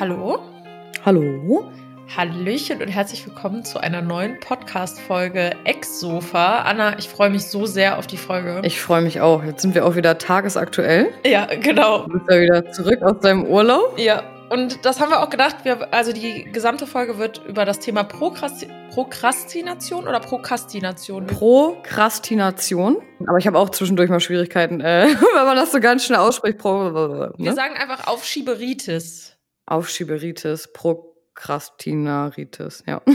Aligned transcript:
Hallo? 0.00 0.38
Hallo? 1.04 1.72
Hallöchen 2.16 2.80
und 2.80 2.86
herzlich 2.86 3.26
willkommen 3.26 3.64
zu 3.64 3.80
einer 3.80 4.00
neuen 4.00 4.38
Podcast-Folge 4.38 5.56
Ex-Sofa. 5.64 6.60
Anna, 6.62 6.96
ich 7.00 7.08
freue 7.08 7.30
mich 7.30 7.46
so 7.46 7.66
sehr 7.66 7.98
auf 7.98 8.06
die 8.06 8.16
Folge. 8.16 8.60
Ich 8.62 8.80
freue 8.80 9.02
mich 9.02 9.20
auch. 9.20 9.42
Jetzt 9.42 9.62
sind 9.62 9.74
wir 9.74 9.84
auch 9.84 9.96
wieder 9.96 10.16
tagesaktuell. 10.16 11.08
ja, 11.26 11.46
genau. 11.46 12.06
Du 12.06 12.12
bist 12.12 12.30
ja 12.30 12.40
wieder 12.40 12.70
zurück 12.70 13.02
aus 13.02 13.18
deinem 13.20 13.44
Urlaub. 13.44 13.98
Ja, 13.98 14.22
und 14.50 14.84
das 14.86 15.00
haben 15.00 15.10
wir 15.10 15.20
auch 15.20 15.30
gedacht. 15.30 15.56
Wir, 15.64 15.92
also 15.92 16.12
die 16.12 16.44
gesamte 16.44 16.86
Folge 16.86 17.18
wird 17.18 17.42
über 17.48 17.64
das 17.64 17.80
Thema 17.80 18.04
Prokrasti 18.04 18.68
Prokrastination 18.92 20.06
oder 20.06 20.20
Prokrastination. 20.20 21.26
Prokrastination. 21.26 22.98
Aber 23.26 23.38
ich 23.38 23.46
habe 23.48 23.58
auch 23.58 23.70
zwischendurch 23.70 24.10
mal 24.10 24.20
Schwierigkeiten, 24.20 24.80
äh, 24.80 25.08
wenn 25.34 25.44
man 25.44 25.56
das 25.56 25.72
so 25.72 25.80
ganz 25.80 26.04
schnell 26.04 26.20
ausspricht. 26.20 26.58
Pro, 26.58 26.92
Wir 26.92 27.32
ne? 27.36 27.54
sagen 27.54 27.74
einfach 27.76 28.06
Aufschieberitis. 28.06 29.37
Aufschieberitis, 29.68 30.72
Prokrastinaritis, 30.72 32.84
ja. 32.86 33.02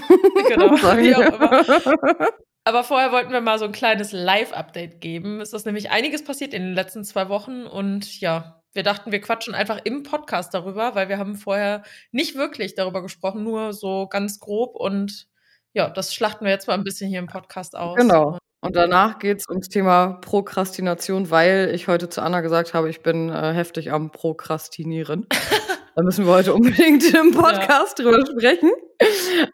Genau. 0.48 0.76
Immer. 0.76 2.30
Aber 2.66 2.84
vorher 2.84 3.12
wollten 3.12 3.32
wir 3.32 3.42
mal 3.42 3.60
so 3.60 3.66
ein 3.66 3.72
kleines 3.72 4.12
Live-Update 4.12 5.02
geben. 5.02 5.42
Es 5.42 5.54
ist 5.54 5.66
nämlich 5.66 5.92
einiges 5.92 6.24
passiert 6.24 6.54
in 6.54 6.62
den 6.62 6.74
letzten 6.74 7.04
zwei 7.04 7.30
Wochen 7.30 7.66
und 7.66 8.20
ja, 8.22 8.62
wir 8.74 8.84
dachten, 8.84 9.12
wir 9.12 9.22
quatschen 9.22 9.54
einfach 9.54 9.80
im 9.84 10.04
Podcast 10.04 10.54
darüber, 10.54 10.96
weil 10.96 11.10
wir 11.10 11.18
haben 11.18 11.36
vorher 11.36 11.84
nicht 12.12 12.36
wirklich 12.36 12.76
darüber 12.76 13.02
gesprochen, 13.02 13.44
nur 13.44 13.74
so 13.74 14.08
ganz 14.08 14.40
grob 14.40 14.76
und 14.76 15.28
ja, 15.74 15.90
das 15.90 16.14
schlachten 16.14 16.46
wir 16.46 16.52
jetzt 16.52 16.68
mal 16.68 16.76
ein 16.76 16.84
bisschen 16.84 17.10
hier 17.10 17.20
im 17.20 17.28
Podcast 17.28 17.76
aus. 17.76 17.98
Genau. 17.98 18.38
Und 18.62 18.78
danach 18.78 19.20
geht's 19.20 19.50
ums 19.50 19.68
Thema 19.68 20.20
Prokrastination, 20.22 21.30
weil 21.30 21.72
ich 21.74 21.90
heute 21.90 22.08
zu 22.08 22.22
Anna 22.22 22.40
gesagt 22.40 22.74
habe, 22.74 22.90
ich 22.90 23.02
bin 23.02 23.30
äh, 23.30 23.54
heftig 23.54 23.92
am 23.92 24.12
Prokrastinieren. 24.12 25.28
da 25.96 26.04
müssen 26.04 26.26
wir 26.26 26.34
heute 26.34 26.54
unbedingt 26.54 27.04
im 27.14 27.32
Podcast 27.32 28.00
drüber 28.00 28.26
sprechen. 28.26 28.72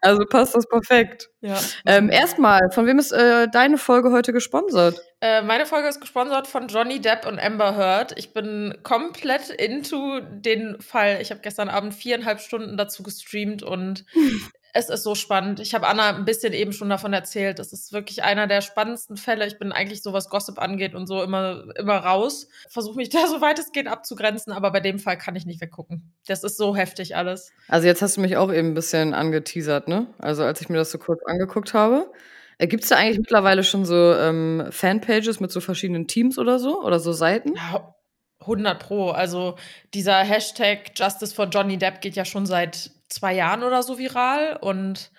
Also 0.01 0.25
passt 0.25 0.55
das 0.55 0.67
perfekt. 0.67 1.29
Ja. 1.41 1.57
Ähm, 1.85 2.09
Erstmal, 2.09 2.71
von 2.71 2.85
wem 2.85 2.99
ist 2.99 3.11
äh, 3.11 3.47
deine 3.49 3.77
Folge 3.77 4.11
heute 4.11 4.31
gesponsert? 4.31 5.01
Äh, 5.21 5.41
meine 5.41 5.65
Folge 5.65 5.87
ist 5.87 5.99
gesponsert 5.99 6.47
von 6.47 6.67
Johnny 6.67 7.01
Depp 7.01 7.25
und 7.25 7.39
Amber 7.39 7.75
Heard. 7.75 8.17
Ich 8.17 8.33
bin 8.33 8.77
komplett 8.83 9.49
into 9.49 10.21
den 10.21 10.79
Fall. 10.79 11.19
Ich 11.21 11.31
habe 11.31 11.41
gestern 11.41 11.69
Abend 11.69 11.93
viereinhalb 11.93 12.39
Stunden 12.39 12.77
dazu 12.77 13.03
gestreamt 13.03 13.63
und 13.63 14.05
es 14.73 14.89
ist 14.89 15.03
so 15.03 15.15
spannend. 15.15 15.59
Ich 15.59 15.73
habe 15.73 15.87
Anna 15.87 16.09
ein 16.15 16.25
bisschen 16.25 16.53
eben 16.53 16.73
schon 16.73 16.89
davon 16.89 17.13
erzählt. 17.13 17.59
Es 17.59 17.73
ist 17.73 17.91
wirklich 17.91 18.23
einer 18.23 18.47
der 18.47 18.61
spannendsten 18.61 19.17
Fälle. 19.17 19.47
Ich 19.47 19.57
bin 19.57 19.71
eigentlich 19.71 20.03
so, 20.03 20.13
was 20.13 20.29
Gossip 20.29 20.59
angeht 20.59 20.93
und 20.93 21.07
so 21.07 21.23
immer, 21.23 21.63
immer 21.75 21.97
raus. 21.97 22.47
Versuche 22.69 22.97
mich 22.97 23.09
da 23.09 23.27
so 23.27 23.41
weit 23.41 23.59
es 23.59 23.71
geht 23.71 23.87
abzugrenzen, 23.87 24.53
aber 24.53 24.71
bei 24.71 24.79
dem 24.79 24.99
Fall 24.99 25.17
kann 25.17 25.35
ich 25.35 25.45
nicht 25.45 25.61
weggucken. 25.61 26.13
Das 26.27 26.43
ist 26.43 26.57
so 26.57 26.75
heftig 26.75 27.15
alles. 27.15 27.51
Also 27.67 27.87
jetzt 27.87 28.01
hast 28.01 28.17
du 28.17 28.21
mich 28.21 28.37
auch 28.37 28.51
eben 28.53 28.69
ein 28.69 28.73
bisschen 28.73 29.13
angeteasert, 29.13 29.87
ne? 29.87 30.07
Also 30.19 30.43
als 30.43 30.61
ich 30.61 30.69
mir 30.69 30.77
das 30.77 30.91
so 30.91 30.97
kurz 30.97 31.21
angeguckt 31.25 31.73
habe. 31.73 32.11
Äh, 32.57 32.67
Gibt 32.67 32.83
es 32.83 32.89
da 32.89 32.97
eigentlich 32.97 33.19
mittlerweile 33.19 33.63
schon 33.63 33.85
so 33.85 34.13
ähm, 34.13 34.65
Fanpages 34.69 35.39
mit 35.39 35.51
so 35.51 35.61
verschiedenen 35.61 36.07
Teams 36.07 36.37
oder 36.37 36.59
so? 36.59 36.83
Oder 36.83 36.99
so 36.99 37.13
Seiten? 37.13 37.55
Ja, 37.55 37.95
100 38.41 38.79
Pro. 38.79 39.09
Also 39.11 39.55
dieser 39.93 40.17
Hashtag 40.19 40.91
Justice 40.95 41.33
for 41.35 41.45
Johnny 41.47 41.77
Depp 41.77 42.01
geht 42.01 42.15
ja 42.15 42.25
schon 42.25 42.45
seit 42.45 42.91
zwei 43.09 43.33
Jahren 43.33 43.63
oder 43.63 43.83
so 43.83 43.97
viral 43.97 44.57
und 44.61 45.11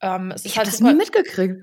ähm, 0.00 0.30
es 0.30 0.44
ist 0.44 0.46
Ich 0.46 0.58
halt 0.58 0.66
habe 0.66 0.70
das 0.70 0.78
super- 0.78 0.92
nie 0.92 0.98
mitgekriegt. 0.98 1.56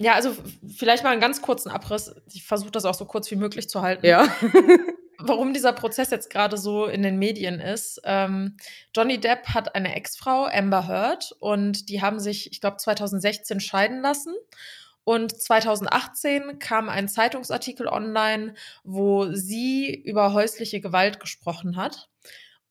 Ja, 0.00 0.12
also 0.14 0.36
vielleicht 0.76 1.02
mal 1.02 1.10
einen 1.10 1.20
ganz 1.20 1.42
kurzen 1.42 1.70
Abriss. 1.70 2.14
Ich 2.32 2.44
versuche 2.44 2.70
das 2.70 2.84
auch 2.84 2.94
so 2.94 3.04
kurz 3.04 3.30
wie 3.32 3.36
möglich 3.36 3.68
zu 3.68 3.82
halten. 3.82 4.06
Ja. 4.06 4.28
Warum 5.20 5.52
dieser 5.52 5.72
Prozess 5.72 6.10
jetzt 6.10 6.30
gerade 6.30 6.56
so 6.56 6.86
in 6.86 7.02
den 7.02 7.18
Medien 7.18 7.58
ist. 7.58 8.00
Ähm, 8.04 8.56
Johnny 8.94 9.18
Depp 9.18 9.48
hat 9.48 9.74
eine 9.74 9.96
Ex-Frau, 9.96 10.44
Amber 10.46 10.86
Heard, 10.86 11.32
und 11.40 11.88
die 11.88 12.00
haben 12.00 12.20
sich, 12.20 12.52
ich 12.52 12.60
glaube, 12.60 12.76
2016 12.76 13.58
scheiden 13.58 14.00
lassen. 14.00 14.32
Und 15.08 15.40
2018 15.40 16.58
kam 16.58 16.90
ein 16.90 17.08
Zeitungsartikel 17.08 17.88
online, 17.88 18.52
wo 18.84 19.32
sie 19.32 20.02
über 20.04 20.34
häusliche 20.34 20.82
Gewalt 20.82 21.18
gesprochen 21.18 21.78
hat. 21.78 22.10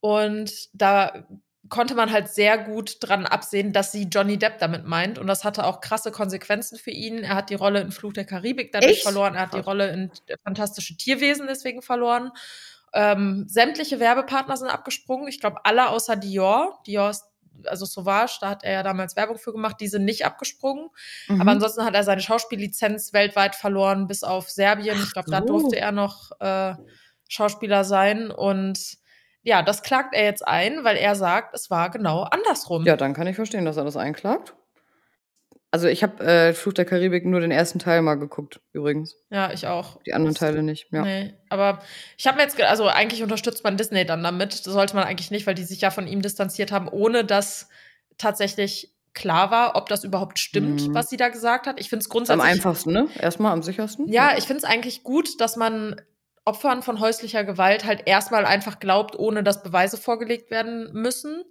Und 0.02 0.70
da 0.72 1.26
konnte 1.68 1.96
man 1.96 2.12
halt 2.12 2.28
sehr 2.28 2.60
gut 2.60 2.98
dran 3.00 3.26
absehen, 3.26 3.74
dass 3.74 3.92
sie 3.92 4.04
Johnny 4.04 4.38
Depp 4.38 4.60
damit 4.60 4.86
meint. 4.86 5.18
Und 5.18 5.26
das 5.26 5.44
hatte 5.46 5.66
auch 5.66 5.82
krasse 5.82 6.12
Konsequenzen 6.12 6.78
für 6.78 6.92
ihn. 6.92 7.24
Er 7.24 7.34
hat 7.34 7.50
die 7.50 7.56
Rolle 7.56 7.82
in 7.82 7.92
Fluch 7.92 8.14
der 8.14 8.26
Karibik 8.26 8.72
dadurch 8.72 8.92
Echt? 8.92 9.02
verloren. 9.02 9.34
Er 9.34 9.42
hat 9.42 9.56
die. 9.56 9.60
Rolle 9.60 9.90
in 9.90 10.12
Fantastische 10.44 10.96
Tierwesen 10.96 11.48
deswegen 11.48 11.82
verloren. 11.82 12.32
Ähm, 12.94 13.46
sämtliche 13.48 14.00
Werbepartner 14.00 14.58
sind 14.58 14.70
abgesprungen. 14.70 15.28
Ich 15.28 15.40
glaube, 15.40 15.66
alle 15.66 15.90
außer 15.90 16.16
Dior. 16.16 16.84
Dior 16.86 17.10
ist, 17.10 17.26
also 17.66 17.86
Sauvage, 17.86 18.38
da 18.42 18.50
hat 18.50 18.64
er 18.64 18.74
ja 18.74 18.84
damals 18.84 19.16
Werbung 19.16 19.38
für 19.38 19.52
gemacht, 19.52 19.78
die 19.80 19.88
sind 19.88 20.06
nicht 20.06 20.26
abgesprungen. 20.26 20.90
Mhm. 21.28 21.42
Aber 21.42 21.52
ansonsten 21.52 21.84
hat 21.84 21.96
er 21.96 22.04
seine 22.04 22.22
Schauspiellizenz 22.22 23.14
weltweit 23.14 23.56
verloren, 23.56 24.08
bis 24.08 24.24
auf 24.24 24.50
Serbien. 24.50 24.98
Ich 25.02 25.14
glaube, 25.14 25.32
da 25.32 25.42
durfte 25.42 25.78
er 25.78 25.92
noch 25.92 26.32
äh, 26.40 26.76
Schauspieler 27.28 27.84
sein. 27.84 28.32
Und 28.32 28.98
ja, 29.42 29.62
das 29.64 29.82
klagt 29.82 30.14
er 30.14 30.26
jetzt 30.26 30.48
ein, 30.48 30.84
weil 30.84 30.98
er 30.98 31.16
sagt, 31.16 31.54
es 31.56 31.70
war 31.70 31.90
genau 31.90 32.24
andersrum. 32.24 32.86
Ja, 32.86 32.98
dann 32.98 33.14
kann 33.14 33.28
ich 33.28 33.36
verstehen, 33.36 33.66
dass 33.66 33.78
er 33.78 33.86
das 33.86 33.98
einklagt. 33.98 34.56
Also 35.78 35.88
ich 35.90 36.02
habe 36.02 36.24
äh, 36.26 36.54
Fluch 36.56 36.74
der 36.74 36.86
Karibik 36.86 37.24
nur 37.24 37.40
den 37.40 37.52
ersten 37.52 37.78
Teil 37.78 38.02
mal 38.02 38.16
geguckt, 38.16 38.60
übrigens. 38.74 39.16
Ja, 39.30 39.52
ich 39.54 39.68
auch. 39.68 40.02
Die 40.08 40.14
anderen 40.14 40.34
Das- 40.34 40.40
Teile 40.40 40.64
nicht. 40.64 40.88
Ja. 40.92 41.04
Nee, 41.04 41.36
aber 41.50 41.84
ich 42.18 42.26
habe 42.26 42.38
mir 42.38 42.44
jetzt, 42.44 42.60
also 42.60 42.88
eigentlich 42.88 43.22
unterstützt 43.22 43.64
man 43.64 43.78
Disney 43.78 44.04
dann 44.04 44.24
damit. 44.24 44.54
Das 44.54 44.64
sollte 44.74 44.96
man 44.96 45.04
eigentlich 45.04 45.30
nicht, 45.30 45.46
weil 45.46 45.54
die 45.54 45.64
sich 45.64 45.82
ja 45.82 45.92
von 45.92 46.08
ihm 46.08 46.24
distanziert 46.24 46.72
haben, 46.72 46.88
ohne 46.88 47.24
dass 47.24 47.70
tatsächlich 48.18 48.92
klar 49.14 49.52
war, 49.52 49.76
ob 49.76 49.88
das 49.90 50.04
überhaupt 50.04 50.40
stimmt, 50.40 50.88
Mhm. 50.88 50.94
was 50.96 51.10
sie 51.12 51.18
da 51.18 51.30
gesagt 51.30 51.68
hat. 51.68 51.80
Ich 51.80 51.90
finde 51.90 52.02
es 52.02 52.06
Ist 52.08 52.12
am 52.12 52.18
grundsätzlich. 52.18 52.50
einfachsten, 52.52 52.92
ne? 52.94 53.08
Erstmal 53.20 53.52
am 53.54 53.62
sichersten. 53.62 54.08
Ja, 54.12 54.36
ich 54.36 54.46
finde 54.46 54.58
es 54.60 54.64
eigentlich 54.64 55.04
gut, 55.04 55.40
dass 55.42 55.58
man 55.58 56.02
Opfern 56.44 56.82
von 56.82 57.00
häuslicher 57.00 57.44
Gewalt 57.44 57.86
halt 57.86 58.04
erstmal 58.08 58.46
einfach 58.46 58.80
glaubt, 58.80 59.18
ohne 59.20 59.44
dass 59.44 59.62
Beweise 59.62 59.98
vorgelegt 59.98 60.50
werden 60.50 60.90
müssen. 60.94 61.44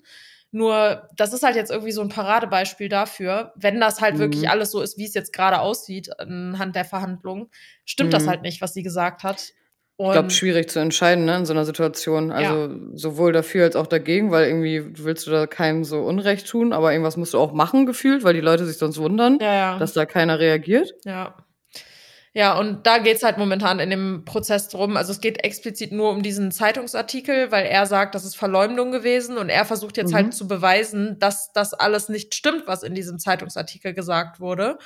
Nur, 0.57 1.07
das 1.15 1.35
ist 1.35 1.43
halt 1.43 1.55
jetzt 1.55 1.71
irgendwie 1.71 1.93
so 1.93 2.01
ein 2.01 2.09
Paradebeispiel 2.09 2.89
dafür, 2.89 3.53
wenn 3.57 3.79
das 3.79 4.01
halt 4.01 4.15
Mhm. 4.15 4.19
wirklich 4.21 4.49
alles 4.49 4.71
so 4.71 4.81
ist, 4.81 4.97
wie 4.97 5.05
es 5.05 5.13
jetzt 5.13 5.35
gerade 5.35 5.61
aussieht, 5.61 6.19
anhand 6.19 6.75
der 6.75 6.87
Verhandlungen, 6.87 7.49
stimmt 7.85 8.15
das 8.15 8.25
Mhm. 8.25 8.29
halt 8.31 8.41
nicht, 8.43 8.63
was 8.63 8.73
sie 8.73 8.83
gesagt 8.83 9.23
hat. 9.23 9.53
Ich 9.99 10.13
glaube, 10.13 10.31
schwierig 10.31 10.71
zu 10.71 10.79
entscheiden, 10.79 11.27
ne, 11.27 11.37
in 11.37 11.45
so 11.47 11.53
einer 11.53 11.67
Situation. 11.67 12.31
Also 12.31 12.75
sowohl 12.95 13.33
dafür 13.35 13.65
als 13.65 13.77
auch 13.77 13.87
dagegen, 13.87 14.31
weil 14.31 14.47
irgendwie 14.47 14.83
willst 15.05 15.27
du 15.27 15.31
da 15.31 15.47
keinem 15.47 15.85
so 15.85 16.01
Unrecht 16.05 16.47
tun, 16.47 16.73
aber 16.73 16.93
irgendwas 16.93 17.17
musst 17.19 17.35
du 17.35 17.39
auch 17.39 17.53
machen 17.53 17.85
gefühlt, 17.85 18.25
weil 18.25 18.33
die 18.35 18.41
Leute 18.41 18.65
sich 18.65 18.79
sonst 18.79 18.97
wundern, 18.99 19.39
ja, 19.41 19.55
ja. 19.55 19.79
dass 19.79 19.93
da 19.93 20.07
keiner 20.07 20.39
reagiert. 20.39 20.93
Ja. 21.05 21.35
Ja, 22.37 22.59
und 22.59 22.87
da 22.87 22.99
geht's 22.99 23.23
halt 23.23 23.39
momentan 23.39 23.79
in 23.79 23.89
dem 23.89 24.27
Prozess 24.27 24.69
drum. 24.69 24.99
Also 24.99 25.11
es 25.11 25.23
geht 25.23 25.43
explizit 25.43 25.91
nur 25.91 26.11
um 26.11 26.21
diesen 26.23 26.53
Zeitungsartikel, 26.53 27.51
weil 27.51 27.65
er 27.65 27.87
sagt, 27.87 28.15
das 28.15 28.27
ist 28.27 28.37
Verleumdung 28.37 28.93
gewesen 28.93 29.39
und 29.39 29.49
er 29.49 29.65
versucht 29.65 29.97
jetzt 29.97 30.11
Mhm. 30.11 30.15
halt 30.17 30.35
zu 30.35 30.47
beweisen, 30.47 31.19
dass 31.19 31.51
das 31.55 31.73
alles 31.73 32.11
nicht 32.11 32.35
stimmt, 32.35 32.65
was 32.67 32.83
in 32.83 32.95
diesem 32.95 33.19
Zeitungsartikel 33.19 33.95
gesagt 33.95 34.39
wurde. 34.39 34.77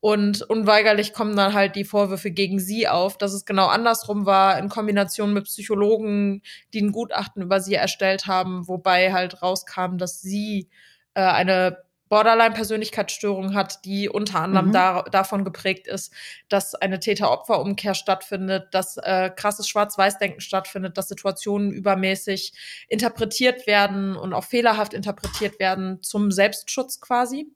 Und 0.00 0.42
unweigerlich 0.42 1.12
kommen 1.12 1.36
dann 1.36 1.54
halt 1.54 1.76
die 1.76 1.84
Vorwürfe 1.84 2.32
gegen 2.32 2.58
sie 2.58 2.88
auf, 2.88 3.16
dass 3.16 3.32
es 3.32 3.44
genau 3.44 3.68
andersrum 3.68 4.26
war, 4.26 4.58
in 4.58 4.68
Kombination 4.68 5.32
mit 5.32 5.44
Psychologen, 5.44 6.42
die 6.74 6.82
ein 6.82 6.90
Gutachten 6.90 7.42
über 7.42 7.60
sie 7.60 7.74
erstellt 7.74 8.26
haben, 8.26 8.66
wobei 8.66 9.12
halt 9.12 9.40
rauskam, 9.40 9.98
dass 9.98 10.20
sie 10.20 10.68
äh, 11.14 11.20
eine 11.20 11.78
Borderline-Persönlichkeitsstörung 12.08 13.54
hat, 13.54 13.84
die 13.84 14.08
unter 14.08 14.40
anderem 14.40 14.68
Mhm. 14.68 14.72
da, 14.72 15.02
davon 15.02 15.44
geprägt 15.44 15.86
ist, 15.86 16.12
dass 16.48 16.74
eine 16.74 17.00
Täter-Opfer-Umkehr 17.00 17.94
stattfindet, 17.94 18.68
dass 18.72 18.96
äh, 18.98 19.30
krasses 19.34 19.68
Schwarz-Weiß-Denken 19.68 20.40
stattfindet, 20.40 20.98
dass 20.98 21.08
Situationen 21.08 21.70
übermäßig 21.70 22.52
interpretiert 22.88 23.66
werden 23.66 24.16
und 24.16 24.32
auch 24.32 24.44
fehlerhaft 24.44 24.94
interpretiert 24.94 25.58
werden 25.58 26.02
zum 26.02 26.30
Selbstschutz 26.32 27.00
quasi. 27.00 27.46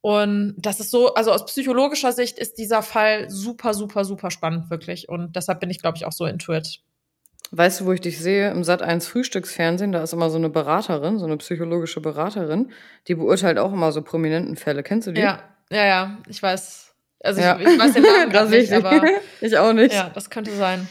Und 0.00 0.54
das 0.58 0.78
ist 0.80 0.90
so, 0.90 1.14
also 1.14 1.32
aus 1.32 1.44
psychologischer 1.46 2.12
Sicht 2.12 2.38
ist 2.38 2.58
dieser 2.58 2.82
Fall 2.82 3.28
super, 3.30 3.74
super, 3.74 4.04
super 4.04 4.30
spannend, 4.30 4.70
wirklich. 4.70 5.08
Und 5.08 5.34
deshalb 5.34 5.60
bin 5.60 5.70
ich, 5.70 5.80
glaube 5.80 5.96
ich, 5.96 6.04
auch 6.06 6.12
so 6.12 6.24
into 6.24 6.52
it. 6.54 6.80
Weißt 7.50 7.80
du, 7.80 7.86
wo 7.86 7.92
ich 7.92 8.00
dich 8.00 8.18
sehe? 8.20 8.50
Im 8.50 8.62
Sat 8.64 8.82
1 8.82 9.06
Frühstücksfernsehen, 9.08 9.92
da 9.92 10.02
ist 10.02 10.12
immer 10.12 10.28
so 10.30 10.36
eine 10.36 10.50
Beraterin, 10.50 11.18
so 11.18 11.24
eine 11.24 11.36
psychologische 11.38 12.00
Beraterin, 12.00 12.70
die 13.06 13.14
beurteilt 13.14 13.58
auch 13.58 13.72
immer 13.72 13.90
so 13.92 14.02
prominenten 14.02 14.56
Fälle. 14.56 14.82
Kennst 14.82 15.06
du 15.08 15.12
die? 15.12 15.20
Ja, 15.22 15.38
ja, 15.70 15.86
ja, 15.86 16.18
ich 16.28 16.42
weiß. 16.42 16.94
Also 17.20 17.40
Ja. 17.40 17.58
ich, 17.58 17.66
ich 17.66 17.78
weiß 17.78 17.94
den 17.94 18.02
Namen 18.02 18.30
Da 18.30 18.38
grad 18.40 18.48
sehe 18.48 18.60
ich 18.60 18.70
nicht, 18.70 18.84
aber 18.84 19.02
ich 19.40 19.58
auch 19.58 19.72
nicht. 19.72 19.94
ja, 19.94 20.10
das 20.10 20.28
könnte 20.30 20.50
sein. 20.52 20.86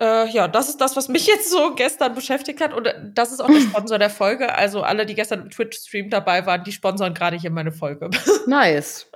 Äh, 0.00 0.28
ja, 0.30 0.48
das 0.48 0.68
ist 0.68 0.80
das, 0.80 0.96
was 0.96 1.08
mich 1.08 1.28
jetzt 1.28 1.48
so 1.48 1.74
gestern 1.76 2.14
beschäftigt 2.14 2.60
hat. 2.60 2.74
Und 2.74 2.86
äh, 2.88 2.94
das 3.14 3.30
ist 3.30 3.40
auch 3.40 3.46
der 3.46 3.60
Sponsor 3.60 3.98
der 4.00 4.10
Folge. 4.10 4.52
Also 4.52 4.82
alle, 4.82 5.06
die 5.06 5.14
gestern 5.14 5.42
im 5.42 5.50
Twitch-Stream 5.50 6.10
dabei 6.10 6.44
waren, 6.44 6.64
die 6.64 6.72
sponsern 6.72 7.14
gerade 7.14 7.36
hier 7.36 7.50
meine 7.50 7.70
Folge. 7.70 8.10
Nice. 8.48 9.06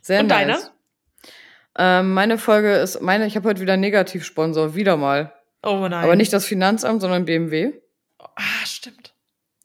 Sehr 0.00 0.20
Und 0.20 0.28
nice. 0.28 0.38
deine? 0.38 0.58
Ähm, 1.78 2.14
meine 2.14 2.38
Folge 2.38 2.72
ist, 2.76 3.02
meine, 3.02 3.26
ich 3.26 3.34
habe 3.34 3.48
heute 3.48 3.60
wieder 3.60 3.76
Negativsponsor, 3.76 4.76
wieder 4.76 4.96
mal. 4.96 5.32
Oh 5.66 5.88
nein. 5.88 6.04
Aber 6.04 6.14
nicht 6.14 6.32
das 6.32 6.44
Finanzamt, 6.44 7.00
sondern 7.00 7.24
BMW. 7.24 7.72
Ah, 8.18 8.64
stimmt. 8.64 9.14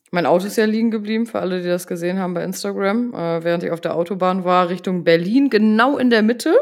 Mein 0.09 0.25
Auto 0.25 0.47
ist 0.47 0.57
ja 0.57 0.65
liegen 0.65 0.91
geblieben, 0.91 1.27
für 1.27 1.39
alle, 1.39 1.61
die 1.61 1.67
das 1.67 1.87
gesehen 1.87 2.17
haben 2.19 2.33
bei 2.33 2.43
Instagram, 2.43 3.13
äh, 3.13 3.43
während 3.43 3.63
ich 3.63 3.71
auf 3.71 3.79
der 3.79 3.95
Autobahn 3.95 4.43
war, 4.43 4.69
Richtung 4.69 5.03
Berlin, 5.03 5.49
genau 5.49 5.97
in 5.97 6.09
der 6.09 6.23
Mitte. 6.23 6.53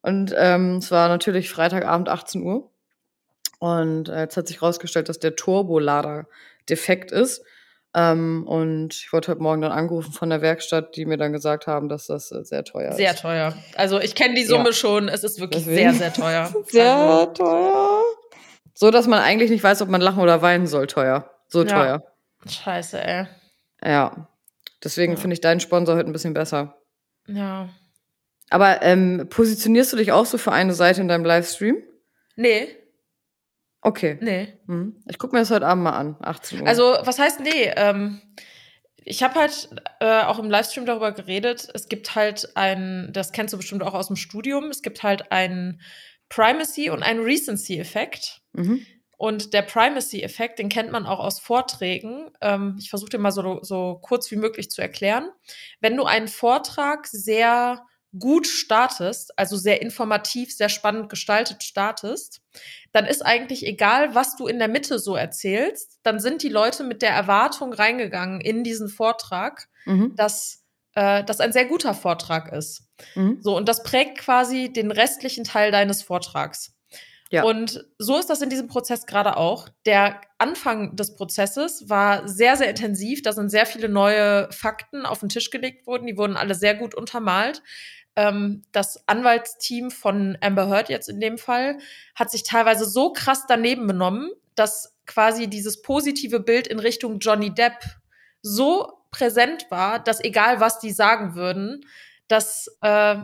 Und 0.00 0.34
ähm, 0.36 0.78
es 0.78 0.90
war 0.90 1.08
natürlich 1.08 1.50
Freitagabend 1.50 2.08
18 2.08 2.42
Uhr. 2.42 2.70
Und 3.58 4.08
äh, 4.08 4.20
jetzt 4.20 4.36
hat 4.36 4.48
sich 4.48 4.62
herausgestellt, 4.62 5.08
dass 5.08 5.18
der 5.18 5.36
Turbolader 5.36 6.26
defekt 6.68 7.12
ist. 7.12 7.44
Ähm, 7.96 8.44
und 8.46 8.92
ich 8.94 9.12
wurde 9.12 9.28
heute 9.28 9.40
Morgen 9.40 9.62
dann 9.62 9.70
angerufen 9.70 10.12
von 10.12 10.28
der 10.28 10.42
Werkstatt, 10.42 10.96
die 10.96 11.06
mir 11.06 11.16
dann 11.16 11.32
gesagt 11.32 11.66
haben, 11.68 11.88
dass 11.88 12.06
das 12.08 12.32
äh, 12.32 12.42
sehr 12.44 12.64
teuer 12.64 12.90
ist. 12.90 12.96
Sehr 12.96 13.14
teuer. 13.14 13.54
Also 13.76 14.00
ich 14.00 14.14
kenne 14.16 14.34
die 14.34 14.44
Summe 14.44 14.66
ja. 14.66 14.72
schon. 14.72 15.08
Es 15.08 15.22
ist 15.22 15.38
wirklich 15.40 15.64
Deswegen. 15.64 15.92
sehr, 15.92 16.10
sehr 16.10 16.12
teuer. 16.12 16.52
sehr 16.66 16.94
also. 16.96 17.26
teuer. 17.26 18.02
So, 18.74 18.90
dass 18.90 19.06
man 19.06 19.20
eigentlich 19.20 19.50
nicht 19.50 19.62
weiß, 19.62 19.80
ob 19.82 19.88
man 19.88 20.00
lachen 20.00 20.20
oder 20.20 20.42
weinen 20.42 20.66
soll, 20.66 20.88
teuer. 20.88 21.30
So 21.46 21.62
Ja. 21.62 21.68
teuer. 21.68 22.02
Scheiße, 22.48 23.00
ey. 23.00 23.26
Ja. 23.84 24.28
Deswegen 24.82 25.12
Ja. 25.14 25.18
finde 25.20 25.34
ich 25.34 25.40
deinen 25.40 25.60
Sponsor 25.60 25.94
heute 25.94 26.08
ein 26.08 26.12
bisschen 26.12 26.34
besser. 26.34 26.76
Ja. 27.28 27.68
Aber 28.50 28.82
ähm, 28.82 29.28
positionierst 29.30 29.92
du 29.92 29.96
dich 29.96 30.10
auch 30.12 30.26
so 30.26 30.36
für 30.36 30.52
eine 30.52 30.74
Seite 30.74 31.00
in 31.00 31.08
deinem 31.08 31.24
Livestream? 31.24 31.76
Nee, 32.36 32.68
Okay. 33.84 34.16
nee. 34.22 34.48
Hm. 34.66 34.96
Ich 35.06 35.18
gucke 35.18 35.36
mir 35.36 35.40
das 35.40 35.50
heute 35.50 35.66
Abend 35.66 35.84
mal 35.84 35.92
an, 35.92 36.16
18 36.20 36.62
Uhr. 36.62 36.66
Also, 36.66 36.96
was 37.02 37.18
heißt 37.18 37.40
nee? 37.40 37.70
Ähm, 37.76 38.20
ich 38.96 39.22
habe 39.22 39.34
halt 39.34 39.68
äh, 40.00 40.22
auch 40.22 40.38
im 40.38 40.48
Livestream 40.48 40.86
darüber 40.86 41.12
geredet. 41.12 41.68
Es 41.74 41.88
gibt 41.88 42.14
halt 42.14 42.56
ein, 42.56 43.10
das 43.12 43.32
kennst 43.32 43.52
du 43.52 43.58
bestimmt 43.58 43.82
auch 43.82 43.92
aus 43.92 44.06
dem 44.06 44.16
Studium, 44.16 44.64
es 44.70 44.80
gibt 44.80 45.02
halt 45.02 45.30
einen 45.30 45.82
Primacy- 46.30 46.88
und 46.88 47.02
einen 47.02 47.22
Recency-Effekt. 47.22 48.40
mhm. 48.52 48.84
Und 49.16 49.54
der 49.54 49.62
Primacy-Effekt, 49.62 50.58
den 50.58 50.68
kennt 50.68 50.90
man 50.90 51.06
auch 51.06 51.20
aus 51.20 51.38
Vorträgen. 51.38 52.30
Ähm, 52.40 52.76
ich 52.80 52.90
versuche 52.90 53.10
den 53.10 53.20
mal 53.20 53.30
so, 53.30 53.60
so 53.62 54.00
kurz 54.02 54.30
wie 54.30 54.36
möglich 54.36 54.70
zu 54.70 54.82
erklären. 54.82 55.30
Wenn 55.80 55.96
du 55.96 56.04
einen 56.04 56.26
Vortrag 56.26 57.06
sehr 57.06 57.86
gut 58.18 58.46
startest, 58.46 59.38
also 59.38 59.56
sehr 59.56 59.82
informativ, 59.82 60.54
sehr 60.54 60.68
spannend 60.68 61.08
gestaltet 61.08 61.62
startest, 61.62 62.40
dann 62.92 63.06
ist 63.06 63.24
eigentlich 63.24 63.66
egal, 63.66 64.14
was 64.14 64.36
du 64.36 64.46
in 64.46 64.58
der 64.58 64.68
Mitte 64.68 64.98
so 64.98 65.16
erzählst, 65.16 65.98
dann 66.02 66.20
sind 66.20 66.42
die 66.42 66.48
Leute 66.48 66.84
mit 66.84 67.02
der 67.02 67.10
Erwartung 67.10 67.72
reingegangen 67.72 68.40
in 68.40 68.64
diesen 68.64 68.88
Vortrag, 68.88 69.68
Mhm. 69.86 70.14
dass 70.16 70.64
äh, 70.94 71.24
das 71.24 71.40
ein 71.40 71.52
sehr 71.52 71.66
guter 71.66 71.92
Vortrag 71.92 72.52
ist. 72.52 72.84
Mhm. 73.14 73.38
So, 73.40 73.56
und 73.56 73.68
das 73.68 73.82
prägt 73.82 74.18
quasi 74.18 74.72
den 74.72 74.90
restlichen 74.90 75.44
Teil 75.44 75.72
deines 75.72 76.02
Vortrags. 76.02 76.72
Ja. 77.30 77.42
Und 77.42 77.84
so 77.98 78.16
ist 78.16 78.30
das 78.30 78.42
in 78.42 78.50
diesem 78.50 78.68
Prozess 78.68 79.06
gerade 79.06 79.36
auch. 79.36 79.68
Der 79.86 80.20
Anfang 80.38 80.94
des 80.94 81.16
Prozesses 81.16 81.88
war 81.88 82.28
sehr, 82.28 82.56
sehr 82.56 82.70
intensiv. 82.70 83.22
Da 83.22 83.32
sind 83.32 83.50
sehr 83.50 83.66
viele 83.66 83.88
neue 83.88 84.48
Fakten 84.52 85.04
auf 85.04 85.18
den 85.18 85.30
Tisch 85.30 85.50
gelegt 85.50 85.86
worden. 85.86 86.06
Die 86.06 86.16
wurden 86.16 86.36
alle 86.36 86.54
sehr 86.54 86.74
gut 86.74 86.94
untermalt. 86.94 87.62
Ähm, 88.16 88.62
das 88.72 89.08
Anwaltsteam 89.08 89.90
von 89.90 90.38
Amber 90.40 90.68
Heard 90.68 90.88
jetzt 90.88 91.08
in 91.08 91.20
dem 91.20 91.38
Fall 91.38 91.78
hat 92.14 92.30
sich 92.30 92.44
teilweise 92.44 92.84
so 92.84 93.12
krass 93.12 93.44
daneben 93.48 93.86
benommen, 93.86 94.30
dass 94.54 94.94
quasi 95.06 95.48
dieses 95.48 95.82
positive 95.82 96.40
Bild 96.40 96.66
in 96.66 96.78
Richtung 96.78 97.18
Johnny 97.18 97.52
Depp 97.52 97.84
so 98.42 98.92
präsent 99.10 99.66
war, 99.70 99.98
dass 99.98 100.22
egal 100.22 100.60
was 100.60 100.78
die 100.78 100.92
sagen 100.92 101.34
würden, 101.34 101.86
das 102.28 102.68
äh, 102.82 103.16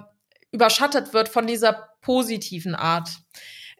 überschattet 0.53 1.13
wird 1.13 1.29
von 1.29 1.47
dieser 1.47 1.91
positiven 2.01 2.75
Art. 2.75 3.09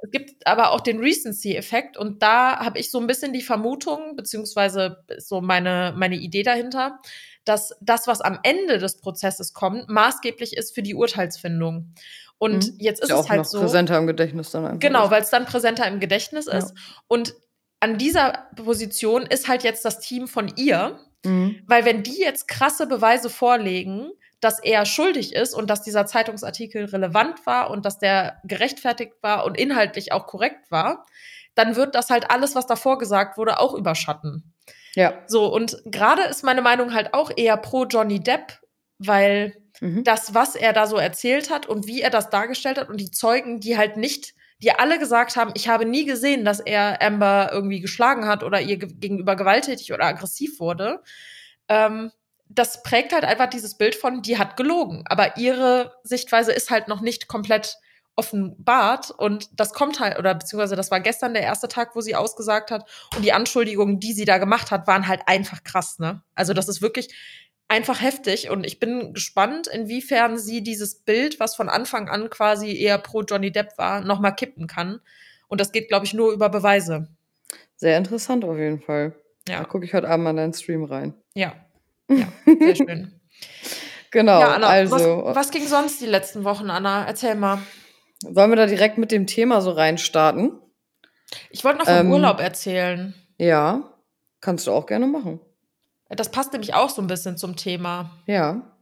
Es 0.03 0.11
gibt 0.11 0.47
aber 0.47 0.71
auch 0.71 0.81
den 0.81 0.99
Recency-Effekt 0.99 1.97
und 1.97 2.23
da 2.23 2.59
habe 2.61 2.79
ich 2.79 2.91
so 2.91 2.99
ein 2.99 3.07
bisschen 3.07 3.33
die 3.33 3.43
Vermutung, 3.43 4.17
beziehungsweise 4.17 5.05
so 5.19 5.41
meine, 5.41 5.95
meine 5.97 6.17
Idee 6.17 6.43
dahinter, 6.43 7.01
dass 7.45 7.75
das, 7.81 8.07
was 8.07 8.21
am 8.21 8.39
Ende 8.43 8.79
des 8.79 8.99
Prozesses 8.99 9.53
kommt, 9.55 9.89
maßgeblich 9.89 10.57
ist 10.57 10.75
für 10.75 10.83
die 10.83 10.95
Urteilsfindung. 10.95 11.95
Und 12.39 12.69
Mhm. 12.73 12.77
jetzt 12.79 13.03
ist 13.03 13.11
ja 13.11 13.21
es 13.21 13.29
halt 13.29 13.47
so. 13.47 13.61
präsenter 13.61 13.99
im 13.99 14.07
Gedächtnis 14.07 14.51
dann 14.51 14.65
einfach. 14.65 14.79
Genau, 14.81 15.05
ist. 15.05 15.11
weil 15.11 15.23
es 15.23 15.31
dann 15.31 15.45
präsenter 15.47 15.87
im 15.87 16.01
Gedächtnis 16.01 16.47
Ja. 16.47 16.55
ist. 16.59 16.75
Und 17.09 17.35
an 17.81 17.99
dieser 17.99 18.47
Position 18.57 19.23
ist 19.27 19.49
halt 19.49 19.63
jetzt 19.63 19.85
das 19.85 20.01
Team 20.01 20.29
von 20.29 20.53
ihr, 20.57 20.99
Mhm. 21.25 21.63
weil 21.67 21.85
wenn 21.85 22.03
die 22.03 22.19
jetzt 22.21 22.49
krasse 22.49 22.87
Beweise 22.87 23.29
vorlegen, 23.31 24.11
dass 24.41 24.59
er 24.59 24.87
schuldig 24.87 25.35
ist 25.35 25.53
und 25.55 25.69
dass 25.69 25.83
dieser 25.83 26.07
Zeitungsartikel 26.07 26.87
relevant 26.87 27.45
war 27.47 27.71
und 27.71 27.85
dass 27.85 27.99
der 27.99 28.41
gerechtfertigt 28.45 29.13
war 29.23 29.45
und 29.45 29.59
inhaltlich 29.59 30.13
auch 30.13 30.27
korrekt 30.27 30.71
war, 30.71 31.05
dann 31.55 31.77
wird 31.77 31.95
das 31.95 32.09
halt 32.09 32.31
alles, 32.31 32.55
was 32.55 32.67
davor 32.67 32.97
gesagt 32.99 33.37
wurde, 33.37 33.59
auch 33.59 33.75
überschatten. 33.75 34.55
Ja. 34.95 35.23
So, 35.27 35.47
und 35.53 35.79
gerade 35.87 36.23
ist 36.23 36.43
meine 36.45 36.63
Meinung 36.63 36.93
halt 36.95 37.15
auch 37.15 37.31
eher 37.37 37.57
pro 37.57 37.85
Johnny 37.85 38.21
Depp, 38.21 38.59
weil 38.99 39.55
Mhm. 39.81 40.05
das, 40.05 40.35
was 40.35 40.57
er 40.57 40.73
da 40.75 40.87
so 40.87 40.97
erzählt 40.97 41.49
hat 41.49 41.65
und 41.67 41.87
wie 41.87 42.03
er 42.03 42.11
das 42.11 42.29
dargestellt 42.29 42.77
hat 42.79 42.91
und 42.91 42.99
die 43.01 43.11
Zeugen, 43.11 43.61
die 43.61 43.79
halt 43.79 43.97
nicht, 43.97 44.35
die 44.63 44.73
alle 44.73 44.99
gesagt 44.99 45.37
haben, 45.37 45.53
ich 45.55 45.69
habe 45.69 45.87
nie 45.87 46.05
gesehen, 46.05 46.45
dass 46.45 46.61
er 46.61 47.01
Amber 47.01 47.49
irgendwie 47.51 47.81
geschlagen 47.81 48.27
hat 48.27 48.43
oder 48.43 48.61
ihr 48.61 48.77
ge- 48.77 48.93
gegenüber 48.93 49.37
gewalttätig 49.37 49.93
oder 49.95 50.05
aggressiv 50.05 50.61
wurde. 50.61 51.01
Ähm, 51.69 52.11
das 52.49 52.83
prägt 52.83 53.13
halt 53.15 53.25
einfach 53.25 53.47
dieses 53.49 53.79
Bild 53.79 53.95
von, 53.95 54.21
die 54.23 54.37
hat 54.37 54.57
gelogen. 54.59 55.05
Aber 55.07 55.37
ihre 55.39 55.95
Sichtweise 56.03 56.53
ist 56.53 56.69
halt 56.71 56.89
noch 56.89 57.01
nicht 57.01 57.27
komplett 57.29 57.77
offenbart 58.21 59.11
und 59.11 59.49
das 59.59 59.73
kommt 59.73 59.99
halt, 59.99 60.19
oder 60.19 60.35
beziehungsweise 60.35 60.77
das 60.77 60.91
war 60.91 61.01
gestern 61.01 61.33
der 61.33 61.43
erste 61.43 61.69
Tag, 61.69 61.97
wo 61.97 62.03
sie 62.03 62.15
ausgesagt 62.15 62.71
hat 62.71 62.85
und 63.17 63.25
die 63.25 63.33
Anschuldigungen, 63.33 63.99
die 63.99 64.13
sie 64.13 64.27
da 64.27 64.37
gemacht 64.37 64.71
hat, 64.71 64.87
waren 64.87 65.09
halt 65.09 65.23
einfach 65.27 65.65
krass, 65.65 65.99
ne? 65.99 66.23
Also 66.35 66.53
das 66.53 66.69
ist 66.69 66.83
wirklich 66.83 67.09
einfach 67.69 68.03
heftig 68.03 68.51
und 68.51 68.65
ich 68.67 68.79
bin 68.79 69.15
gespannt, 69.15 69.67
inwiefern 69.69 70.39
sie 70.39 70.63
dieses 70.63 70.97
Bild, 70.97 71.41
was 71.41 71.55
von 71.57 71.69
Anfang 71.71 72.09
an 72.09 72.29
quasi 72.29 72.77
eher 72.77 72.99
pro 72.99 73.23
Johnny 73.23 73.51
Depp 73.53 73.79
war, 73.79 74.03
nochmal 74.03 74.35
kippen 74.35 74.67
kann. 74.67 75.01
Und 75.49 75.61
das 75.61 75.73
geht, 75.73 75.89
glaube 75.89 76.05
ich, 76.05 76.13
nur 76.13 76.33
über 76.33 76.49
Beweise. 76.49 77.09
Sehr 77.77 77.97
interessant 77.97 78.45
auf 78.45 78.59
jeden 78.59 78.81
Fall. 78.83 79.15
Da 79.47 79.55
Ja, 79.55 79.65
gucke 79.65 79.85
ich 79.87 79.95
heute 79.95 80.09
Abend 80.09 80.25
mal 80.25 80.31
in 80.31 80.37
deinen 80.37 80.53
Stream 80.53 80.85
rein. 80.85 81.15
ja, 81.35 81.55
ja, 82.11 82.29
sehr 82.45 82.77
schön. 82.77 83.21
Genau, 84.11 84.41
ja, 84.41 84.55
Anna, 84.55 84.67
also 84.67 85.23
was, 85.27 85.37
was 85.37 85.51
ging 85.53 85.67
sonst 85.67 86.01
die 86.01 86.07
letzten 86.07 86.43
Wochen, 86.43 86.69
Anna? 86.71 87.07
Erzähl 87.07 87.37
mal. 87.37 87.59
Wollen 88.25 88.51
wir 88.51 88.57
da 88.57 88.67
direkt 88.67 88.99
mit 88.99 89.13
dem 89.13 89.27
Thema 89.27 89.61
so 89.61 89.71
reinstarten? 89.71 90.59
Ich 91.51 91.65
wollte 91.65 91.79
noch 91.79 91.87
vom 91.87 91.95
Ähm, 91.95 92.13
Urlaub 92.13 92.41
erzählen. 92.41 93.15
Ja, 93.39 93.95
kannst 94.41 94.67
du 94.67 94.73
auch 94.73 94.87
gerne 94.87 95.07
machen. 95.07 95.41
Das 96.09 96.31
passt 96.31 96.53
nämlich 96.53 96.75
auch 96.75 96.91
so 96.91 97.01
ein 97.01 97.07
bisschen 97.07 97.37
zum 97.37 97.57
Thema. 97.57 98.11
Ja. 98.27 98.77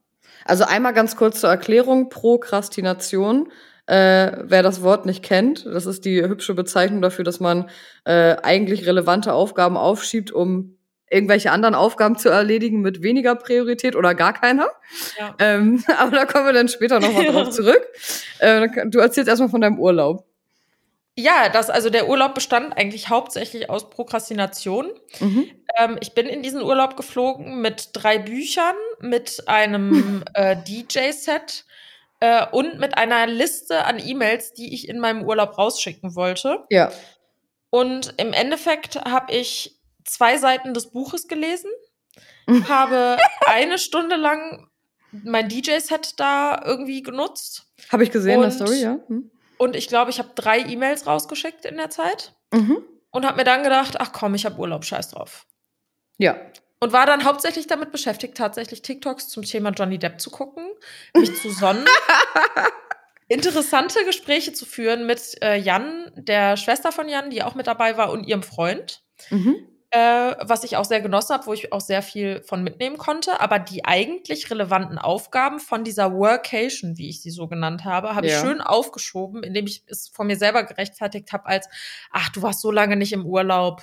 Also 0.45 0.65
einmal 0.65 0.95
ganz 0.95 1.17
kurz 1.17 1.41
zur 1.41 1.51
Erklärung. 1.51 2.09
Prokrastination. 2.09 3.53
Äh, 3.87 4.45
wer 4.45 4.63
das 4.63 4.83
Wort 4.83 5.07
nicht 5.07 5.23
kennt, 5.23 5.65
das 5.65 5.87
ist 5.87 6.05
die 6.05 6.23
hübsche 6.23 6.55
Bezeichnung 6.55 7.01
dafür, 7.01 7.25
dass 7.25 7.41
man 7.41 7.71
äh, 8.05 8.37
eigentlich 8.43 8.87
relevante 8.87 9.33
Aufgaben 9.33 9.79
aufschiebt, 9.79 10.31
um 10.31 10.78
irgendwelche 11.11 11.51
anderen 11.51 11.75
Aufgaben 11.75 12.17
zu 12.17 12.29
erledigen 12.29 12.81
mit 12.81 13.03
weniger 13.03 13.35
Priorität 13.35 13.97
oder 13.97 14.15
gar 14.15 14.33
keiner. 14.33 14.69
Ja. 15.19 15.35
Ähm, 15.39 15.85
aber 15.99 16.11
da 16.17 16.25
kommen 16.27 16.47
wir 16.47 16.53
dann 16.53 16.69
später 16.69 17.01
nochmal 17.01 17.27
drauf 17.33 17.51
zurück. 17.51 17.87
Äh, 18.39 18.69
du 18.87 18.99
erzählst 18.99 19.29
erstmal 19.29 19.49
von 19.49 19.61
deinem 19.61 19.79
Urlaub. 19.79 20.29
Ja, 21.17 21.49
das, 21.49 21.69
also 21.69 21.91
der 21.91 22.09
Urlaub 22.09 22.35
bestand 22.35 22.77
eigentlich 22.77 23.09
hauptsächlich 23.09 23.69
aus 23.69 23.91
Prokrastination. 23.91 24.89
Mhm. 25.19 25.51
Ähm, 25.77 25.97
ich 26.01 26.13
bin 26.13 26.27
in 26.27 26.45
diesen 26.45 26.63
Urlaub 26.63 26.97
geflogen 26.97 27.61
mit 27.61 27.91
drei 27.93 28.19
Büchern, 28.19 28.77
mit 29.01 29.43
einem 29.49 30.23
äh, 30.35 30.57
DJ-Set 30.57 31.65
äh, 32.21 32.47
und 32.53 32.79
mit 32.79 32.97
einer 32.97 33.27
Liste 33.27 33.85
an 33.85 33.99
E-Mails, 33.99 34.53
die 34.53 34.73
ich 34.73 34.89
in 34.89 35.01
meinem 35.01 35.25
Urlaub 35.25 35.59
rausschicken 35.59 36.15
wollte. 36.15 36.65
Ja. 36.71 36.93
Und 37.71 38.15
im 38.17 38.33
Endeffekt 38.33 38.95
habe 39.05 39.33
ich 39.33 39.78
zwei 40.09 40.37
Seiten 40.39 40.75
des 40.75 40.91
Buches 40.91 41.29
gelesen, 41.29 41.71
habe 42.69 43.19
eine 43.47 43.79
Stunde 43.79 44.17
lang 44.17 44.69
mein 45.13 45.49
DJ-Set 45.49 46.19
da 46.19 46.61
irgendwie 46.65 47.03
genutzt. 47.03 47.67
Habe 47.91 48.05
ich 48.05 48.11
gesehen, 48.11 48.37
in 48.37 48.41
der 48.43 48.51
Story, 48.51 48.81
ja. 48.81 48.99
Hm. 49.07 49.31
Und 49.57 49.75
ich 49.77 49.89
glaube, 49.89 50.11
ich 50.11 50.19
habe 50.19 50.31
drei 50.35 50.59
E-Mails 50.61 51.07
rausgeschickt 51.07 51.65
in 51.65 51.77
der 51.77 51.91
Zeit 51.91 52.35
Mhm. 52.53 52.83
und 53.11 53.27
habe 53.27 53.37
mir 53.37 53.45
dann 53.45 53.63
gedacht, 53.63 54.01
ach 54.01 54.13
komm, 54.13 54.35
ich 54.35 54.47
habe 54.47 54.59
Urlaub, 54.59 54.85
scheiß 54.85 55.11
drauf. 55.11 55.47
Ja. 56.17 56.37
Und 56.81 56.93
war 56.93 57.07
dann 57.07 57.25
hauptsächlich 57.25 57.67
damit 57.67 57.91
beschäftigt, 57.91 58.37
tatsächlich 58.37 58.83
TikToks 58.83 59.29
zum 59.29 59.43
Thema 59.43 59.71
Johnny 59.71 59.99
Depp 59.99 60.21
zu 60.21 60.31
gucken, 60.31 60.67
mich 61.15 61.35
zu 61.41 61.51
sonnen, 61.51 61.85
interessante 63.29 64.05
Gespräche 64.05 64.53
zu 64.53 64.65
führen 64.65 65.07
mit 65.07 65.43
äh, 65.43 65.57
Jan, 65.57 66.11
der 66.15 66.57
Schwester 66.57 66.93
von 66.93 67.09
Jan, 67.09 67.31
die 67.31 67.43
auch 67.43 67.55
mit 67.55 67.67
dabei 67.67 67.97
war, 67.97 68.11
und 68.11 68.25
ihrem 68.25 68.43
Freund. 68.43 69.03
Mhm. 69.31 69.57
Äh, 69.93 70.35
was 70.43 70.65
ich 70.65 70.77
auch 70.77 70.85
sehr 70.85 71.01
genossen 71.01 71.33
habe, 71.33 71.47
wo 71.47 71.55
ich 71.55 71.73
auch 71.73 71.81
sehr 71.81 72.03
viel 72.03 72.43
von 72.43 72.63
mitnehmen 72.63 72.99
konnte. 72.99 73.41
Aber 73.41 73.59
die 73.59 73.87
eigentlich 73.87 74.51
relevanten 74.51 74.99
Aufgaben 74.99 75.61
von 75.61 75.83
dieser 75.83 76.13
Workation, 76.13 76.99
wie 76.99 77.09
ich 77.09 77.23
sie 77.23 77.31
so 77.31 77.49
genannt 77.49 77.85
habe, 77.85 78.15
habe 78.15 78.27
ich 78.27 78.33
Ja. 78.35 78.41
schön 78.41 78.61
aufgeschoben, 78.61 79.43
indem 79.43 79.67
ich 79.67 79.85
es 79.87 80.09
von 80.09 80.27
mir 80.27 80.37
selber 80.37 80.65
gerechtfertigt 80.65 81.33
habe 81.33 81.47
als, 81.47 81.69
ach, 82.11 82.29
du 82.31 82.43
warst 82.43 82.61
so 82.61 82.71
lange 82.71 82.97
nicht 82.97 83.15
im 83.15 83.25
Urlaub, 83.25 83.83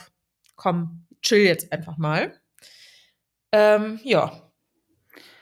komm, 0.55 1.07
chill 1.23 1.39
jetzt 1.39 1.71
einfach 1.71 1.97
mal. 1.97 2.39
Ähm, 3.51 3.99
ja. 4.03 4.44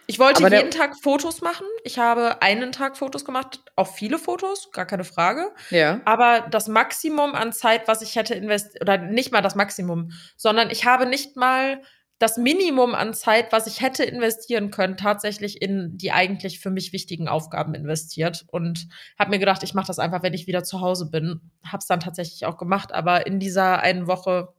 Ich 0.07 0.19
wollte 0.19 0.43
jeden 0.43 0.71
Tag 0.71 0.95
Fotos 1.01 1.41
machen. 1.41 1.65
Ich 1.83 1.97
habe 1.97 2.41
einen 2.41 2.71
Tag 2.71 2.97
Fotos 2.97 3.25
gemacht, 3.25 3.61
auch 3.75 3.87
viele 3.87 4.17
Fotos, 4.17 4.71
gar 4.71 4.85
keine 4.85 5.03
Frage. 5.03 5.51
Ja. 5.69 6.01
Aber 6.05 6.41
das 6.41 6.67
Maximum 6.67 7.35
an 7.35 7.53
Zeit, 7.53 7.87
was 7.87 8.01
ich 8.01 8.15
hätte 8.15 8.35
investiert, 8.35 8.81
oder 8.81 8.97
nicht 8.97 9.31
mal 9.31 9.41
das 9.41 9.55
Maximum, 9.55 10.11
sondern 10.35 10.69
ich 10.69 10.85
habe 10.85 11.05
nicht 11.05 11.35
mal 11.35 11.81
das 12.19 12.37
Minimum 12.37 12.95
an 12.95 13.13
Zeit, 13.13 13.51
was 13.51 13.67
ich 13.67 13.81
hätte 13.81 14.03
investieren 14.03 14.71
können, 14.71 14.97
tatsächlich 14.97 15.61
in 15.61 15.97
die 15.97 16.11
eigentlich 16.11 16.59
für 16.59 16.69
mich 16.69 16.93
wichtigen 16.93 17.27
Aufgaben 17.27 17.73
investiert 17.73 18.45
und 18.47 18.87
habe 19.19 19.31
mir 19.31 19.39
gedacht, 19.39 19.63
ich 19.63 19.73
mache 19.73 19.87
das 19.87 19.99
einfach, 19.99 20.23
wenn 20.23 20.33
ich 20.33 20.47
wieder 20.47 20.63
zu 20.63 20.79
Hause 20.79 21.09
bin. 21.09 21.51
Habe 21.65 21.79
es 21.79 21.87
dann 21.87 21.99
tatsächlich 21.99 22.45
auch 22.45 22.57
gemacht, 22.57 22.93
aber 22.93 23.27
in 23.27 23.39
dieser 23.39 23.79
einen 23.79 24.07
Woche 24.07 24.53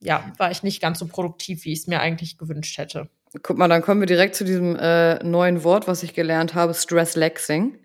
ja, 0.00 0.32
war 0.38 0.50
ich 0.50 0.62
nicht 0.62 0.80
ganz 0.80 0.98
so 0.98 1.06
produktiv, 1.06 1.64
wie 1.64 1.72
ich 1.72 1.80
es 1.80 1.86
mir 1.86 2.00
eigentlich 2.00 2.38
gewünscht 2.38 2.76
hätte. 2.78 3.08
Guck 3.42 3.56
mal, 3.56 3.68
dann 3.68 3.82
kommen 3.82 4.00
wir 4.00 4.06
direkt 4.06 4.34
zu 4.34 4.44
diesem 4.44 4.76
äh, 4.76 5.22
neuen 5.24 5.64
Wort, 5.64 5.88
was 5.88 6.02
ich 6.02 6.12
gelernt 6.12 6.54
habe, 6.54 6.74
Stress-Lexing. 6.74 7.78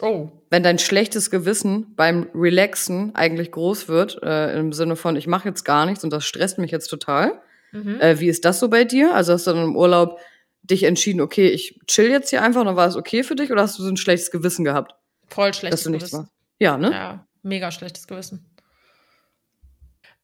Oh. 0.00 0.30
Wenn 0.50 0.62
dein 0.62 0.78
schlechtes 0.78 1.30
Gewissen 1.30 1.94
beim 1.94 2.28
Relaxen 2.34 3.14
eigentlich 3.14 3.52
groß 3.52 3.88
wird, 3.88 4.20
äh, 4.22 4.58
im 4.58 4.72
Sinne 4.72 4.96
von, 4.96 5.16
ich 5.16 5.26
mache 5.26 5.48
jetzt 5.48 5.64
gar 5.64 5.86
nichts 5.86 6.04
und 6.04 6.12
das 6.12 6.24
stresst 6.24 6.58
mich 6.58 6.70
jetzt 6.70 6.88
total. 6.88 7.40
Mhm. 7.72 8.00
Äh, 8.00 8.18
wie 8.20 8.28
ist 8.28 8.44
das 8.44 8.60
so 8.60 8.68
bei 8.68 8.84
dir? 8.84 9.14
Also 9.14 9.32
hast 9.32 9.46
du 9.46 9.52
dann 9.52 9.64
im 9.64 9.76
Urlaub 9.76 10.18
dich 10.62 10.84
entschieden, 10.84 11.20
okay, 11.20 11.48
ich 11.48 11.80
chill 11.86 12.10
jetzt 12.10 12.30
hier 12.30 12.42
einfach 12.42 12.60
und 12.60 12.66
dann 12.66 12.76
war 12.76 12.88
es 12.88 12.96
okay 12.96 13.22
für 13.22 13.34
dich 13.34 13.52
oder 13.52 13.62
hast 13.62 13.78
du 13.78 13.82
so 13.82 13.88
ein 13.88 13.96
schlechtes 13.96 14.30
Gewissen 14.30 14.64
gehabt? 14.64 14.94
Voll 15.28 15.54
schlechtes 15.54 15.84
Gewissen. 15.84 16.28
Ja, 16.58 16.76
ne? 16.76 16.90
Ja, 16.90 17.26
mega 17.42 17.70
schlechtes 17.70 18.06
Gewissen 18.06 18.44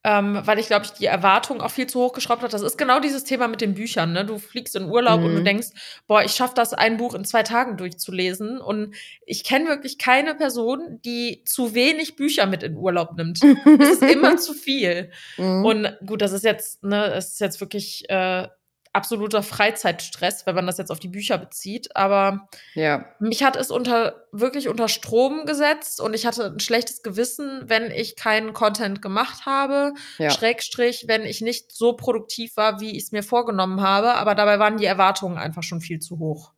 ähm, 0.06 0.38
weil 0.44 0.58
ich 0.58 0.66
glaube, 0.66 0.84
ich 0.84 0.92
die 0.92 1.06
Erwartung 1.06 1.62
auch 1.62 1.70
viel 1.70 1.86
zu 1.86 1.98
hoch 1.98 2.12
geschraubt 2.12 2.42
hat. 2.42 2.52
Das 2.52 2.60
ist 2.60 2.76
genau 2.76 3.00
dieses 3.00 3.24
Thema 3.24 3.48
mit 3.48 3.62
den 3.62 3.72
Büchern. 3.72 4.12
Ne? 4.12 4.26
Du 4.26 4.38
fliegst 4.38 4.76
in 4.76 4.90
Urlaub 4.90 5.20
mhm. 5.20 5.26
und 5.26 5.32
du 5.32 5.40
mhm. 5.40 5.44
denkst, 5.46 5.68
boah, 6.06 6.22
ich 6.22 6.32
schaffe 6.32 6.52
das, 6.54 6.74
ein 6.74 6.98
Buch 6.98 7.14
in 7.14 7.24
zwei 7.24 7.42
Tagen 7.42 7.78
durchzulesen. 7.78 8.60
Und 8.60 8.94
ich 9.24 9.44
kenne 9.44 9.66
wirklich 9.66 9.96
keine 9.96 10.34
Person, 10.34 11.00
die 11.06 11.42
zu 11.46 11.74
wenig 11.74 12.16
Bücher 12.16 12.44
mit 12.44 12.62
in 12.62 12.76
Urlaub 12.76 13.16
nimmt. 13.16 13.40
es 13.42 13.88
ist 13.88 14.02
immer 14.02 14.36
zu 14.36 14.52
viel. 14.52 15.10
Mhm. 15.38 15.64
Und 15.64 15.96
gut, 16.06 16.20
das 16.20 16.32
ist 16.32 16.44
jetzt, 16.44 16.84
ne, 16.84 17.06
es 17.14 17.32
ist 17.32 17.40
jetzt 17.40 17.62
wirklich 17.62 18.04
äh, 18.10 18.46
absoluter 18.94 19.42
Freizeitstress, 19.42 20.46
wenn 20.46 20.54
man 20.54 20.66
das 20.66 20.78
jetzt 20.78 20.90
auf 20.90 21.00
die 21.00 21.08
Bücher 21.08 21.36
bezieht. 21.36 21.94
Aber 21.96 22.48
ja. 22.74 23.04
mich 23.18 23.42
hat 23.42 23.56
es 23.56 23.70
unter 23.70 24.26
wirklich 24.32 24.68
unter 24.68 24.88
Strom 24.88 25.44
gesetzt 25.46 26.00
und 26.00 26.14
ich 26.14 26.26
hatte 26.26 26.46
ein 26.46 26.60
schlechtes 26.60 27.02
Gewissen, 27.02 27.64
wenn 27.66 27.90
ich 27.90 28.16
keinen 28.16 28.52
Content 28.52 29.02
gemacht 29.02 29.46
habe. 29.46 29.92
Ja. 30.18 30.30
Schrägstrich, 30.30 31.04
wenn 31.08 31.22
ich 31.22 31.40
nicht 31.40 31.72
so 31.72 31.94
produktiv 31.94 32.56
war, 32.56 32.80
wie 32.80 32.96
ich 32.96 33.04
es 33.04 33.12
mir 33.12 33.22
vorgenommen 33.22 33.82
habe. 33.82 34.14
Aber 34.14 34.34
dabei 34.34 34.58
waren 34.58 34.76
die 34.76 34.86
Erwartungen 34.86 35.38
einfach 35.38 35.62
schon 35.62 35.80
viel 35.80 35.98
zu 35.98 36.18
hoch. 36.18 36.52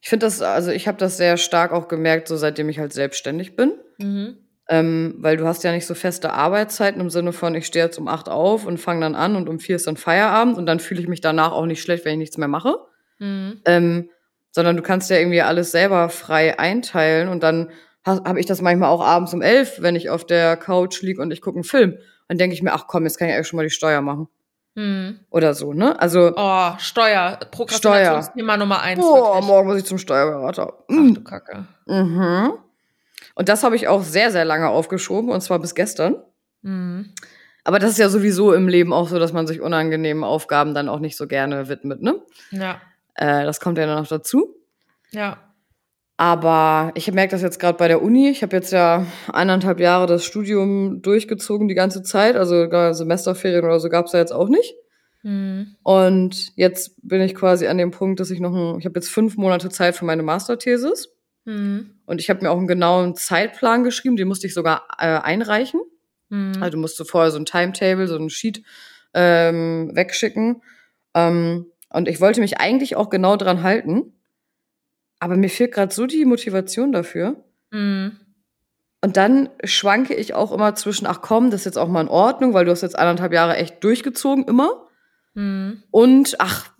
Ich 0.00 0.08
finde 0.08 0.26
das, 0.26 0.40
also 0.42 0.70
ich 0.70 0.88
habe 0.88 0.98
das 0.98 1.16
sehr 1.16 1.36
stark 1.36 1.72
auch 1.72 1.88
gemerkt, 1.88 2.26
so 2.26 2.36
seitdem 2.36 2.68
ich 2.68 2.78
halt 2.78 2.92
selbstständig 2.92 3.54
bin. 3.54 3.74
Mhm. 3.98 4.38
Ähm, 4.72 5.16
weil 5.18 5.36
du 5.36 5.46
hast 5.46 5.64
ja 5.64 5.72
nicht 5.72 5.84
so 5.84 5.94
feste 5.94 6.32
Arbeitszeiten 6.32 6.98
im 6.98 7.10
Sinne 7.10 7.34
von, 7.34 7.54
ich 7.54 7.66
stehe 7.66 7.84
jetzt 7.84 7.98
um 7.98 8.08
acht 8.08 8.30
auf 8.30 8.64
und 8.64 8.78
fange 8.78 9.02
dann 9.02 9.14
an 9.14 9.36
und 9.36 9.46
um 9.50 9.58
vier 9.58 9.76
ist 9.76 9.86
dann 9.86 9.98
Feierabend 9.98 10.56
und 10.56 10.64
dann 10.64 10.80
fühle 10.80 10.98
ich 11.02 11.08
mich 11.08 11.20
danach 11.20 11.52
auch 11.52 11.66
nicht 11.66 11.82
schlecht, 11.82 12.06
wenn 12.06 12.14
ich 12.14 12.18
nichts 12.18 12.38
mehr 12.38 12.48
mache. 12.48 12.76
Mhm. 13.18 13.60
Ähm, 13.66 14.08
sondern 14.50 14.78
du 14.78 14.82
kannst 14.82 15.10
ja 15.10 15.18
irgendwie 15.18 15.42
alles 15.42 15.72
selber 15.72 16.08
frei 16.08 16.58
einteilen 16.58 17.28
und 17.28 17.42
dann 17.42 17.68
habe 18.06 18.40
ich 18.40 18.46
das 18.46 18.62
manchmal 18.62 18.88
auch 18.88 19.04
abends 19.04 19.34
um 19.34 19.42
elf, 19.42 19.82
wenn 19.82 19.94
ich 19.94 20.08
auf 20.08 20.24
der 20.24 20.56
Couch 20.56 21.02
liege 21.02 21.20
und 21.20 21.30
ich 21.32 21.42
gucke 21.42 21.56
einen 21.56 21.64
Film. 21.64 21.98
Dann 22.28 22.38
denke 22.38 22.54
ich 22.54 22.62
mir, 22.62 22.72
ach 22.72 22.86
komm, 22.86 23.04
jetzt 23.04 23.18
kann 23.18 23.28
ich 23.28 23.34
eigentlich 23.34 23.48
schon 23.48 23.58
mal 23.58 23.64
die 23.64 23.70
Steuer 23.70 24.00
machen. 24.00 24.28
Mhm. 24.74 25.20
Oder 25.28 25.52
so, 25.52 25.74
ne? 25.74 26.00
Also. 26.00 26.32
Oh, 26.34 26.70
Steuer. 26.78 27.38
Prokrastinationsthema 27.50 28.56
Nummer 28.56 28.80
eins. 28.80 29.04
Wirklich. 29.04 29.46
morgen 29.46 29.68
muss 29.68 29.76
ich 29.76 29.84
zum 29.84 29.98
Steuerberater. 29.98 30.72
Ach 30.88 31.14
du 31.14 31.22
Kacke. 31.22 31.66
Mhm. 31.86 32.52
Und 33.34 33.48
das 33.48 33.64
habe 33.64 33.76
ich 33.76 33.88
auch 33.88 34.02
sehr, 34.02 34.30
sehr 34.30 34.44
lange 34.44 34.68
aufgeschoben, 34.68 35.30
und 35.30 35.40
zwar 35.40 35.58
bis 35.58 35.74
gestern. 35.74 36.16
Mhm. 36.62 37.14
Aber 37.64 37.78
das 37.78 37.92
ist 37.92 37.98
ja 37.98 38.08
sowieso 38.08 38.52
im 38.52 38.68
Leben 38.68 38.92
auch 38.92 39.08
so, 39.08 39.18
dass 39.18 39.32
man 39.32 39.46
sich 39.46 39.60
unangenehmen 39.60 40.24
Aufgaben 40.24 40.74
dann 40.74 40.88
auch 40.88 40.98
nicht 40.98 41.16
so 41.16 41.26
gerne 41.26 41.68
widmet, 41.68 42.02
ne? 42.02 42.20
Ja. 42.50 42.80
Äh, 43.14 43.44
das 43.44 43.60
kommt 43.60 43.78
ja 43.78 43.86
dann 43.86 44.00
noch 44.00 44.08
dazu. 44.08 44.56
Ja. 45.10 45.38
Aber 46.16 46.92
ich 46.94 47.10
merke 47.12 47.32
das 47.32 47.42
jetzt 47.42 47.58
gerade 47.58 47.78
bei 47.78 47.88
der 47.88 48.02
Uni. 48.02 48.28
Ich 48.28 48.42
habe 48.42 48.54
jetzt 48.54 48.72
ja 48.72 49.06
eineinhalb 49.32 49.80
Jahre 49.80 50.06
das 50.06 50.24
Studium 50.24 51.02
durchgezogen 51.02 51.68
die 51.68 51.74
ganze 51.74 52.02
Zeit. 52.02 52.36
Also 52.36 52.68
Semesterferien 52.92 53.64
oder 53.64 53.80
so 53.80 53.88
gab 53.88 54.06
es 54.06 54.12
ja 54.12 54.20
jetzt 54.20 54.32
auch 54.32 54.48
nicht. 54.48 54.74
Mhm. 55.22 55.76
Und 55.82 56.56
jetzt 56.56 56.96
bin 57.02 57.20
ich 57.22 57.34
quasi 57.34 57.66
an 57.66 57.78
dem 57.78 57.90
Punkt, 57.90 58.20
dass 58.20 58.30
ich 58.30 58.40
noch 58.40 58.54
ein, 58.54 58.78
ich 58.78 58.84
habe 58.84 58.98
jetzt 58.98 59.08
fünf 59.08 59.36
Monate 59.36 59.68
Zeit 59.70 59.96
für 59.96 60.04
meine 60.04 60.22
Masterthesis. 60.22 61.08
Mhm. 61.44 61.90
Und 62.06 62.20
ich 62.20 62.30
habe 62.30 62.42
mir 62.42 62.50
auch 62.50 62.58
einen 62.58 62.66
genauen 62.66 63.16
Zeitplan 63.16 63.84
geschrieben, 63.84 64.16
den 64.16 64.28
musste 64.28 64.46
ich 64.46 64.54
sogar 64.54 64.86
äh, 64.98 65.18
einreichen. 65.18 65.80
Mhm. 66.28 66.54
Also 66.60 66.72
du 66.72 66.78
musst 66.78 67.02
vorher 67.08 67.30
so 67.30 67.38
ein 67.38 67.46
Timetable, 67.46 68.06
so 68.06 68.16
ein 68.16 68.30
Sheet 68.30 68.62
ähm, 69.14 69.90
wegschicken. 69.94 70.62
Ähm, 71.14 71.66
und 71.90 72.08
ich 72.08 72.20
wollte 72.20 72.40
mich 72.40 72.58
eigentlich 72.58 72.96
auch 72.96 73.10
genau 73.10 73.36
dran 73.36 73.62
halten. 73.62 74.14
Aber 75.18 75.36
mir 75.36 75.50
fehlt 75.50 75.72
gerade 75.72 75.94
so 75.94 76.06
die 76.06 76.24
Motivation 76.24 76.92
dafür. 76.92 77.44
Mhm. 77.70 78.18
Und 79.04 79.16
dann 79.16 79.48
schwanke 79.64 80.14
ich 80.14 80.32
auch 80.34 80.52
immer 80.52 80.74
zwischen, 80.74 81.06
ach 81.06 81.20
komm, 81.22 81.50
das 81.50 81.62
ist 81.62 81.64
jetzt 81.66 81.78
auch 81.78 81.88
mal 81.88 82.02
in 82.02 82.08
Ordnung, 82.08 82.54
weil 82.54 82.64
du 82.64 82.70
hast 82.70 82.82
jetzt 82.82 82.98
anderthalb 82.98 83.32
Jahre 83.32 83.56
echt 83.56 83.82
durchgezogen, 83.82 84.44
immer. 84.44 84.86
Mhm. 85.34 85.82
Und 85.90 86.36
ach, 86.38 86.72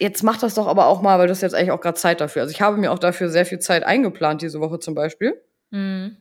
jetzt 0.00 0.22
mach 0.22 0.38
das 0.38 0.54
doch 0.54 0.66
aber 0.66 0.86
auch 0.86 1.02
mal, 1.02 1.18
weil 1.18 1.26
du 1.26 1.32
hast 1.32 1.42
jetzt 1.42 1.54
eigentlich 1.54 1.70
auch 1.70 1.80
gerade 1.80 1.98
Zeit 1.98 2.20
dafür. 2.20 2.42
Also 2.42 2.52
ich 2.52 2.62
habe 2.62 2.78
mir 2.78 2.90
auch 2.90 2.98
dafür 2.98 3.28
sehr 3.28 3.46
viel 3.46 3.58
Zeit 3.58 3.84
eingeplant 3.84 4.42
diese 4.42 4.60
Woche 4.60 4.80
zum 4.80 4.94
Beispiel. 4.94 5.40
Mhm. 5.70 6.16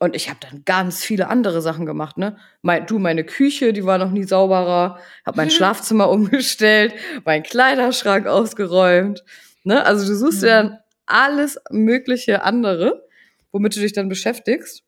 Und 0.00 0.16
ich 0.16 0.28
habe 0.28 0.40
dann 0.40 0.62
ganz 0.64 1.04
viele 1.04 1.28
andere 1.28 1.60
Sachen 1.60 1.84
gemacht, 1.84 2.16
ne? 2.16 2.38
Mein, 2.62 2.86
du, 2.86 2.98
meine 2.98 3.22
Küche, 3.22 3.74
die 3.74 3.84
war 3.84 3.98
noch 3.98 4.10
nie 4.10 4.24
sauberer, 4.24 4.98
habe 5.26 5.36
mein 5.36 5.50
Schlafzimmer 5.50 6.08
umgestellt, 6.08 6.94
meinen 7.24 7.42
Kleiderschrank 7.42 8.26
ausgeräumt, 8.26 9.22
ne? 9.62 9.84
Also 9.84 10.06
du 10.06 10.16
suchst 10.16 10.38
mhm. 10.38 10.46
dir 10.46 10.50
dann 10.50 10.78
alles 11.06 11.60
mögliche 11.70 12.42
andere, 12.42 13.06
womit 13.52 13.76
du 13.76 13.80
dich 13.80 13.92
dann 13.92 14.08
beschäftigst. 14.08 14.82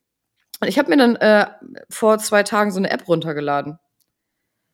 Und 0.60 0.68
ich 0.68 0.78
habe 0.78 0.88
mir 0.88 0.96
dann 0.96 1.16
äh, 1.16 1.46
vor 1.90 2.18
zwei 2.18 2.42
Tagen 2.42 2.70
so 2.70 2.78
eine 2.78 2.90
App 2.90 3.06
runtergeladen, 3.06 3.78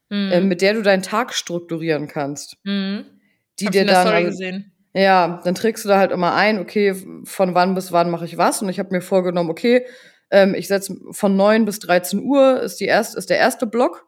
mhm. 0.08 0.30
äh, 0.30 0.40
mit 0.40 0.62
der 0.62 0.74
du 0.74 0.82
deinen 0.82 1.02
Tag 1.02 1.34
strukturieren 1.34 2.06
kannst. 2.06 2.56
Mhm 2.62 3.17
die 3.60 3.66
dir 3.66 3.84
dann. 3.84 4.06
Story 4.06 4.24
gesehen. 4.24 4.72
Ja, 4.94 5.40
dann 5.44 5.54
trägst 5.54 5.84
du 5.84 5.88
da 5.88 5.98
halt 5.98 6.12
immer 6.12 6.34
ein, 6.34 6.58
okay, 6.58 6.94
von 7.24 7.54
wann 7.54 7.74
bis 7.74 7.92
wann 7.92 8.10
mache 8.10 8.24
ich 8.24 8.38
was. 8.38 8.62
Und 8.62 8.68
ich 8.68 8.78
habe 8.78 8.90
mir 8.90 9.00
vorgenommen, 9.00 9.50
okay, 9.50 9.86
ähm, 10.30 10.54
ich 10.54 10.68
setze 10.68 10.96
von 11.10 11.36
9 11.36 11.64
bis 11.64 11.78
13 11.80 12.20
Uhr 12.20 12.60
ist, 12.60 12.80
die 12.80 12.86
erst, 12.86 13.16
ist 13.16 13.30
der 13.30 13.38
erste 13.38 13.66
Block. 13.66 14.06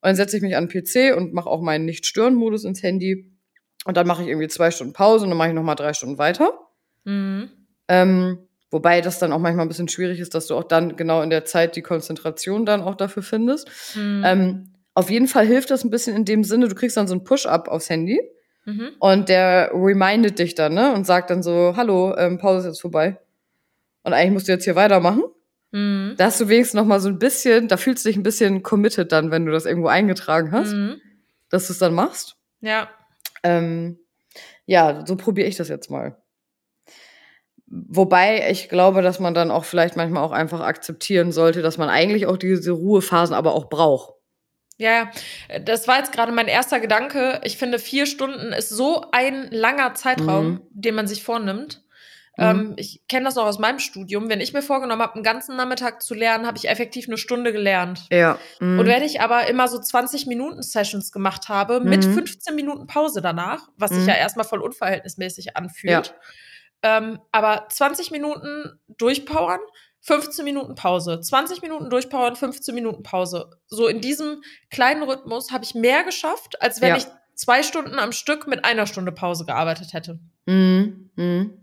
Und 0.00 0.08
dann 0.08 0.16
setze 0.16 0.36
ich 0.36 0.42
mich 0.42 0.56
an 0.56 0.68
den 0.68 0.82
PC 0.82 1.16
und 1.16 1.32
mache 1.32 1.48
auch 1.48 1.60
meinen 1.60 1.84
Nicht-Stören-Modus 1.84 2.64
ins 2.64 2.82
Handy. 2.82 3.32
Und 3.84 3.96
dann 3.96 4.06
mache 4.06 4.22
ich 4.22 4.28
irgendwie 4.28 4.48
zwei 4.48 4.70
Stunden 4.70 4.92
Pause 4.92 5.24
und 5.24 5.30
dann 5.30 5.38
mache 5.38 5.48
ich 5.48 5.54
nochmal 5.54 5.76
drei 5.76 5.92
Stunden 5.92 6.18
weiter. 6.18 6.52
Mhm. 7.04 7.50
Ähm, 7.88 8.38
wobei 8.70 9.00
das 9.00 9.18
dann 9.18 9.32
auch 9.32 9.38
manchmal 9.38 9.66
ein 9.66 9.68
bisschen 9.68 9.88
schwierig 9.88 10.20
ist, 10.20 10.34
dass 10.34 10.46
du 10.46 10.56
auch 10.56 10.64
dann 10.64 10.96
genau 10.96 11.22
in 11.22 11.30
der 11.30 11.44
Zeit 11.44 11.76
die 11.76 11.82
Konzentration 11.82 12.64
dann 12.64 12.80
auch 12.80 12.94
dafür 12.94 13.22
findest. 13.22 13.68
Mhm. 13.96 14.22
Ähm, 14.24 14.72
auf 14.94 15.10
jeden 15.10 15.26
Fall 15.26 15.46
hilft 15.46 15.70
das 15.70 15.84
ein 15.84 15.90
bisschen 15.90 16.16
in 16.16 16.24
dem 16.24 16.44
Sinne, 16.44 16.68
du 16.68 16.74
kriegst 16.74 16.96
dann 16.96 17.08
so 17.08 17.14
ein 17.14 17.24
Push-up 17.24 17.68
aufs 17.68 17.88
Handy. 17.90 18.20
Mhm. 18.64 18.90
Und 18.98 19.28
der 19.28 19.70
remindet 19.74 20.38
dich 20.38 20.54
dann, 20.54 20.74
ne? 20.74 20.94
Und 20.94 21.04
sagt 21.06 21.30
dann 21.30 21.42
so, 21.42 21.74
hallo, 21.76 22.16
ähm, 22.16 22.38
Pause 22.38 22.60
ist 22.60 22.74
jetzt 22.74 22.80
vorbei. 22.80 23.18
Und 24.02 24.12
eigentlich 24.12 24.32
musst 24.32 24.48
du 24.48 24.52
jetzt 24.52 24.64
hier 24.64 24.76
weitermachen. 24.76 25.24
Mhm. 25.72 26.14
Da 26.16 26.26
hast 26.26 26.40
du 26.40 26.48
wenigstens 26.48 26.78
noch 26.78 26.86
mal 26.86 27.00
so 27.00 27.08
ein 27.08 27.18
bisschen, 27.18 27.68
da 27.68 27.76
fühlst 27.76 28.04
du 28.04 28.08
dich 28.08 28.16
ein 28.16 28.22
bisschen 28.22 28.62
committed 28.62 29.10
dann, 29.10 29.30
wenn 29.30 29.46
du 29.46 29.52
das 29.52 29.66
irgendwo 29.66 29.88
eingetragen 29.88 30.52
hast, 30.52 30.72
mhm. 30.72 31.00
dass 31.48 31.66
du 31.66 31.72
es 31.72 31.78
dann 31.78 31.94
machst. 31.94 32.36
Ja. 32.60 32.88
Ähm, 33.42 33.98
ja, 34.66 35.04
so 35.06 35.16
probiere 35.16 35.48
ich 35.48 35.56
das 35.56 35.68
jetzt 35.68 35.90
mal. 35.90 36.16
Wobei 37.66 38.50
ich 38.50 38.68
glaube, 38.68 39.00
dass 39.00 39.18
man 39.18 39.32
dann 39.32 39.50
auch 39.50 39.64
vielleicht 39.64 39.96
manchmal 39.96 40.22
auch 40.22 40.32
einfach 40.32 40.60
akzeptieren 40.60 41.32
sollte, 41.32 41.62
dass 41.62 41.78
man 41.78 41.88
eigentlich 41.88 42.26
auch 42.26 42.36
diese 42.36 42.72
Ruhephasen 42.72 43.34
aber 43.34 43.54
auch 43.54 43.70
braucht. 43.70 44.12
Ja, 44.82 45.12
das 45.64 45.86
war 45.86 45.98
jetzt 45.98 46.10
gerade 46.10 46.32
mein 46.32 46.48
erster 46.48 46.80
Gedanke. 46.80 47.40
Ich 47.44 47.56
finde, 47.56 47.78
vier 47.78 48.04
Stunden 48.04 48.52
ist 48.52 48.68
so 48.68 49.06
ein 49.12 49.46
langer 49.52 49.94
Zeitraum, 49.94 50.46
mhm. 50.46 50.60
den 50.70 50.96
man 50.96 51.06
sich 51.06 51.22
vornimmt. 51.22 51.84
Mhm. 52.36 52.44
Ähm, 52.44 52.74
ich 52.76 53.02
kenne 53.08 53.26
das 53.26 53.38
auch 53.38 53.46
aus 53.46 53.60
meinem 53.60 53.78
Studium. 53.78 54.28
Wenn 54.28 54.40
ich 54.40 54.52
mir 54.52 54.62
vorgenommen 54.62 55.00
habe, 55.00 55.14
einen 55.14 55.22
ganzen 55.22 55.54
Nachmittag 55.54 56.02
zu 56.02 56.14
lernen, 56.14 56.48
habe 56.48 56.58
ich 56.58 56.68
effektiv 56.68 57.06
eine 57.06 57.16
Stunde 57.16 57.52
gelernt. 57.52 58.06
Ja. 58.10 58.40
Mhm. 58.58 58.80
Und 58.80 58.86
wenn 58.86 59.04
ich 59.04 59.20
aber 59.20 59.46
immer 59.46 59.68
so 59.68 59.78
20 59.78 60.26
Minuten 60.26 60.62
Sessions 60.62 61.12
gemacht 61.12 61.48
habe, 61.48 61.78
mit 61.78 62.04
15 62.04 62.52
mhm. 62.52 62.56
Minuten 62.56 62.86
Pause 62.88 63.22
danach, 63.22 63.68
was 63.76 63.92
sich 63.92 64.02
mhm. 64.02 64.08
ja 64.08 64.14
erstmal 64.16 64.46
voll 64.46 64.62
unverhältnismäßig 64.62 65.56
anfühlt, 65.56 66.14
ja. 66.82 66.98
ähm, 66.98 67.20
aber 67.30 67.66
20 67.68 68.10
Minuten 68.10 68.80
durchpowern, 68.88 69.60
15 70.02 70.44
Minuten 70.44 70.74
Pause, 70.74 71.20
20 71.20 71.62
Minuten 71.62 71.88
durchpowern, 71.88 72.36
15 72.36 72.74
Minuten 72.74 73.02
Pause. 73.02 73.50
So 73.66 73.86
in 73.86 74.00
diesem 74.00 74.42
kleinen 74.70 75.02
Rhythmus 75.02 75.52
habe 75.52 75.64
ich 75.64 75.74
mehr 75.74 76.02
geschafft, 76.04 76.60
als 76.60 76.80
wenn 76.80 76.90
ja. 76.90 76.96
ich 76.96 77.06
zwei 77.34 77.62
Stunden 77.62 77.98
am 77.98 78.12
Stück 78.12 78.46
mit 78.46 78.64
einer 78.64 78.86
Stunde 78.86 79.12
Pause 79.12 79.44
gearbeitet 79.44 79.92
hätte. 79.92 80.18
Mhm. 80.46 81.10
Mhm. 81.16 81.58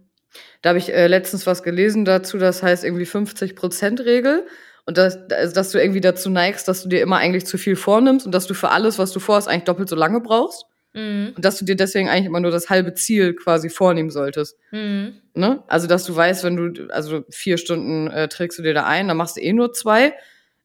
Da 0.62 0.70
habe 0.70 0.80
ich 0.80 0.94
äh, 0.94 1.08
letztens 1.08 1.48
was 1.48 1.64
gelesen 1.64 2.06
dazu, 2.06 2.38
das 2.38 2.64
heißt 2.64 2.84
irgendwie 2.84 3.06
50%-Regel. 3.06 4.48
Und 4.86 4.98
das, 4.98 5.18
also, 5.32 5.54
dass 5.54 5.72
du 5.72 5.80
irgendwie 5.80 6.02
dazu 6.02 6.30
neigst, 6.30 6.68
dass 6.68 6.84
du 6.84 6.90
dir 6.90 7.02
immer 7.02 7.18
eigentlich 7.18 7.46
zu 7.46 7.58
viel 7.58 7.76
vornimmst 7.76 8.26
und 8.26 8.32
dass 8.32 8.48
du 8.48 8.54
für 8.54 8.70
alles, 8.70 8.98
was 8.98 9.12
du 9.12 9.20
vorhast, 9.20 9.48
eigentlich 9.48 9.66
doppelt 9.66 9.90
so 9.90 9.96
lange 9.96 10.22
brauchst. 10.22 10.66
Mhm. 10.94 11.34
Und 11.36 11.46
dass 11.46 11.58
du 11.58 11.66
dir 11.66 11.76
deswegen 11.76 12.10
eigentlich 12.10 12.26
immer 12.26 12.40
nur 12.40 12.52
das 12.52 12.70
halbe 12.70 12.94
Ziel 12.94 13.36
quasi 13.36 13.70
vornehmen 13.70 14.10
solltest. 14.10 14.58
Mhm. 14.72 15.22
Ne? 15.34 15.64
Also, 15.68 15.88
dass 15.88 16.06
du 16.06 16.16
weißt, 16.16 16.44
wenn 16.44 16.56
du, 16.56 16.88
also 16.92 17.24
vier 17.30 17.58
Stunden 17.58 18.08
äh, 18.08 18.28
trägst 18.28 18.58
du 18.60 18.64
dir 18.64 18.74
da 18.74 18.86
ein, 18.86 19.08
dann 19.08 19.18
machst 19.18 19.38
du 19.38 19.42
eh 19.42 19.54
nur 19.54 19.74
zwei, 19.74 20.14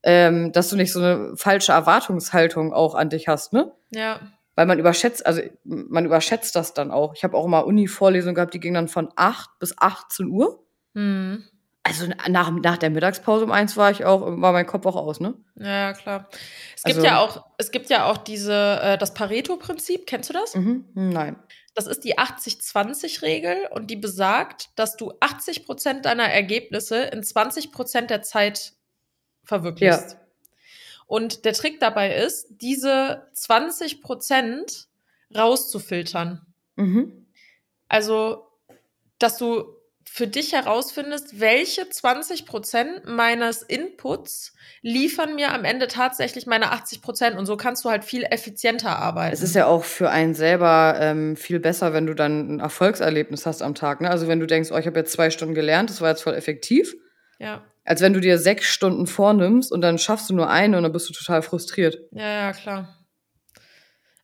ähm, 0.02 0.52
dass 0.52 0.70
du 0.70 0.76
nicht 0.76 0.92
so 0.92 1.00
eine 1.00 1.36
falsche 1.36 1.72
Erwartungshaltung 1.72 2.72
auch 2.72 2.94
an 2.94 3.10
dich 3.10 3.28
hast, 3.28 3.52
ne? 3.52 3.72
Ja. 3.90 4.20
Weil 4.54 4.66
man 4.66 4.78
überschätzt, 4.78 5.26
also 5.26 5.42
man 5.64 6.04
überschätzt 6.04 6.54
das 6.54 6.74
dann 6.74 6.90
auch. 6.90 7.14
Ich 7.14 7.24
habe 7.24 7.36
auch 7.36 7.44
immer 7.44 7.66
Uni-Vorlesungen 7.66 8.36
gehabt, 8.36 8.54
die 8.54 8.60
gingen 8.60 8.74
dann 8.74 8.88
von 8.88 9.08
8 9.16 9.58
bis 9.58 9.74
18 9.76 10.28
Uhr. 10.28 10.64
Mhm. 10.94 11.44
Also 11.86 12.06
nach, 12.28 12.50
nach 12.50 12.78
der 12.78 12.88
Mittagspause 12.88 13.44
um 13.44 13.52
eins 13.52 13.76
war 13.76 13.90
ich 13.90 14.06
auch, 14.06 14.22
war 14.22 14.52
mein 14.52 14.66
Kopf 14.66 14.86
auch 14.86 14.96
aus, 14.96 15.20
ne? 15.20 15.34
Ja, 15.56 15.92
klar. 15.92 16.30
Es 16.74 16.82
gibt 16.82 16.96
also, 16.96 17.06
ja 17.06 17.20
auch, 17.20 17.44
es 17.58 17.70
gibt 17.70 17.90
ja 17.90 18.06
auch 18.06 18.16
diese, 18.16 18.80
äh, 18.82 18.98
das 18.98 19.12
Pareto-Prinzip, 19.12 20.06
kennst 20.06 20.30
du 20.30 20.32
das? 20.32 20.54
Mhm, 20.54 20.86
nein. 20.94 21.36
Das 21.74 21.86
ist 21.86 22.04
die 22.04 22.18
80-20-Regel 22.18 23.68
und 23.70 23.88
die 23.88 23.96
besagt, 23.96 24.70
dass 24.76 24.96
du 24.96 25.12
80 25.20 25.66
Prozent 25.66 26.06
deiner 26.06 26.24
Ergebnisse 26.24 27.02
in 27.02 27.22
20 27.22 27.70
Prozent 27.70 28.08
der 28.08 28.22
Zeit 28.22 28.72
verwirklichst. 29.42 30.12
Ja. 30.12 30.20
Und 31.06 31.44
der 31.44 31.52
Trick 31.52 31.80
dabei 31.80 32.14
ist, 32.14 32.46
diese 32.48 33.28
20 33.34 34.00
Prozent 34.00 34.88
rauszufiltern. 35.36 36.46
Mhm. 36.76 37.26
Also, 37.88 38.48
dass 39.18 39.36
du 39.36 39.73
für 40.14 40.28
dich 40.28 40.52
herausfindest, 40.52 41.40
welche 41.40 41.88
20 41.88 42.46
Prozent 42.46 43.04
meines 43.04 43.62
Inputs 43.62 44.54
liefern 44.80 45.34
mir 45.34 45.52
am 45.52 45.64
Ende 45.64 45.88
tatsächlich 45.88 46.46
meine 46.46 46.70
80 46.70 47.02
Prozent. 47.02 47.36
Und 47.36 47.46
so 47.46 47.56
kannst 47.56 47.84
du 47.84 47.90
halt 47.90 48.04
viel 48.04 48.22
effizienter 48.22 48.96
arbeiten. 48.96 49.34
Es 49.34 49.42
ist 49.42 49.56
ja 49.56 49.66
auch 49.66 49.82
für 49.82 50.10
einen 50.10 50.34
selber 50.34 50.94
ähm, 51.00 51.34
viel 51.34 51.58
besser, 51.58 51.92
wenn 51.94 52.06
du 52.06 52.14
dann 52.14 52.48
ein 52.48 52.60
Erfolgserlebnis 52.60 53.44
hast 53.44 53.60
am 53.60 53.74
Tag. 53.74 54.02
Ne? 54.02 54.08
Also 54.08 54.28
wenn 54.28 54.38
du 54.38 54.46
denkst, 54.46 54.70
oh, 54.70 54.78
ich 54.78 54.86
habe 54.86 55.00
jetzt 55.00 55.10
zwei 55.10 55.30
Stunden 55.30 55.52
gelernt, 55.52 55.90
das 55.90 56.00
war 56.00 56.10
jetzt 56.10 56.22
voll 56.22 56.34
effektiv. 56.34 56.94
Ja. 57.40 57.64
Als 57.84 58.00
wenn 58.00 58.12
du 58.12 58.20
dir 58.20 58.38
sechs 58.38 58.66
Stunden 58.66 59.08
vornimmst 59.08 59.72
und 59.72 59.80
dann 59.80 59.98
schaffst 59.98 60.30
du 60.30 60.34
nur 60.36 60.48
eine 60.48 60.76
und 60.76 60.84
dann 60.84 60.92
bist 60.92 61.08
du 61.08 61.12
total 61.12 61.42
frustriert. 61.42 61.98
Ja, 62.12 62.28
ja, 62.28 62.52
klar. 62.52 63.03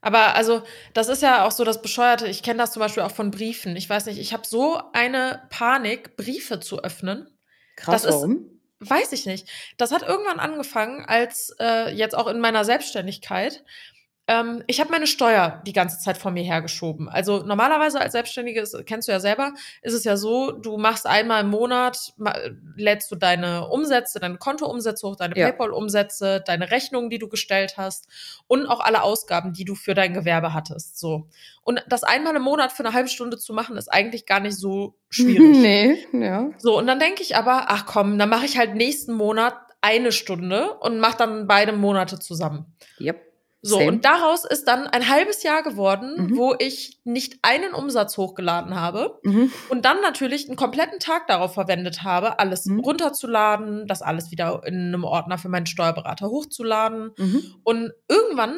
Aber 0.01 0.35
also, 0.35 0.63
das 0.93 1.09
ist 1.09 1.21
ja 1.21 1.45
auch 1.45 1.51
so 1.51 1.63
das 1.63 1.81
Bescheuerte. 1.81 2.27
Ich 2.27 2.43
kenne 2.43 2.57
das 2.57 2.71
zum 2.71 2.79
Beispiel 2.79 3.03
auch 3.03 3.11
von 3.11 3.31
Briefen. 3.31 3.75
Ich 3.75 3.89
weiß 3.89 4.07
nicht, 4.07 4.19
ich 4.19 4.33
habe 4.33 4.47
so 4.47 4.81
eine 4.93 5.43
Panik, 5.49 6.17
Briefe 6.17 6.59
zu 6.59 6.83
öffnen. 6.83 7.27
Krass, 7.75 8.01
das 8.01 8.15
warum? 8.15 8.49
Ist, 8.79 8.89
weiß 8.89 9.11
ich 9.11 9.25
nicht. 9.27 9.47
Das 9.77 9.91
hat 9.91 10.01
irgendwann 10.01 10.39
angefangen, 10.39 11.05
als 11.05 11.55
äh, 11.59 11.93
jetzt 11.93 12.15
auch 12.15 12.27
in 12.27 12.39
meiner 12.39 12.65
Selbstständigkeit, 12.65 13.63
ähm, 14.31 14.63
ich 14.67 14.79
habe 14.79 14.91
meine 14.91 15.07
Steuer 15.07 15.61
die 15.67 15.73
ganze 15.73 15.99
Zeit 15.99 16.17
vor 16.17 16.31
mir 16.31 16.43
hergeschoben. 16.43 17.09
Also 17.09 17.43
normalerweise 17.43 17.99
als 17.99 18.13
Selbstständige, 18.13 18.61
das 18.61 18.73
kennst 18.85 19.09
du 19.09 19.11
ja 19.11 19.19
selber, 19.19 19.53
ist 19.81 19.93
es 19.93 20.05
ja 20.05 20.15
so, 20.15 20.51
du 20.51 20.77
machst 20.77 21.05
einmal 21.05 21.41
im 21.41 21.49
Monat, 21.49 22.13
lädst 22.77 23.11
du 23.11 23.17
deine 23.17 23.67
Umsätze, 23.67 24.21
deine 24.21 24.37
Kontoumsätze 24.37 25.05
hoch, 25.05 25.17
deine 25.17 25.37
ja. 25.37 25.47
PayPal-Umsätze, 25.47 26.41
deine 26.45 26.71
Rechnungen, 26.71 27.09
die 27.09 27.19
du 27.19 27.27
gestellt 27.27 27.75
hast 27.75 28.07
und 28.47 28.67
auch 28.67 28.79
alle 28.79 29.03
Ausgaben, 29.03 29.51
die 29.51 29.65
du 29.65 29.75
für 29.75 29.95
dein 29.95 30.13
Gewerbe 30.13 30.53
hattest. 30.53 30.97
So. 30.97 31.27
Und 31.63 31.83
das 31.89 32.03
einmal 32.03 32.33
im 32.33 32.43
Monat 32.43 32.71
für 32.71 32.85
eine 32.85 32.93
halbe 32.93 33.09
Stunde 33.09 33.37
zu 33.37 33.53
machen, 33.53 33.75
ist 33.75 33.89
eigentlich 33.89 34.25
gar 34.25 34.39
nicht 34.39 34.55
so 34.55 34.95
schwierig. 35.09 35.57
nee, 36.13 36.25
ja. 36.25 36.51
So, 36.57 36.77
und 36.77 36.87
dann 36.87 36.99
denke 36.99 37.21
ich 37.21 37.35
aber, 37.35 37.65
ach 37.67 37.85
komm, 37.85 38.17
dann 38.17 38.29
mache 38.29 38.45
ich 38.45 38.57
halt 38.57 38.75
nächsten 38.75 39.11
Monat 39.11 39.55
eine 39.81 40.13
Stunde 40.13 40.75
und 40.75 40.99
mache 40.99 41.17
dann 41.17 41.47
beide 41.47 41.73
Monate 41.73 42.17
zusammen. 42.17 42.77
Yep. 42.99 43.30
So, 43.63 43.77
Same. 43.77 43.89
und 43.89 44.05
daraus 44.05 44.43
ist 44.43 44.67
dann 44.67 44.87
ein 44.87 45.07
halbes 45.07 45.43
Jahr 45.43 45.61
geworden, 45.61 46.15
mhm. 46.17 46.37
wo 46.37 46.55
ich 46.57 46.99
nicht 47.03 47.37
einen 47.43 47.75
Umsatz 47.75 48.17
hochgeladen 48.17 48.79
habe 48.79 49.19
mhm. 49.23 49.51
und 49.69 49.85
dann 49.85 50.01
natürlich 50.01 50.47
einen 50.47 50.55
kompletten 50.55 50.99
Tag 50.99 51.27
darauf 51.27 51.53
verwendet 51.53 52.01
habe, 52.01 52.39
alles 52.39 52.65
mhm. 52.65 52.79
runterzuladen, 52.79 53.85
das 53.85 54.01
alles 54.01 54.31
wieder 54.31 54.63
in 54.65 54.87
einem 54.87 55.03
Ordner 55.03 55.37
für 55.37 55.49
meinen 55.49 55.67
Steuerberater 55.67 56.29
hochzuladen. 56.29 57.11
Mhm. 57.17 57.55
Und 57.63 57.91
irgendwann 58.07 58.57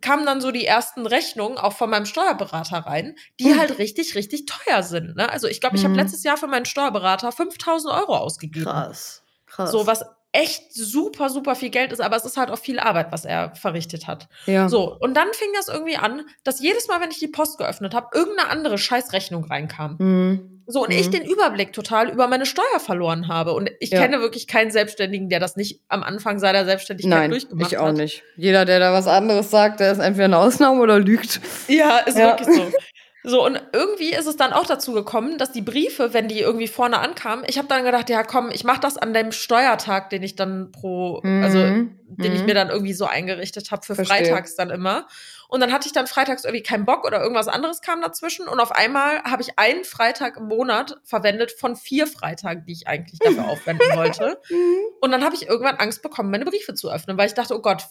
kamen 0.00 0.24
dann 0.24 0.40
so 0.40 0.52
die 0.52 0.64
ersten 0.64 1.06
Rechnungen 1.06 1.58
auch 1.58 1.72
von 1.72 1.90
meinem 1.90 2.06
Steuerberater 2.06 2.78
rein, 2.78 3.16
die 3.40 3.46
mhm. 3.46 3.58
halt 3.58 3.78
richtig, 3.78 4.14
richtig 4.14 4.46
teuer 4.46 4.84
sind. 4.84 5.16
Ne? 5.16 5.28
Also 5.28 5.48
ich 5.48 5.60
glaube, 5.60 5.76
ich 5.76 5.82
habe 5.82 5.94
mhm. 5.94 6.00
letztes 6.00 6.22
Jahr 6.22 6.36
für 6.36 6.46
meinen 6.46 6.66
Steuerberater 6.66 7.32
5000 7.32 7.92
Euro 7.92 8.16
ausgegeben. 8.16 8.66
Krass. 8.66 9.24
Krass. 9.46 9.72
So, 9.72 9.86
was 9.88 10.04
echt 10.32 10.72
super, 10.72 11.28
super 11.28 11.54
viel 11.56 11.70
Geld 11.70 11.92
ist, 11.92 12.00
aber 12.00 12.16
es 12.16 12.24
ist 12.24 12.36
halt 12.36 12.50
auch 12.50 12.58
viel 12.58 12.78
Arbeit, 12.78 13.10
was 13.10 13.24
er 13.24 13.54
verrichtet 13.56 14.06
hat. 14.06 14.28
Ja. 14.46 14.68
So, 14.68 14.96
und 14.98 15.14
dann 15.14 15.28
fing 15.32 15.48
das 15.56 15.68
irgendwie 15.68 15.96
an, 15.96 16.22
dass 16.44 16.60
jedes 16.60 16.86
Mal, 16.88 17.00
wenn 17.00 17.10
ich 17.10 17.18
die 17.18 17.28
Post 17.28 17.58
geöffnet 17.58 17.94
habe, 17.94 18.08
irgendeine 18.14 18.48
andere 18.48 18.78
Scheißrechnung 18.78 19.44
reinkam. 19.44 19.96
Mhm. 19.98 20.62
So, 20.66 20.84
und 20.84 20.90
mhm. 20.90 21.00
ich 21.00 21.10
den 21.10 21.24
Überblick 21.24 21.72
total 21.72 22.10
über 22.10 22.28
meine 22.28 22.46
Steuer 22.46 22.78
verloren 22.78 23.26
habe. 23.26 23.54
Und 23.54 23.70
ich 23.80 23.90
ja. 23.90 24.00
kenne 24.00 24.20
wirklich 24.20 24.46
keinen 24.46 24.70
Selbstständigen, 24.70 25.28
der 25.28 25.40
das 25.40 25.56
nicht 25.56 25.80
am 25.88 26.04
Anfang 26.04 26.38
seiner 26.38 26.64
Selbstständigkeit 26.64 27.18
Nein, 27.18 27.30
durchgemacht 27.30 27.66
hat. 27.66 27.72
Ich 27.72 27.78
auch 27.78 27.92
nicht. 27.92 28.22
Jeder, 28.36 28.64
der 28.64 28.78
da 28.78 28.92
was 28.92 29.08
anderes 29.08 29.50
sagt, 29.50 29.80
der 29.80 29.90
ist 29.90 29.98
entweder 29.98 30.26
eine 30.26 30.38
Ausnahme 30.38 30.80
oder 30.80 31.00
lügt. 31.00 31.40
Ja, 31.66 31.98
ist 31.98 32.16
ja. 32.16 32.38
wirklich 32.38 32.56
so. 32.56 32.72
So, 33.22 33.44
und 33.44 33.60
irgendwie 33.72 34.12
ist 34.12 34.26
es 34.26 34.36
dann 34.36 34.52
auch 34.52 34.66
dazu 34.66 34.92
gekommen, 34.92 35.36
dass 35.36 35.52
die 35.52 35.60
Briefe, 35.60 36.14
wenn 36.14 36.26
die 36.26 36.40
irgendwie 36.40 36.68
vorne 36.68 36.98
ankamen, 36.98 37.44
ich 37.46 37.58
habe 37.58 37.68
dann 37.68 37.84
gedacht, 37.84 38.08
ja 38.08 38.22
komm, 38.22 38.50
ich 38.50 38.64
mache 38.64 38.80
das 38.80 38.96
an 38.96 39.12
dem 39.12 39.30
Steuertag, 39.30 40.08
den 40.08 40.22
ich 40.22 40.36
dann 40.36 40.72
pro, 40.72 41.20
mhm. 41.22 41.44
also 41.44 41.58
den 41.58 41.96
mhm. 42.08 42.32
ich 42.32 42.44
mir 42.44 42.54
dann 42.54 42.70
irgendwie 42.70 42.94
so 42.94 43.04
eingerichtet 43.04 43.70
habe 43.70 43.84
für 43.84 43.94
Verstehe. 43.94 44.18
freitags 44.18 44.56
dann 44.56 44.70
immer. 44.70 45.06
Und 45.50 45.58
dann 45.60 45.72
hatte 45.72 45.88
ich 45.88 45.92
dann 45.92 46.06
freitags 46.06 46.44
irgendwie 46.44 46.62
keinen 46.62 46.84
Bock 46.84 47.04
oder 47.04 47.20
irgendwas 47.20 47.48
anderes 47.48 47.80
kam 47.80 48.00
dazwischen. 48.00 48.46
Und 48.46 48.60
auf 48.60 48.70
einmal 48.70 49.20
habe 49.24 49.42
ich 49.42 49.58
einen 49.58 49.82
Freitag 49.82 50.36
im 50.36 50.46
Monat 50.46 50.98
verwendet 51.02 51.50
von 51.50 51.74
vier 51.74 52.06
Freitagen, 52.06 52.64
die 52.66 52.72
ich 52.72 52.86
eigentlich 52.86 53.18
dafür 53.18 53.48
aufwenden 53.48 53.84
wollte. 53.96 54.38
Mhm. 54.48 54.76
Und 55.00 55.10
dann 55.10 55.24
habe 55.24 55.34
ich 55.34 55.48
irgendwann 55.48 55.76
Angst 55.76 56.02
bekommen, 56.02 56.30
meine 56.30 56.44
Briefe 56.44 56.74
zu 56.74 56.88
öffnen, 56.88 57.18
weil 57.18 57.26
ich 57.26 57.34
dachte, 57.34 57.56
oh 57.56 57.60
Gott, 57.60 57.82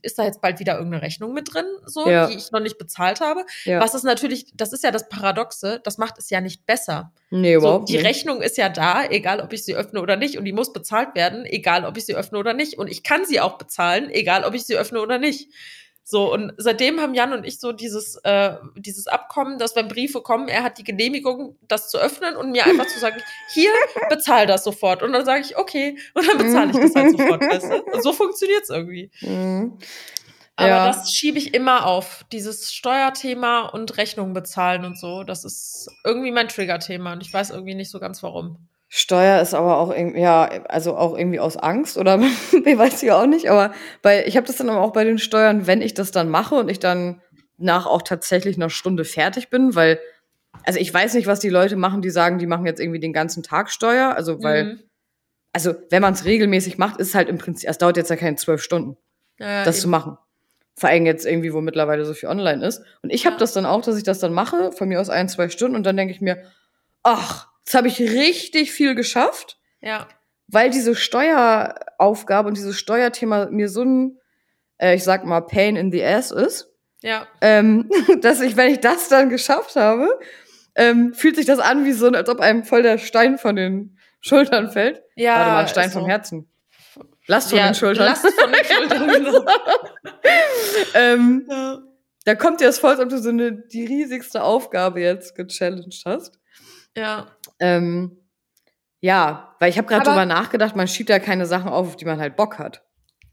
ist 0.00 0.18
da 0.18 0.24
jetzt 0.24 0.40
bald 0.40 0.60
wieder 0.60 0.76
irgendeine 0.76 1.02
Rechnung 1.02 1.34
mit 1.34 1.52
drin, 1.52 1.66
so, 1.84 2.08
ja. 2.08 2.26
die 2.26 2.36
ich 2.36 2.50
noch 2.52 2.60
nicht 2.60 2.78
bezahlt 2.78 3.20
habe. 3.20 3.44
Ja. 3.64 3.80
Was 3.80 3.94
ist 3.94 4.04
natürlich, 4.04 4.46
das 4.54 4.72
ist 4.72 4.82
ja 4.82 4.90
das 4.90 5.10
Paradoxe, 5.10 5.80
das 5.84 5.98
macht 5.98 6.18
es 6.18 6.30
ja 6.30 6.40
nicht 6.40 6.64
besser. 6.64 7.12
Nee, 7.28 7.54
überhaupt 7.54 7.88
so, 7.88 7.92
Die 7.92 7.98
nicht. 7.98 8.06
Rechnung 8.06 8.40
ist 8.40 8.56
ja 8.56 8.70
da, 8.70 9.04
egal 9.10 9.40
ob 9.40 9.52
ich 9.52 9.64
sie 9.64 9.74
öffne 9.74 10.00
oder 10.00 10.16
nicht. 10.16 10.38
Und 10.38 10.44
die 10.44 10.52
muss 10.52 10.72
bezahlt 10.72 11.14
werden, 11.14 11.44
egal 11.44 11.84
ob 11.84 11.98
ich 11.98 12.06
sie 12.06 12.14
öffne 12.14 12.38
oder 12.38 12.54
nicht. 12.54 12.78
Und 12.78 12.88
ich 12.88 13.02
kann 13.02 13.26
sie 13.26 13.40
auch 13.40 13.58
bezahlen, 13.58 14.08
egal 14.08 14.44
ob 14.44 14.54
ich 14.54 14.64
sie 14.64 14.76
öffne 14.76 15.02
oder 15.02 15.18
nicht. 15.18 15.50
So, 16.06 16.30
und 16.30 16.52
seitdem 16.58 17.00
haben 17.00 17.14
Jan 17.14 17.32
und 17.32 17.46
ich 17.46 17.58
so 17.58 17.72
dieses, 17.72 18.16
äh, 18.24 18.56
dieses 18.76 19.06
Abkommen, 19.06 19.58
dass 19.58 19.74
wenn 19.74 19.88
Briefe 19.88 20.20
kommen, 20.20 20.48
er 20.48 20.62
hat 20.62 20.76
die 20.76 20.84
Genehmigung, 20.84 21.56
das 21.66 21.88
zu 21.88 21.96
öffnen 21.96 22.36
und 22.36 22.52
mir 22.52 22.66
einfach 22.66 22.86
zu 22.86 23.00
sagen, 23.00 23.16
hier, 23.54 23.70
bezahl 24.10 24.46
das 24.46 24.64
sofort. 24.64 25.02
Und 25.02 25.14
dann 25.14 25.24
sage 25.24 25.40
ich, 25.40 25.56
okay, 25.56 25.96
und 26.14 26.28
dann 26.28 26.36
bezahle 26.36 26.72
ich 26.72 26.76
das 26.76 26.94
halt 26.94 27.12
sofort. 27.12 27.40
Weißt 27.50 27.72
du? 27.72 27.82
Und 27.82 28.02
so 28.02 28.12
funktioniert's 28.12 28.68
irgendwie. 28.68 29.10
Mhm. 29.22 29.78
Aber 30.56 30.68
ja. 30.68 30.86
das 30.88 31.10
schiebe 31.10 31.38
ich 31.38 31.54
immer 31.54 31.86
auf. 31.86 32.26
Dieses 32.30 32.74
Steuerthema 32.74 33.62
und 33.62 33.96
Rechnungen 33.96 34.34
bezahlen 34.34 34.84
und 34.84 34.98
so, 34.98 35.24
das 35.24 35.44
ist 35.44 35.88
irgendwie 36.04 36.32
mein 36.32 36.48
Triggerthema 36.48 37.14
und 37.14 37.22
ich 37.22 37.32
weiß 37.32 37.50
irgendwie 37.50 37.74
nicht 37.74 37.90
so 37.90 37.98
ganz 37.98 38.22
warum. 38.22 38.58
Steuer 38.96 39.42
ist 39.42 39.54
aber 39.54 39.78
auch 39.78 39.92
irgendwie, 39.92 40.20
ja, 40.20 40.44
also 40.68 40.96
auch 40.96 41.18
irgendwie 41.18 41.40
aus 41.40 41.56
Angst 41.56 41.98
oder 41.98 42.20
weiß 42.52 43.02
ich 43.02 43.10
auch 43.10 43.26
nicht, 43.26 43.50
aber 43.50 43.74
bei, 44.02 44.24
ich 44.24 44.36
habe 44.36 44.46
das 44.46 44.54
dann 44.54 44.70
aber 44.70 44.82
auch 44.82 44.92
bei 44.92 45.02
den 45.02 45.18
Steuern, 45.18 45.66
wenn 45.66 45.82
ich 45.82 45.94
das 45.94 46.12
dann 46.12 46.28
mache 46.28 46.54
und 46.54 46.68
ich 46.68 46.78
dann 46.78 47.20
nach 47.58 47.86
auch 47.86 48.02
tatsächlich 48.02 48.54
einer 48.54 48.70
Stunde 48.70 49.04
fertig 49.04 49.50
bin, 49.50 49.74
weil, 49.74 49.98
also 50.62 50.78
ich 50.78 50.94
weiß 50.94 51.14
nicht, 51.14 51.26
was 51.26 51.40
die 51.40 51.48
Leute 51.48 51.74
machen, 51.74 52.02
die 52.02 52.10
sagen, 52.10 52.38
die 52.38 52.46
machen 52.46 52.66
jetzt 52.66 52.78
irgendwie 52.78 53.00
den 53.00 53.12
ganzen 53.12 53.42
Tag 53.42 53.68
Steuer, 53.72 54.14
also 54.14 54.44
weil, 54.44 54.64
mhm. 54.64 54.82
also 55.52 55.74
wenn 55.90 56.00
man 56.00 56.14
es 56.14 56.24
regelmäßig 56.24 56.78
macht, 56.78 57.00
ist 57.00 57.08
es 57.08 57.14
halt 57.16 57.28
im 57.28 57.38
Prinzip, 57.38 57.68
es 57.68 57.78
dauert 57.78 57.96
jetzt 57.96 58.10
ja 58.10 58.16
keine 58.16 58.36
zwölf 58.36 58.62
Stunden, 58.62 58.96
ja, 59.40 59.64
das 59.64 59.78
eben. 59.78 59.82
zu 59.82 59.88
machen. 59.88 60.18
Vor 60.76 60.88
allem 60.88 61.04
jetzt 61.04 61.26
irgendwie, 61.26 61.52
wo 61.52 61.60
mittlerweile 61.60 62.04
so 62.04 62.14
viel 62.14 62.28
online 62.28 62.64
ist. 62.64 62.80
Und 63.02 63.10
ich 63.10 63.24
ja. 63.24 63.32
habe 63.32 63.40
das 63.40 63.54
dann 63.54 63.66
auch, 63.66 63.82
dass 63.82 63.96
ich 63.96 64.04
das 64.04 64.20
dann 64.20 64.32
mache, 64.32 64.70
von 64.70 64.88
mir 64.88 65.00
aus 65.00 65.10
ein, 65.10 65.28
zwei 65.28 65.48
Stunden 65.48 65.74
und 65.74 65.84
dann 65.84 65.96
denke 65.96 66.14
ich 66.14 66.20
mir, 66.20 66.44
ach, 67.02 67.48
Jetzt 67.64 67.74
habe 67.74 67.88
ich 67.88 68.00
richtig 68.00 68.72
viel 68.72 68.94
geschafft. 68.94 69.58
Ja. 69.80 70.08
Weil 70.46 70.70
diese 70.70 70.94
Steueraufgabe 70.94 72.48
und 72.48 72.56
dieses 72.56 72.78
Steuerthema 72.78 73.46
mir 73.46 73.68
so 73.68 73.82
ein, 73.82 74.18
äh, 74.78 74.94
ich 74.94 75.04
sag 75.04 75.24
mal, 75.24 75.40
Pain 75.40 75.76
in 75.76 75.90
the 75.90 76.04
Ass 76.04 76.30
ist. 76.30 76.70
Ja. 77.02 77.26
Ähm, 77.40 77.90
dass 78.20 78.40
ich, 78.40 78.56
wenn 78.56 78.70
ich 78.70 78.80
das 78.80 79.08
dann 79.08 79.30
geschafft 79.30 79.76
habe, 79.76 80.08
ähm, 80.74 81.14
fühlt 81.14 81.36
sich 81.36 81.46
das 81.46 81.58
an 81.58 81.84
wie 81.84 81.92
so, 81.92 82.08
als 82.08 82.28
ob 82.28 82.40
einem 82.40 82.64
voll 82.64 82.82
der 82.82 82.98
Stein 82.98 83.38
von 83.38 83.56
den 83.56 83.98
Schultern 84.20 84.70
fällt. 84.70 85.02
Ja. 85.16 85.36
Warte 85.36 85.50
mal, 85.50 85.68
Stein 85.68 85.90
so. 85.90 86.00
vom 86.00 86.08
Herzen. 86.08 86.48
Last 87.26 87.50
von 87.50 87.58
ja, 87.58 87.68
den 87.68 87.74
Schultern. 87.74 88.06
Last 88.06 88.26
von 88.28 88.52
den 88.52 88.64
Schultern, 88.64 89.08
genau. 89.24 89.44
ähm, 90.94 91.46
ja. 91.48 91.78
Da 92.26 92.34
kommt 92.34 92.60
dir 92.60 92.66
das 92.66 92.78
vor, 92.78 92.90
als 92.90 93.00
ob 93.00 93.08
du 93.08 93.18
so 93.18 93.28
eine, 93.30 93.52
die 93.52 93.84
riesigste 93.84 94.42
Aufgabe 94.42 95.00
jetzt 95.00 95.34
gechallenged 95.34 96.02
hast. 96.06 96.38
Ja. 96.96 97.26
Ähm, 97.64 98.18
ja, 99.00 99.54
weil 99.60 99.70
ich 99.70 99.78
habe 99.78 99.86
gerade 99.88 100.04
drüber 100.04 100.26
nachgedacht, 100.26 100.76
man 100.76 100.88
schiebt 100.88 101.10
ja 101.10 101.18
keine 101.18 101.46
Sachen 101.46 101.68
auf, 101.68 101.88
auf 101.88 101.96
die 101.96 102.04
man 102.04 102.20
halt 102.20 102.36
Bock 102.36 102.58
hat. 102.58 102.82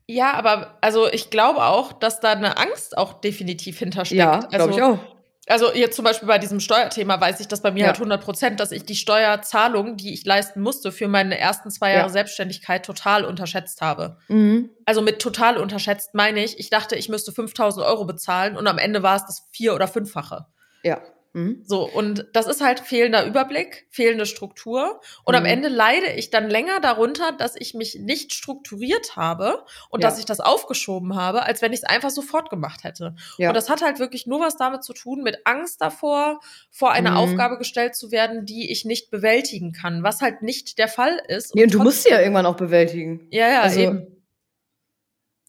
Ja, 0.07 0.33
aber 0.33 0.77
also 0.81 1.07
ich 1.11 1.29
glaube 1.29 1.63
auch, 1.63 1.93
dass 1.93 2.19
da 2.19 2.31
eine 2.31 2.57
Angst 2.57 2.97
auch 2.97 3.21
definitiv 3.21 3.79
hintersteckt. 3.79 4.19
Ja, 4.19 4.39
also, 4.39 4.49
glaube 4.49 4.71
ich 4.73 4.81
auch. 4.81 4.99
Also 5.47 5.73
jetzt 5.73 5.95
zum 5.95 6.05
Beispiel 6.05 6.27
bei 6.27 6.37
diesem 6.37 6.59
Steuerthema 6.59 7.19
weiß 7.19 7.39
ich 7.39 7.47
das 7.47 7.61
bei 7.61 7.71
mir 7.71 7.81
Ja. 7.81 7.87
halt 7.87 7.97
100 7.97 8.21
Prozent, 8.23 8.59
dass 8.59 8.71
ich 8.71 8.85
die 8.85 8.95
Steuerzahlung, 8.95 9.97
die 9.97 10.13
ich 10.13 10.23
leisten 10.25 10.61
musste 10.61 10.91
für 10.91 11.07
meine 11.07 11.37
ersten 11.37 11.71
zwei 11.71 11.91
Jahre 11.91 12.07
Ja. 12.07 12.09
Selbstständigkeit 12.09 12.85
total 12.85 13.25
unterschätzt 13.25 13.81
habe. 13.81 14.17
Mhm. 14.27 14.69
Also 14.85 15.01
mit 15.01 15.19
total 15.19 15.57
unterschätzt 15.57 16.13
meine 16.13 16.43
ich, 16.43 16.59
ich 16.59 16.69
dachte, 16.69 16.95
ich 16.95 17.09
müsste 17.09 17.31
5000 17.31 17.85
Euro 17.85 18.05
bezahlen 18.05 18.55
und 18.55 18.67
am 18.67 18.77
Ende 18.77 19.03
war 19.03 19.15
es 19.15 19.25
das 19.25 19.47
vier- 19.51 19.73
oder 19.73 19.87
fünffache. 19.87 20.45
Ja. 20.83 21.01
Mhm. 21.33 21.63
So, 21.65 21.89
und 21.89 22.27
das 22.33 22.47
ist 22.47 22.61
halt 22.61 22.81
fehlender 22.81 23.25
Überblick, 23.25 23.87
fehlende 23.89 24.25
Struktur. 24.25 24.99
Und 25.23 25.35
am 25.35 25.43
Mhm. 25.43 25.49
Ende 25.49 25.67
leide 25.69 26.11
ich 26.13 26.29
dann 26.29 26.49
länger 26.49 26.79
darunter, 26.81 27.31
dass 27.31 27.55
ich 27.57 27.73
mich 27.73 27.95
nicht 27.99 28.33
strukturiert 28.33 29.15
habe 29.15 29.63
und 29.89 30.01
Ja. 30.03 30.09
dass 30.09 30.19
ich 30.19 30.25
das 30.25 30.39
aufgeschoben 30.41 31.15
habe, 31.15 31.43
als 31.43 31.61
wenn 31.61 31.71
ich 31.73 31.79
es 31.79 31.83
einfach 31.85 32.09
sofort 32.09 32.49
gemacht 32.49 32.83
hätte. 32.83 33.15
Ja. 33.37 33.49
Und 33.49 33.55
das 33.55 33.69
hat 33.69 33.81
halt 33.81 33.99
wirklich 33.99 34.27
nur 34.27 34.39
was 34.41 34.57
damit 34.57 34.83
zu 34.83 34.93
tun, 34.93 35.21
mit 35.23 35.39
Angst 35.45 35.81
davor, 35.81 36.39
vor 36.69 36.91
eine 36.91 37.11
Mhm. 37.11 37.17
Aufgabe 37.17 37.57
gestellt 37.57 37.95
zu 37.95 38.11
werden, 38.11 38.45
die 38.45 38.69
ich 38.71 38.83
nicht 38.85 39.09
bewältigen 39.09 39.71
kann, 39.71 40.03
was 40.03 40.21
halt 40.21 40.41
nicht 40.41 40.77
der 40.79 40.87
Fall 40.89 41.21
ist. 41.27 41.55
Nee, 41.55 41.63
und 41.63 41.73
du 41.73 41.79
musst 41.81 42.03
sie 42.03 42.09
ja 42.09 42.19
irgendwann 42.19 42.45
auch 42.45 42.57
bewältigen. 42.57 43.27
Ja, 43.31 43.47
ja, 43.49 43.61
Also, 43.61 43.79
eben. 43.79 44.20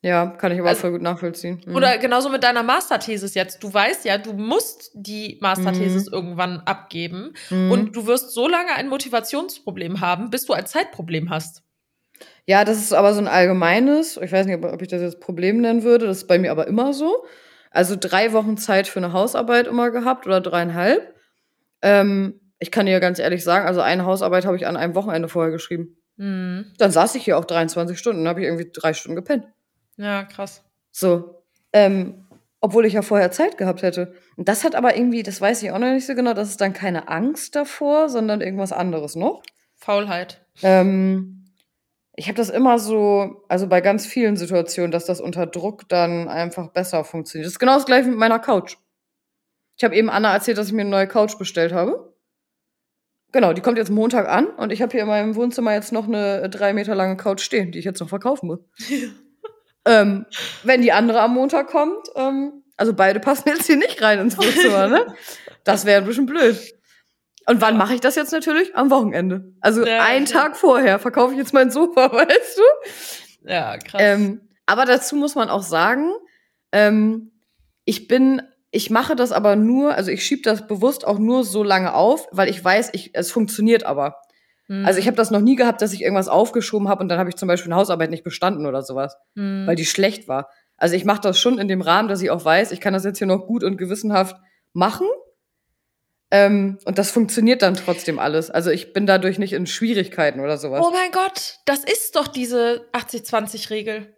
Ja, 0.05 0.27
kann 0.27 0.51
ich 0.51 0.59
aber 0.59 0.71
Also- 0.71 0.81
voll 0.81 0.91
gut 0.91 1.03
nachvollziehen. 1.03 1.61
Mhm. 1.65 1.77
Oder 1.77 1.97
genauso 1.99 2.29
mit 2.29 2.43
deiner 2.43 2.65
Masterthesis 2.65 3.35
jetzt. 3.35 3.63
Du 3.63 3.73
weißt 3.73 4.05
ja, 4.05 4.19
du 4.19 4.33
musst 4.33 4.91
die 4.95 5.39
Masterthesis 5.41 6.09
irgendwann 6.09 6.61
abgeben. 6.61 7.35
Mhm. 7.51 7.71
Und 7.71 7.97
du 7.97 8.07
wirst 8.07 8.33
so 8.33 8.49
lange 8.49 8.73
ein 8.75 8.89
Motivationsproblem 8.89 10.01
haben, 10.01 10.31
bis 10.31 10.45
du 10.45 10.55
ein 10.55 10.67
Zeitproblem 10.67 11.31
hast. 11.31 11.63
Ja, 12.47 12.65
das 12.65 12.79
ist 12.79 12.93
aber 12.93 13.15
so 13.15 13.21
ein 13.21 13.29
allgemeines, 13.29 14.17
ich 14.17 14.33
weiß 14.33 14.47
nicht, 14.47 14.63
ob, 14.63 14.83
ich 14.83 14.89
das 14.89 15.01
jetzt 15.01 15.21
Problem 15.21 15.61
nennen 15.61 15.85
würde, 15.85 16.07
das 16.07 16.19
ist 16.19 16.27
bei 16.27 16.39
mir 16.39 16.51
aber 16.51 16.67
immer 16.67 16.93
so. 16.93 17.25
Also 17.71 17.97
drei 17.99 18.33
Wochen 18.33 18.57
Zeit 18.57 18.89
für 18.89 18.99
eine 18.99 19.13
Hausarbeit 19.13 19.69
immer 19.69 19.91
gehabt 19.93 20.27
oder 20.27 20.41
dreieinhalb. 20.41 21.15
Ähm, 21.81 22.41
ich 22.59 22.73
kann 22.73 22.87
dir 22.87 22.99
ganz 23.01 23.21
ehrlich 23.21 23.45
sagen, 23.45 23.67
also 23.67 23.81
eine 23.81 24.05
Hausarbeit 24.05 24.47
habe 24.47 24.57
ich 24.57 24.67
an 24.67 24.77
einem 24.77 24.97
Wochenende 24.97 25.29
vorher 25.29 25.53
geschrieben. 25.53 25.97
Hm. 26.19 26.67
Dann 26.79 26.91
saß 26.91 27.15
ich 27.15 27.25
hier 27.25 27.39
auch 27.39 27.45
23 27.45 27.99
Stunden, 27.99 28.25
dann 28.25 28.29
habe 28.31 28.41
ich 28.41 28.47
irgendwie 28.47 28.71
drei 28.73 28.93
Stunden 28.93 29.17
gepennt. 29.17 29.47
Ja, 29.97 30.25
krass. 30.25 30.63
So. 30.91 31.43
Ähm, 31.73 32.27
obwohl 32.61 32.87
ich 32.87 32.93
ja 32.93 33.03
vorher 33.03 33.33
Zeit 33.33 33.59
gehabt 33.59 33.83
hätte. 33.83 34.15
Und 34.37 34.49
das 34.49 34.63
hat 34.63 34.75
aber 34.75 34.97
irgendwie, 34.97 35.23
das 35.23 35.41
weiß 35.41 35.63
ich 35.63 35.73
auch 35.73 35.79
noch 35.79 35.93
nicht 35.93 36.07
so 36.07 36.15
genau, 36.15 36.33
das 36.33 36.49
ist 36.49 36.61
dann 36.61 36.73
keine 36.73 37.09
Angst 37.09 37.57
davor, 37.57 38.09
sondern 38.09 38.41
irgendwas 38.41 38.73
anderes 38.73 39.17
noch. 39.17 39.43
Faulheit. 39.75 40.47
Ähm, 40.63 41.45
ich 42.15 42.29
habe 42.29 42.37
das 42.37 42.51
immer 42.51 42.79
so, 42.79 43.43
also 43.49 43.67
bei 43.67 43.81
ganz 43.81 44.07
vielen 44.07 44.37
Situationen, 44.37 44.93
dass 44.93 45.07
das 45.07 45.21
unter 45.21 45.47
Druck 45.47 45.89
dann 45.89 46.29
einfach 46.29 46.69
besser 46.69 47.05
funktioniert. 47.05 47.47
Das 47.47 47.55
ist 47.55 47.59
genau 47.59 47.75
das 47.75 47.87
gleiche 47.87 48.09
mit 48.09 48.19
meiner 48.19 48.39
Couch. 48.39 48.77
Ich 49.77 49.83
habe 49.83 49.97
eben 49.97 50.09
Anna 50.09 50.33
erzählt, 50.33 50.59
dass 50.59 50.69
ich 50.69 50.73
mir 50.73 50.83
eine 50.83 50.91
neue 50.91 51.09
Couch 51.09 51.37
bestellt 51.39 51.73
habe. 51.73 52.15
Genau, 53.33 53.55
die 53.55 53.63
kommt 53.63 53.79
jetzt 53.79 53.91
Montag 53.91 54.29
an 54.29 54.47
und 54.47 54.71
ich 54.71 54.83
habe 54.83 54.93
hier 54.93 55.01
in 55.01 55.09
meinem 55.09 55.35
Wohnzimmer 55.35 55.73
jetzt 55.73 55.91
noch 55.91 56.07
eine 56.07 56.49
drei 56.51 56.75
Meter 56.75 56.95
lange 56.95 57.17
Couch 57.17 57.41
stehen, 57.41 57.73
die 57.73 57.79
ich 57.79 57.85
jetzt 57.87 57.99
noch 57.99 58.11
verkaufen 58.11 58.47
muss. 58.47 58.61
ähm, 59.85 60.27
wenn 60.63 60.83
die 60.83 60.93
andere 60.93 61.21
am 61.21 61.35
Montag 61.35 61.69
kommt, 61.69 62.09
ähm, 62.15 62.63
also 62.77 62.95
beide 62.95 63.21
passen 63.21 63.49
jetzt 63.49 63.67
hier 63.67 63.77
nicht 63.77 64.01
rein 64.03 64.19
ins 64.19 64.37
Wohnzimmer, 64.39 64.89
ne? 64.89 65.07
Das 65.65 65.85
wäre 65.85 66.01
ein 66.01 66.07
bisschen 66.07 66.27
blöd. 66.27 66.59
Und 67.47 67.61
wann 67.61 67.77
mache 67.77 67.95
ich 67.95 68.01
das 68.01 68.17
jetzt 68.17 68.33
natürlich? 68.33 68.75
Am 68.75 68.91
Wochenende. 68.91 69.53
Also 69.61 69.87
Ja, 69.87 70.03
einen 70.03 70.25
klar. 70.25 70.45
Tag 70.45 70.57
vorher 70.57 70.99
verkaufe 70.99 71.33
ich 71.33 71.39
jetzt 71.39 71.53
mein 71.53 71.71
Sofa, 71.71 72.13
weißt 72.13 72.59
du? 72.59 73.49
Ja, 73.49 73.79
krass. 73.79 74.01
Ähm, 74.03 74.41
aber 74.67 74.85
dazu 74.87 75.15
muss 75.17 75.35
man 75.37 75.49
auch 75.51 75.63
sagen, 75.63 76.13
ähm, 76.73 77.31
ich 77.85 78.09
bin, 78.09 78.43
ich 78.71 78.91
mache 78.91 79.15
das 79.17 79.33
aber 79.33 79.55
nur, 79.55 79.95
also 79.95 80.11
ich 80.11 80.25
schiebe 80.25 80.43
das 80.43 80.67
bewusst 80.67 81.05
auch 81.07 81.19
nur 81.19 81.45
so 81.45 81.63
lange 81.63 81.95
auf, 81.95 82.27
weil 82.33 82.49
ich 82.49 82.65
weiß, 82.65 82.91
ich, 82.93 83.11
es 83.15 83.31
funktioniert 83.31 83.85
aber. 83.85 84.17
Hm. 84.73 84.87
Also 84.87 84.99
ich 84.99 85.07
habe 85.07 85.17
das 85.17 85.31
noch 85.31 85.41
nie 85.41 85.57
gehabt, 85.57 85.83
dass 85.83 85.93
ich 85.93 86.03
irgendwas 86.03 86.29
aufgeschoben 86.29 86.89
habe 86.89 87.03
und 87.03 87.09
dann 87.09 87.19
habe 87.19 87.29
ich 87.31 87.37
zum 87.37 87.49
Beispiel 87.49 87.71
eine 87.73 87.79
Hausarbeit 87.81 88.11
nicht 88.11 88.25
bestanden 88.25 88.67
oder 88.67 88.83
sowas, 88.83 89.17
Hm. 89.37 89.67
weil 89.67 89.77
die 89.77 89.85
schlecht 89.87 90.29
war. 90.29 90.49
Also 90.77 90.95
ich 90.97 91.05
mache 91.05 91.21
das 91.21 91.39
schon 91.39 91.59
in 91.59 91.69
dem 91.69 91.81
Rahmen, 91.83 92.09
dass 92.09 92.23
ich 92.23 92.31
auch 92.31 92.45
weiß, 92.45 92.73
ich 92.73 92.81
kann 92.81 92.93
das 92.93 93.05
jetzt 93.05 93.19
hier 93.19 93.27
noch 93.27 93.47
gut 93.47 93.63
und 93.65 93.77
gewissenhaft 93.77 94.37
machen. 94.73 95.07
Ähm, 96.31 96.79
und 96.87 96.99
das 96.99 97.11
funktioniert 97.11 97.61
dann 97.61 97.75
trotzdem 97.75 98.19
alles. 98.19 98.51
Also 98.51 98.71
ich 98.71 98.93
bin 98.95 99.07
dadurch 99.07 99.39
nicht 99.39 99.53
in 99.53 99.67
Schwierigkeiten 99.67 100.41
oder 100.41 100.57
sowas. 100.57 100.83
Oh 100.85 100.91
mein 100.91 101.11
Gott, 101.13 101.59
das 101.67 101.85
ist 101.85 102.17
doch 102.17 102.27
diese 102.27 102.87
80-20-Regel. 102.93 104.17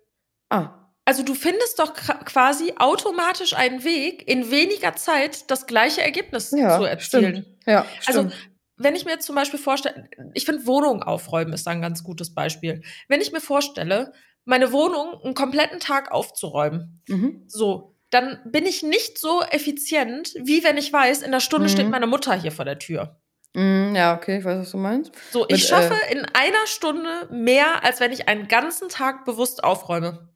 Ah, 0.49 0.93
Also 1.05 1.25
du 1.25 1.35
findest 1.35 1.81
doch 1.81 1.93
quasi 2.25 2.73
automatisch 2.79 3.55
einen 3.55 3.83
Weg, 3.85 4.29
in 4.29 4.51
weniger 4.53 4.95
Zeit 4.95 5.51
das 5.51 5.67
gleiche 5.67 6.03
Ergebnis 6.03 6.53
ja, 6.53 6.79
zu 6.79 6.85
erzielen. 6.85 7.35
stimmt. 7.35 7.47
Ja, 7.67 7.85
Also, 8.07 8.21
stimmt. 8.29 8.35
Wenn 8.77 8.97
ich 8.97 9.05
mir 9.05 9.13
jetzt 9.13 9.27
zum 9.27 9.37
Beispiel 9.37 9.59
vorstelle, 9.59 10.09
ich 10.35 10.45
finde 10.45 10.67
Wohnung 10.67 11.03
aufräumen 11.03 11.53
ist 11.53 11.67
da 11.67 11.71
ein 11.71 11.83
ganz 11.83 12.03
gutes 12.03 12.35
Beispiel. 12.35 12.83
Wenn 13.09 13.21
ich 13.21 13.33
mir 13.33 13.41
vorstelle, 13.41 14.13
meine 14.45 14.73
Wohnung 14.73 15.21
einen 15.23 15.35
kompletten 15.35 15.81
Tag 15.81 16.13
aufzuräumen, 16.13 17.03
mhm. 17.09 17.45
so, 17.47 17.97
dann 18.11 18.39
bin 18.45 18.67
ich 18.67 18.83
nicht 18.83 19.19
so 19.19 19.43
effizient, 19.43 20.35
wie 20.45 20.63
wenn 20.65 20.77
ich 20.77 20.93
weiß, 20.93 21.21
in 21.21 21.29
einer 21.29 21.41
Stunde 21.41 21.69
Mhm. 21.69 21.73
steht 21.73 21.91
meine 21.91 22.07
Mutter 22.07 22.35
hier 22.35 22.53
vor 22.53 22.65
der 22.65 22.79
Tür. 22.79 23.21
Mm, 23.55 23.95
ja, 23.95 24.17
okay, 24.17 24.39
ich 24.39 24.45
weiß, 24.45 24.59
was 24.59 24.71
du 24.73 24.79
meinst. 24.79 25.13
So, 25.31 25.45
ich 25.45 25.53
Mit, 25.53 25.61
schaffe 25.61 25.95
in 26.11 26.25
einer 26.25 26.67
Stunde 26.67 27.29
mehr, 27.31 27.85
als 27.85 28.01
wenn 28.01 28.13
ich 28.13 28.29
einen 28.29 28.49
ganzen 28.49 28.89
Tag 28.89 29.25
bewusst 29.25 29.63
aufräume. 29.63 30.29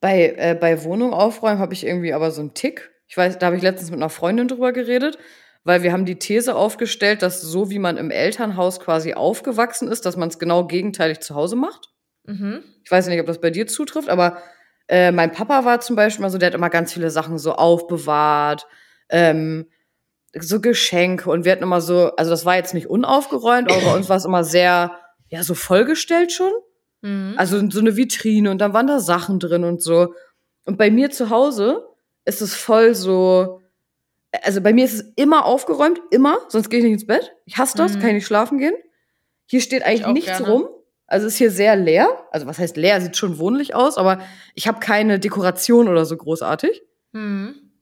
Bei, 0.00 0.34
äh, 0.38 0.56
bei 0.58 0.82
Wohnung 0.84 1.12
aufräumen 1.12 1.58
habe 1.58 1.74
ich 1.74 1.84
irgendwie 1.84 2.14
aber 2.14 2.30
so 2.30 2.40
einen 2.40 2.54
Tick. 2.54 2.90
Ich 3.06 3.16
weiß, 3.16 3.38
da 3.38 3.46
habe 3.46 3.56
ich 3.56 3.62
letztens 3.62 3.90
mit 3.90 3.98
einer 3.98 4.08
Freundin 4.08 4.48
drüber 4.48 4.72
geredet, 4.72 5.18
weil 5.64 5.82
wir 5.82 5.92
haben 5.92 6.06
die 6.06 6.18
These 6.18 6.54
aufgestellt, 6.54 7.22
dass 7.22 7.42
so 7.42 7.70
wie 7.70 7.78
man 7.78 7.96
im 7.96 8.10
Elternhaus 8.10 8.80
quasi 8.80 9.14
aufgewachsen 9.14 9.88
ist, 9.88 10.06
dass 10.06 10.16
man 10.16 10.28
es 10.28 10.38
genau 10.38 10.66
gegenteilig 10.66 11.20
zu 11.20 11.34
Hause 11.34 11.56
macht. 11.56 11.90
Mhm. 12.24 12.62
Ich 12.84 12.90
weiß 12.90 13.06
nicht, 13.08 13.20
ob 13.20 13.26
das 13.26 13.40
bei 13.40 13.50
dir 13.50 13.66
zutrifft, 13.66 14.08
aber 14.08 14.38
äh, 14.88 15.12
mein 15.12 15.32
Papa 15.32 15.64
war 15.64 15.80
zum 15.80 15.96
Beispiel 15.96 16.22
mal 16.22 16.30
so, 16.30 16.38
der 16.38 16.48
hat 16.48 16.54
immer 16.54 16.70
ganz 16.70 16.92
viele 16.92 17.10
Sachen 17.10 17.38
so 17.38 17.52
aufbewahrt, 17.52 18.66
ähm, 19.10 19.66
so 20.38 20.60
Geschenke 20.60 21.30
und 21.30 21.44
wir 21.44 21.52
hatten 21.52 21.62
immer 21.62 21.80
so, 21.80 22.14
also 22.16 22.30
das 22.30 22.44
war 22.44 22.56
jetzt 22.56 22.74
nicht 22.74 22.88
unaufgeräumt, 22.88 23.70
aber 23.70 23.80
bei 23.80 23.94
uns 23.94 24.08
war 24.08 24.16
es 24.16 24.24
immer 24.24 24.44
sehr, 24.44 24.96
ja, 25.28 25.42
so 25.42 25.54
vollgestellt 25.54 26.32
schon. 26.32 26.52
Mhm. 27.02 27.34
Also 27.36 27.68
so 27.70 27.80
eine 27.80 27.96
Vitrine 27.96 28.50
und 28.50 28.58
dann 28.58 28.72
waren 28.72 28.86
da 28.86 29.00
Sachen 29.00 29.38
drin 29.38 29.64
und 29.64 29.82
so. 29.82 30.14
Und 30.64 30.78
bei 30.78 30.90
mir 30.90 31.10
zu 31.10 31.30
Hause 31.30 31.86
ist 32.24 32.42
es 32.42 32.54
voll 32.54 32.94
so, 32.94 33.59
also 34.42 34.60
bei 34.60 34.72
mir 34.72 34.84
ist 34.84 34.94
es 34.94 35.00
immer 35.16 35.44
aufgeräumt, 35.44 36.00
immer, 36.10 36.38
sonst 36.48 36.70
gehe 36.70 36.78
ich 36.78 36.84
nicht 36.84 36.94
ins 36.94 37.06
Bett. 37.06 37.32
Ich 37.46 37.58
hasse 37.58 37.76
das, 37.76 37.94
Mhm. 37.94 38.00
kann 38.00 38.08
ich 38.10 38.14
nicht 38.16 38.26
schlafen 38.26 38.58
gehen. 38.58 38.74
Hier 39.46 39.60
steht 39.60 39.82
eigentlich 39.82 40.06
nichts 40.06 40.38
gerne. 40.38 40.48
rum. 40.48 40.68
Also 41.06 41.26
ist 41.26 41.36
hier 41.38 41.50
sehr 41.50 41.74
leer. 41.74 42.06
Also 42.30 42.46
was 42.46 42.58
heißt 42.58 42.76
leer? 42.76 43.00
Sieht 43.00 43.16
schon 43.16 43.38
wohnlich 43.38 43.74
aus, 43.74 43.98
aber 43.98 44.20
ich 44.54 44.68
habe 44.68 44.78
keine 44.78 45.18
Dekoration 45.18 45.88
oder 45.88 46.04
so 46.04 46.16
großartig. 46.16 46.82
Mhm. 47.12 47.72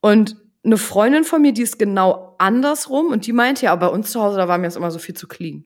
Und 0.00 0.36
eine 0.64 0.76
Freundin 0.78 1.22
von 1.24 1.40
mir, 1.42 1.52
die 1.52 1.62
ist 1.62 1.78
genau 1.78 2.34
andersrum 2.38 3.12
und 3.12 3.26
die 3.26 3.32
meinte 3.32 3.66
ja, 3.66 3.72
aber 3.72 3.88
bei 3.88 3.92
uns 3.94 4.10
zu 4.10 4.20
Hause, 4.20 4.38
da 4.38 4.48
war 4.48 4.58
mir 4.58 4.66
das 4.66 4.76
immer 4.76 4.90
so 4.90 4.98
viel 4.98 5.14
zu 5.14 5.28
clean. 5.28 5.64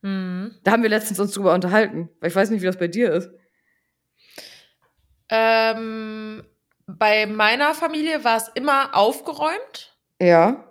Mhm. 0.00 0.54
Da 0.64 0.70
haben 0.72 0.82
wir 0.82 0.88
letztens 0.90 1.20
uns 1.20 1.32
drüber 1.32 1.52
unterhalten, 1.52 2.08
weil 2.20 2.30
ich 2.30 2.36
weiß 2.36 2.48
nicht, 2.50 2.62
wie 2.62 2.66
das 2.66 2.78
bei 2.78 2.88
dir 2.88 3.12
ist. 3.12 3.30
Ähm, 5.28 6.42
bei 6.86 7.26
meiner 7.26 7.74
Familie 7.74 8.24
war 8.24 8.36
es 8.36 8.48
immer 8.54 8.94
aufgeräumt, 8.94 9.96
Ja, 10.20 10.64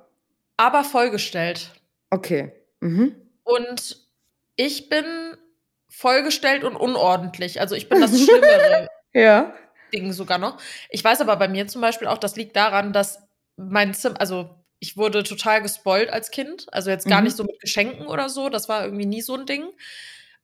aber 0.57 0.83
vollgestellt. 0.83 1.71
okay. 2.09 2.51
Mhm. 2.81 3.15
Und 3.43 3.97
ich 4.55 4.89
bin 4.89 5.05
vollgestellt 5.89 6.63
und 6.63 6.75
unordentlich. 6.75 7.59
Also 7.59 7.75
ich 7.75 7.89
bin 7.89 7.99
das 8.01 8.11
schlimmere 8.19 8.87
Ja. 9.13 9.53
Ding 9.93 10.13
sogar 10.13 10.37
noch. 10.37 10.57
Ich 10.89 11.03
weiß 11.03 11.19
aber 11.21 11.35
bei 11.35 11.47
mir 11.47 11.67
zum 11.67 11.81
Beispiel 11.81 12.07
auch, 12.07 12.17
das 12.17 12.35
liegt 12.37 12.55
daran, 12.55 12.93
dass 12.93 13.19
mein 13.57 13.93
Zimmer, 13.93 14.19
also 14.21 14.49
ich 14.79 14.95
wurde 14.97 15.23
total 15.23 15.61
gespoilt 15.61 16.09
als 16.11 16.31
Kind. 16.31 16.67
Also 16.71 16.89
jetzt 16.89 17.07
gar 17.07 17.19
Mhm. 17.19 17.25
nicht 17.25 17.35
so 17.37 17.43
mit 17.43 17.59
Geschenken 17.59 18.07
oder 18.07 18.29
so. 18.29 18.49
Das 18.49 18.69
war 18.69 18.83
irgendwie 18.85 19.05
nie 19.05 19.21
so 19.21 19.35
ein 19.35 19.45
Ding. 19.45 19.65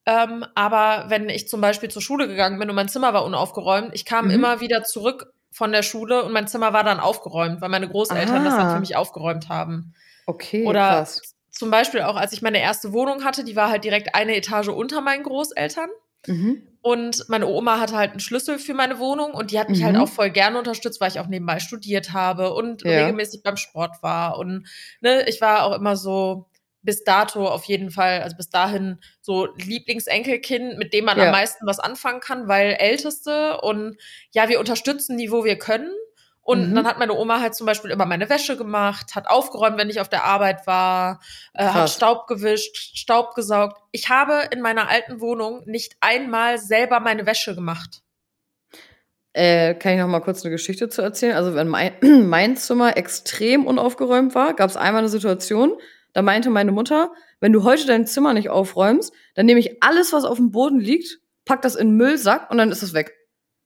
Ähm, 0.05 0.45
aber 0.55 1.05
wenn 1.09 1.29
ich 1.29 1.47
zum 1.47 1.61
Beispiel 1.61 1.89
zur 1.89 2.01
Schule 2.01 2.27
gegangen 2.27 2.59
bin 2.59 2.69
und 2.69 2.75
mein 2.75 2.89
Zimmer 2.89 3.13
war 3.13 3.25
unaufgeräumt, 3.25 3.91
ich 3.93 4.05
kam 4.05 4.25
Mhm. 4.25 4.31
immer 4.31 4.59
wieder 4.61 4.83
zurück 4.83 5.33
von 5.51 5.71
der 5.71 5.83
Schule 5.83 6.23
und 6.23 6.33
mein 6.33 6.47
Zimmer 6.47 6.73
war 6.73 6.83
dann 6.83 6.99
aufgeräumt, 6.99 7.61
weil 7.61 7.69
meine 7.69 7.89
Großeltern 7.89 8.43
das 8.43 8.57
dann 8.57 8.67
Ah. 8.67 8.73
für 8.73 8.79
mich 8.79 8.95
aufgeräumt 8.95 9.49
haben. 9.49 9.93
Okay, 10.25 10.65
Oder 10.65 10.87
krass. 11.05 11.21
zum 11.51 11.71
Beispiel 11.71 12.01
auch, 12.01 12.15
als 12.17 12.33
ich 12.33 12.41
meine 12.41 12.59
erste 12.61 12.93
Wohnung 12.93 13.23
hatte, 13.23 13.43
die 13.43 13.55
war 13.55 13.69
halt 13.69 13.83
direkt 13.83 14.15
eine 14.15 14.35
Etage 14.35 14.69
unter 14.69 15.01
meinen 15.01 15.23
Großeltern. 15.23 15.89
Mhm. 16.27 16.67
Und 16.81 17.25
meine 17.27 17.47
Oma 17.47 17.79
hatte 17.79 17.97
halt 17.97 18.11
einen 18.11 18.19
Schlüssel 18.21 18.59
für 18.59 18.73
meine 18.73 18.99
Wohnung 18.99 19.31
und 19.33 19.51
die 19.51 19.59
hat 19.59 19.69
mich 19.69 19.83
halt 19.83 19.95
Mhm. 19.95 20.01
auch 20.01 20.09
voll 20.09 20.29
gerne 20.29 20.57
unterstützt, 20.57 21.01
weil 21.01 21.09
ich 21.11 21.19
auch 21.19 21.27
nebenbei 21.27 21.59
studiert 21.59 22.13
habe 22.13 22.53
und 22.53 22.83
Ja. 22.83 22.91
regelmäßig 22.91 23.41
beim 23.43 23.57
Sport 23.57 24.01
war. 24.03 24.37
Und 24.37 24.67
ne, 25.01 25.27
ich 25.27 25.41
war 25.41 25.63
auch 25.63 25.75
immer 25.75 25.95
so 25.97 26.47
bis 26.81 27.03
dato 27.03 27.47
auf 27.47 27.65
jeden 27.65 27.91
Fall, 27.91 28.21
also 28.21 28.35
bis 28.37 28.49
dahin 28.49 28.99
so 29.21 29.47
Lieblingsenkelkind, 29.57 30.77
mit 30.77 30.93
dem 30.93 31.05
man 31.05 31.17
Ja. 31.17 31.25
am 31.25 31.31
meisten 31.31 31.65
was 31.67 31.79
anfangen 31.79 32.19
kann, 32.21 32.47
weil 32.47 32.73
Älteste 32.79 33.59
und 33.61 33.97
ja, 34.31 34.47
wir 34.49 34.59
unterstützen 34.59 35.17
die, 35.17 35.31
wo 35.31 35.43
wir 35.43 35.57
können. 35.57 35.91
Und 36.41 36.69
Mhm. 36.71 36.75
dann 36.75 36.87
hat 36.87 36.97
meine 36.97 37.13
Oma 37.13 37.41
halt 37.41 37.55
zum 37.55 37.65
Beispiel 37.67 37.91
immer 37.91 38.05
meine 38.05 38.29
Wäsche 38.29 38.55
gemacht, 38.55 39.15
hat 39.15 39.27
aufgeräumt, 39.27 39.77
wenn 39.77 39.89
ich 39.89 39.99
auf 39.99 40.07
der 40.07 40.23
Arbeit 40.23 40.65
war, 40.65 41.19
äh, 41.53 41.65
hat. 41.65 41.89
Staub 41.89 42.25
gewischt, 42.27 42.77
Staub 42.97 43.35
gesaugt. 43.35 43.81
Ich 43.91 44.07
habe 44.07 44.47
in 44.51 44.61
meiner 44.61 44.87
alten 44.87 45.19
Wohnung 45.19 45.63
nicht 45.65 45.97
einmal 45.99 46.57
selber 46.57 47.01
meine 47.01 47.25
Wäsche 47.25 47.53
gemacht. 47.53 48.01
Äh, 49.33 49.75
kann 49.75 49.93
ich 49.93 49.99
noch 49.99 50.07
mal 50.07 50.21
kurz 50.21 50.43
eine 50.43 50.51
Geschichte 50.51 50.89
zu 50.89 51.01
erzählen? 51.01 51.35
Also, 51.35 51.53
wenn 51.53 51.67
mein, 51.67 51.91
mein 52.29 52.55
Zimmer 52.57 52.97
extrem 52.97 53.65
unaufgeräumt 53.67 54.33
war, 54.33 54.53
gab 54.55 54.69
es 54.69 54.77
einmal 54.77 54.99
eine 55.01 55.09
Situation, 55.09 55.77
da 56.17 56.23
meinte 56.23 56.49
meine 56.49 56.71
Mutter, 56.71 57.11
wenn 57.41 57.53
du 57.53 57.63
heute 57.63 57.85
dein 57.85 58.07
Zimmer 58.07 58.33
nicht 58.33 58.49
aufräumst, 58.49 59.13
dann 59.35 59.45
nehme 59.45 59.59
ich 59.59 59.83
alles, 59.83 60.13
was 60.13 60.25
auf 60.25 60.37
dem 60.37 60.49
Boden 60.49 60.79
liegt, 60.79 61.19
pack 61.45 61.61
das 61.61 61.75
in 61.75 61.89
den 61.89 61.95
Müllsack 61.97 62.49
und 62.49 62.57
dann 62.57 62.71
ist 62.71 62.81
es 62.81 62.95
weg. 62.95 63.13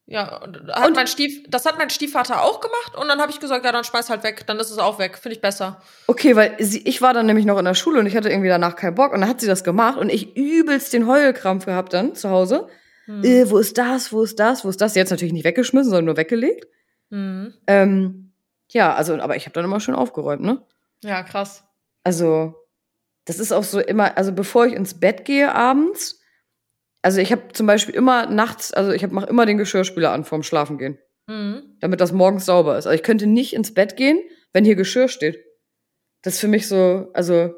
Ja, 0.04 0.36
und 0.42 0.58
hat 0.70 0.88
Und- 0.88 0.94
mein 0.96 1.06
Stief, 1.06 1.44
das 1.48 1.64
hat 1.64 1.78
mein 1.78 1.88
Stiefvater 1.88 2.42
auch 2.42 2.60
gemacht 2.60 2.94
und 3.00 3.08
dann 3.08 3.22
habe 3.22 3.32
ich 3.32 3.40
gesagt, 3.40 3.64
ja, 3.64 3.72
dann 3.72 3.84
schmeiß 3.84 4.10
halt 4.10 4.22
weg, 4.22 4.46
dann 4.46 4.58
ist 4.60 4.70
es 4.70 4.76
auch 4.76 4.98
weg, 4.98 5.16
finde 5.16 5.34
ich 5.36 5.40
besser. 5.40 5.80
Okay, 6.08 6.36
weil 6.36 6.54
sie, 6.62 6.86
ich 6.86 7.00
war 7.00 7.14
dann 7.14 7.24
nämlich 7.24 7.46
noch 7.46 7.58
in 7.58 7.64
der 7.64 7.72
Schule 7.72 8.00
und 8.00 8.04
ich 8.06 8.14
hatte 8.14 8.28
irgendwie 8.28 8.50
danach 8.50 8.76
keinen 8.76 8.96
Bock 8.96 9.14
und 9.14 9.22
dann 9.22 9.30
hat 9.30 9.40
sie 9.40 9.46
das 9.46 9.64
gemacht 9.64 9.96
und 9.96 10.10
ich 10.10 10.36
übelst 10.36 10.92
den 10.92 11.06
Heulkrampf 11.06 11.64
gehabt 11.64 11.94
dann 11.94 12.14
zu 12.14 12.28
Hause. 12.28 12.66
Hm. 13.06 13.24
Äh, 13.24 13.48
wo 13.50 13.56
ist 13.56 13.78
das? 13.78 14.12
Wo 14.12 14.22
ist 14.24 14.38
das? 14.38 14.62
Wo 14.62 14.68
ist 14.68 14.82
das? 14.82 14.94
Jetzt 14.94 15.08
natürlich 15.08 15.32
nicht 15.32 15.44
weggeschmissen, 15.46 15.88
sondern 15.88 16.04
nur 16.04 16.16
weggelegt. 16.18 16.66
Hm. 17.10 17.54
Ähm, 17.66 18.32
ja, 18.72 18.92
also, 18.94 19.14
aber 19.18 19.36
ich 19.36 19.46
habe 19.46 19.54
dann 19.54 19.64
immer 19.64 19.80
schön 19.80 19.94
aufgeräumt, 19.94 20.42
ne? 20.42 20.60
Ja, 21.02 21.22
krass. 21.22 21.64
Also, 22.04 22.54
das 23.24 23.38
ist 23.38 23.52
auch 23.52 23.64
so 23.64 23.80
immer, 23.80 24.16
also 24.16 24.32
bevor 24.32 24.66
ich 24.66 24.74
ins 24.74 24.98
Bett 24.98 25.24
gehe 25.24 25.54
abends, 25.54 26.20
also 27.02 27.20
ich 27.20 27.32
habe 27.32 27.52
zum 27.52 27.66
Beispiel 27.66 27.94
immer 27.94 28.26
nachts, 28.26 28.72
also 28.72 28.92
ich 28.92 29.06
mache 29.10 29.26
immer 29.26 29.46
den 29.46 29.58
Geschirrspüler 29.58 30.12
an 30.12 30.24
vorm 30.24 30.42
Schlafengehen, 30.42 30.98
Hm. 31.28 31.76
damit 31.80 32.00
das 32.00 32.12
morgens 32.12 32.44
sauber 32.46 32.76
ist. 32.78 32.86
Also 32.86 32.94
ich 32.96 33.02
könnte 33.04 33.26
nicht 33.26 33.52
ins 33.54 33.74
Bett 33.74 33.96
gehen, 33.96 34.20
wenn 34.52 34.64
hier 34.64 34.74
Geschirr 34.74 35.08
steht. 35.08 35.38
Das 36.22 36.34
ist 36.34 36.40
für 36.40 36.48
mich 36.48 36.68
so, 36.68 37.10
also, 37.14 37.54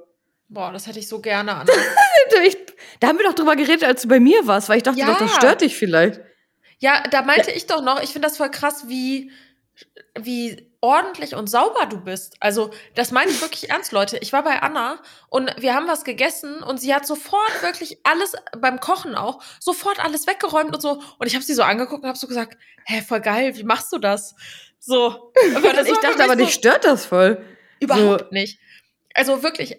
Boah, 0.49 0.71
das 0.73 0.87
hätte 0.87 0.99
ich 0.99 1.09
so 1.09 1.21
gerne 1.21 1.55
an. 1.57 1.67
ich, 2.47 2.57
da 3.01 3.09
haben 3.09 3.19
wir 3.19 3.25
doch 3.25 3.35
drüber 3.35 3.57
geredet, 3.57 3.85
als 3.85 4.03
du 4.03 4.09
bei 4.09 4.21
mir 4.21 4.47
warst, 4.47 4.69
weil 4.69 4.77
ich 4.79 4.83
dachte 4.83 5.01
Ja. 5.01 5.07
doch, 5.07 5.19
das 5.19 5.35
stört 5.35 5.63
dich 5.63 5.77
vielleicht. 5.77 6.21
ja, 6.79 7.03
da 7.11 7.23
meinte 7.23 7.51
ich 7.51 7.67
doch 7.67 7.83
noch, 7.83 8.03
ich 8.03 8.11
finde 8.11 8.29
das 8.29 8.37
voll 8.37 8.51
krass, 8.51 8.85
wie, 8.89 9.31
wie 10.19 10.74
ordentlich 10.85 11.35
und 11.35 11.49
sauber 11.49 11.87
du 11.87 11.99
bist. 11.99 12.37
Also, 12.41 12.71
das 12.95 13.11
meine 13.11 13.31
ich 13.31 13.41
wirklich 13.41 13.71
ernst, 13.71 13.91
Leute. 13.91 14.19
Ich 14.19 14.35
war 14.35 14.45
bei 14.45 14.61
Anna 14.61 15.01
und 15.31 15.51
wir 15.57 15.75
haben 15.75 15.89
was 15.89 16.05
gegessen 16.05 16.63
und 16.63 16.79
sie 16.79 16.95
hat 16.95 17.07
sofort 17.07 17.63
wirklich 17.63 18.01
alles, 18.05 18.35
beim 18.59 18.81
Kochen 18.81 19.15
auch, 19.15 19.43
sofort 19.61 19.99
alles 20.05 20.27
weggeräumt 20.27 20.75
und 20.75 20.83
so. 20.83 21.03
Und 21.19 21.27
ich 21.27 21.35
habe 21.35 21.43
sie 21.43 21.55
so 21.55 21.63
angeguckt 21.63 22.03
und 22.03 22.09
habe 22.09 22.19
so 22.19 22.27
gesagt, 22.27 22.59
hä, 22.85 23.01
voll 23.01 23.23
geil, 23.23 23.57
wie 23.57 23.65
machst 23.65 23.95
du 23.95 23.99
das? 23.99 24.35
So. 24.79 25.33
Aber 25.57 25.73
das 25.73 25.89
ich 25.89 25.97
dachte 25.97 26.23
aber, 26.23 26.35
so, 26.35 26.45
dich 26.45 26.53
stört 26.53 26.85
das 26.85 27.07
voll. 27.07 27.43
Überhaupt 27.81 28.31
nicht. 28.31 28.59
Also 29.15 29.43
wirklich, 29.43 29.79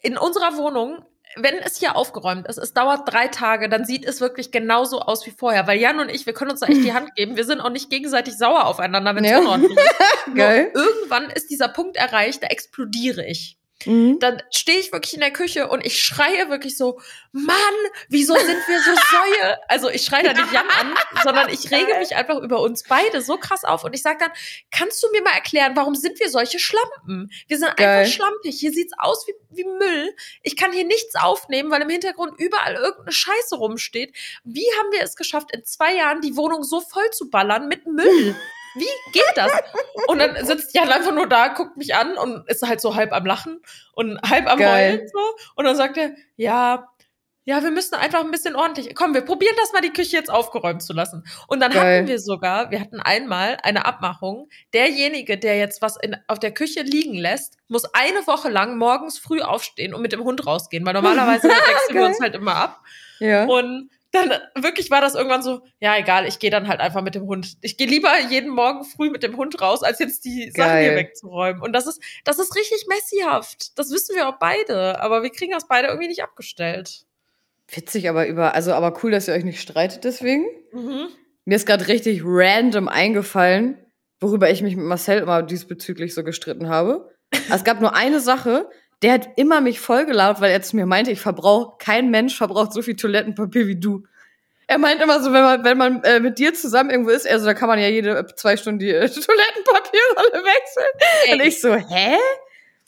in 0.00 0.18
unserer 0.18 0.56
Wohnung, 0.56 1.04
wenn 1.36 1.54
es 1.58 1.78
hier 1.78 1.96
aufgeräumt 1.96 2.46
ist, 2.46 2.58
es 2.58 2.72
dauert 2.74 3.12
drei 3.12 3.28
Tage, 3.28 3.68
dann 3.68 3.84
sieht 3.84 4.04
es 4.04 4.20
wirklich 4.20 4.50
genauso 4.50 5.00
aus 5.00 5.26
wie 5.26 5.30
vorher. 5.30 5.66
Weil 5.66 5.78
Jan 5.78 6.00
und 6.00 6.08
ich, 6.10 6.26
wir 6.26 6.32
können 6.34 6.50
uns 6.50 6.60
da 6.60 6.66
echt 6.66 6.84
die 6.84 6.92
Hand 6.94 7.14
geben. 7.14 7.36
Wir 7.36 7.44
sind 7.44 7.60
auch 7.60 7.70
nicht 7.70 7.90
gegenseitig 7.90 8.36
sauer 8.36 8.66
aufeinander, 8.66 9.14
wenn 9.16 9.24
es 9.24 9.30
Ja. 9.30 9.38
unordentlich 9.38 9.78
ist. 9.78 9.94
Geil. 10.34 10.70
Irgendwann 10.74 11.30
ist 11.30 11.50
dieser 11.50 11.68
Punkt 11.68 11.96
erreicht, 11.96 12.42
da 12.42 12.48
explodiere 12.48 13.24
ich. 13.26 13.56
Mhm. 13.86 14.18
Dann 14.20 14.42
stehe 14.50 14.78
ich 14.78 14.92
wirklich 14.92 15.14
in 15.14 15.20
der 15.20 15.32
Küche 15.32 15.68
und 15.68 15.84
ich 15.84 16.02
schreie 16.02 16.48
wirklich 16.48 16.76
so, 16.76 17.00
Mann, 17.32 17.56
wieso 18.08 18.34
sind 18.34 18.68
wir 18.68 18.80
so 18.80 18.90
Säue? 18.90 19.58
Also 19.68 19.88
ich 19.88 20.04
schreie 20.04 20.22
da 20.22 20.32
nicht 20.32 20.52
Jan 20.52 20.68
an, 20.68 20.94
sondern 21.22 21.48
ich 21.48 21.70
rege 21.70 21.98
mich 21.98 22.14
einfach 22.14 22.38
über 22.38 22.60
uns 22.60 22.84
beide 22.84 23.22
so 23.22 23.36
krass 23.36 23.64
auf 23.64 23.84
und 23.84 23.94
ich 23.94 24.02
sage 24.02 24.18
dann, 24.20 24.30
kannst 24.70 25.02
du 25.02 25.10
mir 25.10 25.22
mal 25.22 25.34
erklären, 25.34 25.72
warum 25.74 25.94
sind 25.94 26.20
wir 26.20 26.28
solche 26.28 26.58
Schlampen? 26.58 27.30
Wir 27.48 27.58
sind 27.58 27.76
Geil. 27.76 28.00
einfach 28.00 28.12
schlampig. 28.12 28.58
Hier 28.58 28.72
sieht's 28.72 28.92
aus 28.98 29.26
wie, 29.26 29.34
wie 29.50 29.64
Müll. 29.64 30.14
Ich 30.42 30.56
kann 30.56 30.72
hier 30.72 30.84
nichts 30.84 31.14
aufnehmen, 31.16 31.70
weil 31.70 31.82
im 31.82 31.90
Hintergrund 31.90 32.38
überall 32.38 32.74
irgendeine 32.74 33.12
Scheiße 33.12 33.56
rumsteht. 33.56 34.14
Wie 34.44 34.66
haben 34.78 34.92
wir 34.92 35.02
es 35.02 35.16
geschafft, 35.16 35.54
in 35.54 35.64
zwei 35.64 35.94
Jahren 35.94 36.20
die 36.20 36.36
Wohnung 36.36 36.62
so 36.62 36.80
voll 36.80 37.10
zu 37.10 37.30
ballern 37.30 37.68
mit 37.68 37.86
Müll? 37.86 38.36
Wie 38.74 39.12
geht 39.12 39.32
das? 39.34 39.52
Und 40.06 40.18
dann 40.18 40.44
sitzt 40.44 40.74
Jan 40.74 40.90
einfach 40.90 41.12
nur 41.12 41.28
da, 41.28 41.48
guckt 41.48 41.76
mich 41.76 41.94
an 41.94 42.16
und 42.16 42.48
ist 42.48 42.66
halt 42.66 42.80
so 42.80 42.94
halb 42.94 43.12
am 43.12 43.26
Lachen 43.26 43.60
und 43.92 44.20
halb 44.22 44.50
am 44.50 44.58
Geil. 44.58 44.92
Heulen 44.92 45.08
so. 45.08 45.18
Und 45.56 45.64
dann 45.64 45.76
sagt 45.76 45.96
er, 45.96 46.12
ja, 46.36 46.88
ja, 47.44 47.62
wir 47.62 47.72
müssen 47.72 47.96
einfach 47.96 48.20
ein 48.20 48.30
bisschen 48.30 48.54
ordentlich. 48.54 48.94
Komm, 48.94 49.14
wir 49.14 49.22
probieren 49.22 49.54
das 49.58 49.72
mal, 49.72 49.80
die 49.80 49.92
Küche 49.92 50.16
jetzt 50.16 50.30
aufgeräumt 50.30 50.80
zu 50.82 50.92
lassen. 50.92 51.24
Und 51.48 51.58
dann 51.60 51.72
Geil. 51.72 51.98
hatten 51.98 52.08
wir 52.08 52.20
sogar, 52.20 52.70
wir 52.70 52.80
hatten 52.80 53.00
einmal 53.00 53.58
eine 53.64 53.84
Abmachung. 53.84 54.48
Derjenige, 54.72 55.36
der 55.38 55.58
jetzt 55.58 55.82
was 55.82 55.96
in, 55.96 56.16
auf 56.28 56.38
der 56.38 56.52
Küche 56.54 56.82
liegen 56.82 57.14
lässt, 57.14 57.56
muss 57.66 57.84
eine 57.94 58.26
Woche 58.28 58.48
lang 58.48 58.78
morgens 58.78 59.18
früh 59.18 59.40
aufstehen 59.40 59.92
und 59.92 60.02
mit 60.02 60.12
dem 60.12 60.22
Hund 60.22 60.46
rausgehen, 60.46 60.86
weil 60.86 60.94
normalerweise 60.94 61.48
wechseln 61.48 61.96
wir 61.96 62.06
uns 62.06 62.20
halt 62.20 62.36
immer 62.36 62.54
ab. 62.54 62.80
Ja. 63.18 63.44
Und 63.46 63.90
dann 64.12 64.30
wirklich 64.54 64.90
war 64.90 65.00
das 65.00 65.14
irgendwann 65.14 65.42
so, 65.42 65.62
ja, 65.80 65.96
egal, 65.96 66.26
ich 66.26 66.38
gehe 66.38 66.50
dann 66.50 66.68
halt 66.68 66.80
einfach 66.80 67.02
mit 67.02 67.14
dem 67.14 67.24
Hund. 67.24 67.56
Ich 67.62 67.78
gehe 67.78 67.86
lieber 67.86 68.10
jeden 68.28 68.50
Morgen 68.50 68.84
früh 68.84 69.10
mit 69.10 69.22
dem 69.22 69.36
Hund 69.36 69.60
raus, 69.60 69.82
als 69.82 69.98
jetzt 69.98 70.24
die 70.26 70.50
Sachen 70.50 70.70
Geil. 70.70 70.84
hier 70.84 70.96
wegzuräumen. 70.96 71.62
Und 71.62 71.72
das 71.72 71.86
ist, 71.86 72.00
das 72.24 72.38
ist 72.38 72.54
richtig 72.54 72.86
messihaft. 72.88 73.78
Das 73.78 73.90
wissen 73.90 74.14
wir 74.14 74.28
auch 74.28 74.38
beide, 74.38 75.00
aber 75.00 75.22
wir 75.22 75.30
kriegen 75.30 75.52
das 75.52 75.66
beide 75.66 75.88
irgendwie 75.88 76.08
nicht 76.08 76.22
abgestellt. 76.22 77.06
Witzig, 77.68 78.08
aber 78.08 78.26
über, 78.26 78.54
also 78.54 78.74
aber 78.74 79.02
cool, 79.02 79.10
dass 79.10 79.28
ihr 79.28 79.34
euch 79.34 79.44
nicht 79.44 79.62
streitet 79.62 80.04
deswegen. 80.04 80.44
Mhm. 80.72 81.08
Mir 81.46 81.56
ist 81.56 81.66
gerade 81.66 81.88
richtig 81.88 82.20
random 82.22 82.88
eingefallen, 82.88 83.78
worüber 84.20 84.50
ich 84.50 84.62
mich 84.62 84.76
mit 84.76 84.84
Marcel 84.84 85.20
immer 85.20 85.42
diesbezüglich 85.42 86.14
so 86.14 86.22
gestritten 86.22 86.68
habe. 86.68 87.10
Es 87.50 87.64
gab 87.64 87.80
nur 87.80 87.94
eine 87.94 88.20
Sache, 88.20 88.68
der 89.02 89.12
hat 89.14 89.28
immer 89.36 89.60
mich 89.60 89.80
vollgelaufen, 89.80 90.42
weil 90.42 90.50
er 90.52 90.62
zu 90.62 90.76
mir 90.76 90.86
meinte, 90.86 91.10
ich 91.10 91.20
verbrauche, 91.20 91.76
kein 91.78 92.10
Mensch 92.10 92.36
verbraucht 92.36 92.72
so 92.72 92.82
viel 92.82 92.96
Toilettenpapier 92.96 93.66
wie 93.66 93.76
du. 93.78 94.04
Er 94.68 94.78
meint 94.78 95.02
immer 95.02 95.20
so, 95.20 95.32
wenn 95.32 95.42
man, 95.42 95.64
wenn 95.64 95.76
man 95.76 96.02
äh, 96.04 96.20
mit 96.20 96.38
dir 96.38 96.54
zusammen 96.54 96.90
irgendwo 96.90 97.10
ist, 97.10 97.28
also 97.28 97.44
da 97.44 97.52
kann 97.54 97.68
man 97.68 97.78
ja 97.78 97.88
jede 97.88 98.16
äh, 98.18 98.26
zwei 98.36 98.56
Stunden 98.56 98.78
die 98.78 98.90
äh, 98.90 99.08
Toilettenpapierrolle 99.08 100.44
wechseln. 100.44 101.32
Und 101.34 101.40
Ey, 101.40 101.48
ich 101.48 101.60
so, 101.60 101.74
hä? 101.74 102.16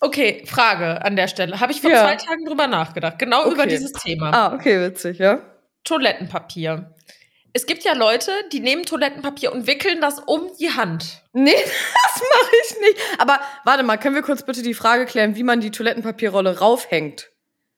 okay, 0.00 0.44
Frage 0.46 1.05
an 1.05 1.16
der 1.16 1.29
Stelle. 1.29 1.61
Habe 1.61 1.72
ich 1.72 1.81
vor 1.81 1.90
Ja. 1.90 2.05
zwei 2.05 2.16
Tagen 2.16 2.44
drüber 2.44 2.66
nachgedacht. 2.68 3.18
Genau 3.18 3.42
Okay. 3.42 3.53
über 3.53 3.66
dieses 3.66 3.92
Thema. 3.92 4.31
Ah, 4.33 4.55
okay, 4.55 4.81
witzig, 4.81 5.18
ja. 5.18 5.40
Toilettenpapier. 5.85 6.90
Es 7.57 7.67
gibt 7.67 7.85
ja 7.85 7.95
Leute, 7.95 8.33
die 8.53 8.59
nehmen 8.61 8.83
Toilettenpapier 8.85 9.53
und 9.53 9.67
wickeln 9.69 10.01
das 10.01 10.19
um 10.19 10.51
die 10.59 10.71
Hand. 10.71 11.23
Nee, 11.33 11.53
das 11.55 12.23
mache 12.23 12.53
ich 12.64 12.81
nicht. 12.81 12.99
Aber 13.19 13.38
warte 13.64 13.85
mal, 13.85 13.97
können 13.97 14.17
wir 14.17 14.23
kurz 14.23 14.43
bitte 14.45 14.62
die 14.62 14.75
Frage 14.75 15.07
klären, 15.07 15.37
wie 15.37 15.45
man 15.45 15.61
die 15.61 15.71
Toilettenpapierrolle 15.71 16.59
raufhängt? 16.59 17.31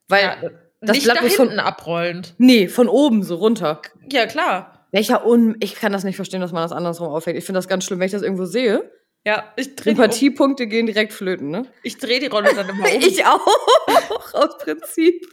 Weil, 0.09 0.23
Ja, 0.23 0.37
das 0.81 0.97
nicht 0.97 1.05
Blatt 1.05 1.19
da 1.19 1.23
muss 1.23 1.35
von- 1.35 1.59
abrollend. 1.61 2.35
nee, 2.39 2.69
von 2.69 2.89
oben 2.89 3.23
so 3.23 3.37
runter. 3.37 3.83
Ja, 4.11 4.27
klar. 4.27 4.89
Welcher 4.93 5.27
Un... 5.27 5.57
Ich 5.61 5.75
kann 5.75 5.93
das 5.93 6.05
nicht 6.05 6.17
verstehen, 6.17 6.41
dass 6.41 6.53
man 6.53 6.63
das 6.63 6.73
andersrum 6.73 7.09
aufhängt. 7.09 7.37
Ich 7.37 7.45
finde 7.45 7.59
das 7.59 7.69
ganz 7.69 7.85
schlimm, 7.85 7.99
wenn 7.99 8.07
ich 8.07 8.13
das 8.13 8.23
irgendwo 8.23 8.47
sehe. 8.47 8.91
Ja, 9.27 9.53
ich 9.57 9.75
drehe 9.77 9.93
die, 9.93 10.01
um. 10.01 10.05
Sympathiepunkte 10.05 10.67
gehen 10.69 10.87
direkt 10.87 11.13
flöten, 11.13 11.51
ne? 11.51 11.67
ich 11.83 11.99
dreh 11.99 12.19
die 12.21 12.29
Rolle 12.29 12.55
dann 12.55 12.69
immer 12.69 12.85
um. 12.95 13.01
Ich 13.01 13.27
auch, 13.27 13.47
aus 14.33 14.57
Prinzip. 14.59 15.27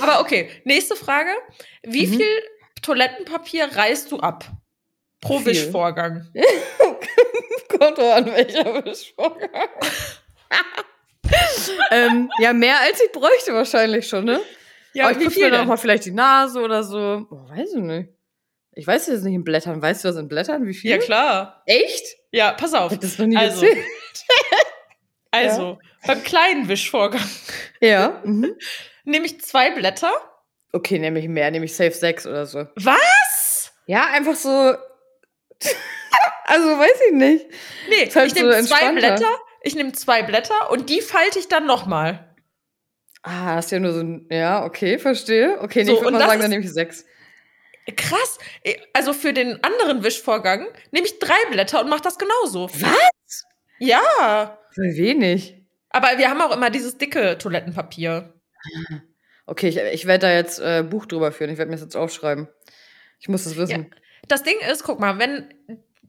Aber 0.00 0.20
okay, 0.20 0.48
nächste 0.64 0.94
Frage. 0.96 1.30
Wie 1.82 2.06
Mhm. 2.06 2.12
viel 2.14 2.28
Toilettenpapier 2.82 3.74
reißt 3.76 4.10
du 4.12 4.18
ab? 4.20 4.44
Pro 5.20 5.38
Viel. 5.38 5.46
Wischvorgang. 5.48 6.26
Kommt 7.78 7.98
an, 7.98 8.26
welcher 8.26 8.84
Wischvorgang. 8.84 9.50
ähm, 11.90 12.30
ja, 12.38 12.52
mehr 12.52 12.80
als 12.80 13.00
ich 13.02 13.12
bräuchte 13.12 13.52
wahrscheinlich 13.54 14.08
schon, 14.08 14.24
ne? 14.24 14.40
Ja, 14.94 15.04
Aber 15.04 15.12
ich 15.12 15.18
wie 15.20 15.24
putze 15.24 15.34
viel 15.34 15.44
mir 15.46 15.50
noch 15.52 15.58
denn? 15.60 15.68
mal 15.68 15.76
vielleicht 15.76 16.04
die 16.06 16.10
Nase 16.12 16.60
oder 16.60 16.82
so. 16.82 17.26
Oh, 17.30 17.48
weiß 17.50 17.74
ich 17.74 17.82
nicht. 17.82 18.08
Ich 18.72 18.86
weiß 18.86 19.06
jetzt 19.08 19.24
nicht 19.24 19.34
in 19.34 19.44
Blättern. 19.44 19.80
Weißt 19.82 20.04
du 20.04 20.08
das 20.08 20.16
in 20.16 20.28
Blättern? 20.28 20.66
Wie 20.66 20.74
viel? 20.74 20.90
Ja, 20.90 20.98
klar. 20.98 21.62
Echt? 21.66 22.04
Ja, 22.30 22.52
pass 22.52 22.74
auf. 22.74 22.92
Ich 22.92 22.98
das 22.98 23.18
noch 23.18 23.26
nie 23.26 23.36
Also. 23.36 23.62
gesehen. 23.66 23.84
Also, 25.30 25.78
beim 26.06 26.22
kleinen 26.22 26.68
Wischvorgang 26.68 27.22
Ja. 27.80 28.20
Mhm. 28.24 28.54
nehme 29.04 29.26
ich 29.26 29.40
zwei 29.42 29.70
Blätter. 29.70 30.12
Okay, 30.72 30.98
nehme 30.98 31.18
ich 31.18 31.28
mehr, 31.28 31.50
nehme 31.50 31.64
ich 31.64 31.74
safe 31.74 31.92
6 31.92 32.26
oder 32.26 32.46
so. 32.46 32.66
Was? 32.76 33.72
Ja, 33.86 34.06
einfach 34.06 34.34
so. 34.34 34.50
also 36.44 36.68
weiß 36.78 37.00
ich 37.08 37.14
nicht. 37.14 37.46
Nee, 37.88 38.10
halt 38.14 38.26
ich 38.26 38.34
nehme 38.34 38.52
so 38.52 38.68
zwei 38.68 38.80
entspannter. 38.80 38.92
Blätter. 38.92 39.38
Ich 39.62 39.74
nehme 39.74 39.92
zwei 39.92 40.22
Blätter 40.22 40.70
und 40.70 40.90
die 40.90 41.00
falte 41.00 41.38
ich 41.38 41.48
dann 41.48 41.66
nochmal. 41.66 42.34
Ah, 43.22 43.56
das 43.56 43.66
ist 43.66 43.70
ja 43.72 43.80
nur 43.80 43.92
so 43.92 44.00
ein. 44.00 44.26
Ja, 44.30 44.64
okay, 44.64 44.98
verstehe. 44.98 45.58
Okay, 45.60 45.80
nee, 45.80 45.86
So, 45.86 45.94
ich 45.96 46.00
würde 46.02 46.18
mal 46.18 46.26
sagen, 46.26 46.40
dann 46.40 46.50
nehme 46.50 46.64
ich 46.64 46.72
6. 46.72 47.04
Krass. 47.96 48.38
Also 48.92 49.12
für 49.12 49.32
den 49.32 49.62
anderen 49.62 50.02
Wischvorgang 50.02 50.66
nehme 50.90 51.06
ich 51.06 51.18
drei 51.18 51.34
Blätter 51.50 51.80
und 51.80 51.88
mache 51.88 52.02
das 52.02 52.18
genauso. 52.18 52.68
Was? 52.72 53.44
Ja. 53.78 54.58
Voll 54.74 54.96
wenig. 54.96 55.54
Aber 55.90 56.18
wir 56.18 56.28
haben 56.28 56.40
auch 56.40 56.54
immer 56.54 56.70
dieses 56.70 56.98
dicke 56.98 57.38
Toilettenpapier. 57.38 58.32
Okay, 59.46 59.68
ich, 59.68 59.76
ich 59.78 60.06
werde 60.06 60.26
da 60.26 60.32
jetzt 60.32 60.58
äh, 60.58 60.82
Buch 60.88 61.06
drüber 61.06 61.30
führen. 61.32 61.50
Ich 61.50 61.58
werde 61.58 61.70
mir 61.70 61.76
das 61.76 61.84
jetzt 61.84 61.96
aufschreiben. 61.96 62.48
Ich 63.20 63.28
muss 63.28 63.44
das 63.44 63.56
wissen. 63.56 63.82
Ja. 63.90 63.98
Das 64.28 64.42
Ding 64.42 64.56
ist, 64.70 64.82
guck 64.82 64.98
mal, 65.00 65.18
wenn 65.18 65.54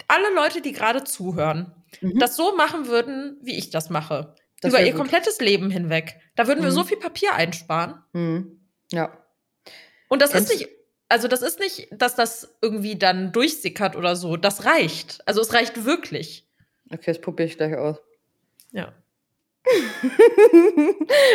alle 0.08 0.34
Leute, 0.34 0.62
die 0.62 0.72
gerade 0.74 1.04
zuhören, 1.04 1.74
Mhm. 2.02 2.20
das 2.20 2.36
so 2.36 2.54
machen 2.56 2.88
würden, 2.88 3.38
wie 3.42 3.58
ich 3.58 3.70
das 3.70 3.90
mache, 3.90 4.36
Das 4.62 4.70
über 4.74 4.82
ihr 4.82 4.92
gut. 4.92 5.00
komplettes 5.00 5.40
Leben 5.40 5.70
hinweg, 5.72 6.20
da 6.36 6.46
würden 6.48 6.62
wir 6.62 6.70
Mhm. 6.72 6.76
so 6.76 6.84
viel 6.84 6.98
Papier 6.98 7.34
einsparen. 7.34 8.04
Mhm. 8.12 8.60
Ja. 8.92 9.18
Und 10.10 10.22
das 10.22 10.32
Kennst- 10.32 10.52
ist 10.52 10.60
nicht, 10.60 10.70
also 11.08 11.30
das 11.30 11.42
ist 11.42 11.60
nicht, 11.60 11.88
dass 11.92 12.16
das 12.16 12.58
irgendwie 12.62 12.98
dann 12.98 13.32
durchsickert 13.32 13.96
oder 13.96 14.18
so. 14.18 14.36
Das 14.36 14.66
reicht. 14.66 15.22
Also 15.26 15.40
es 15.42 15.54
reicht 15.54 15.86
wirklich. 15.86 16.46
Okay, 16.92 17.04
das 17.12 17.22
probiere 17.22 17.48
ich 17.48 17.56
gleich 17.58 17.76
aus. 17.76 17.98
Ja. 18.72 18.94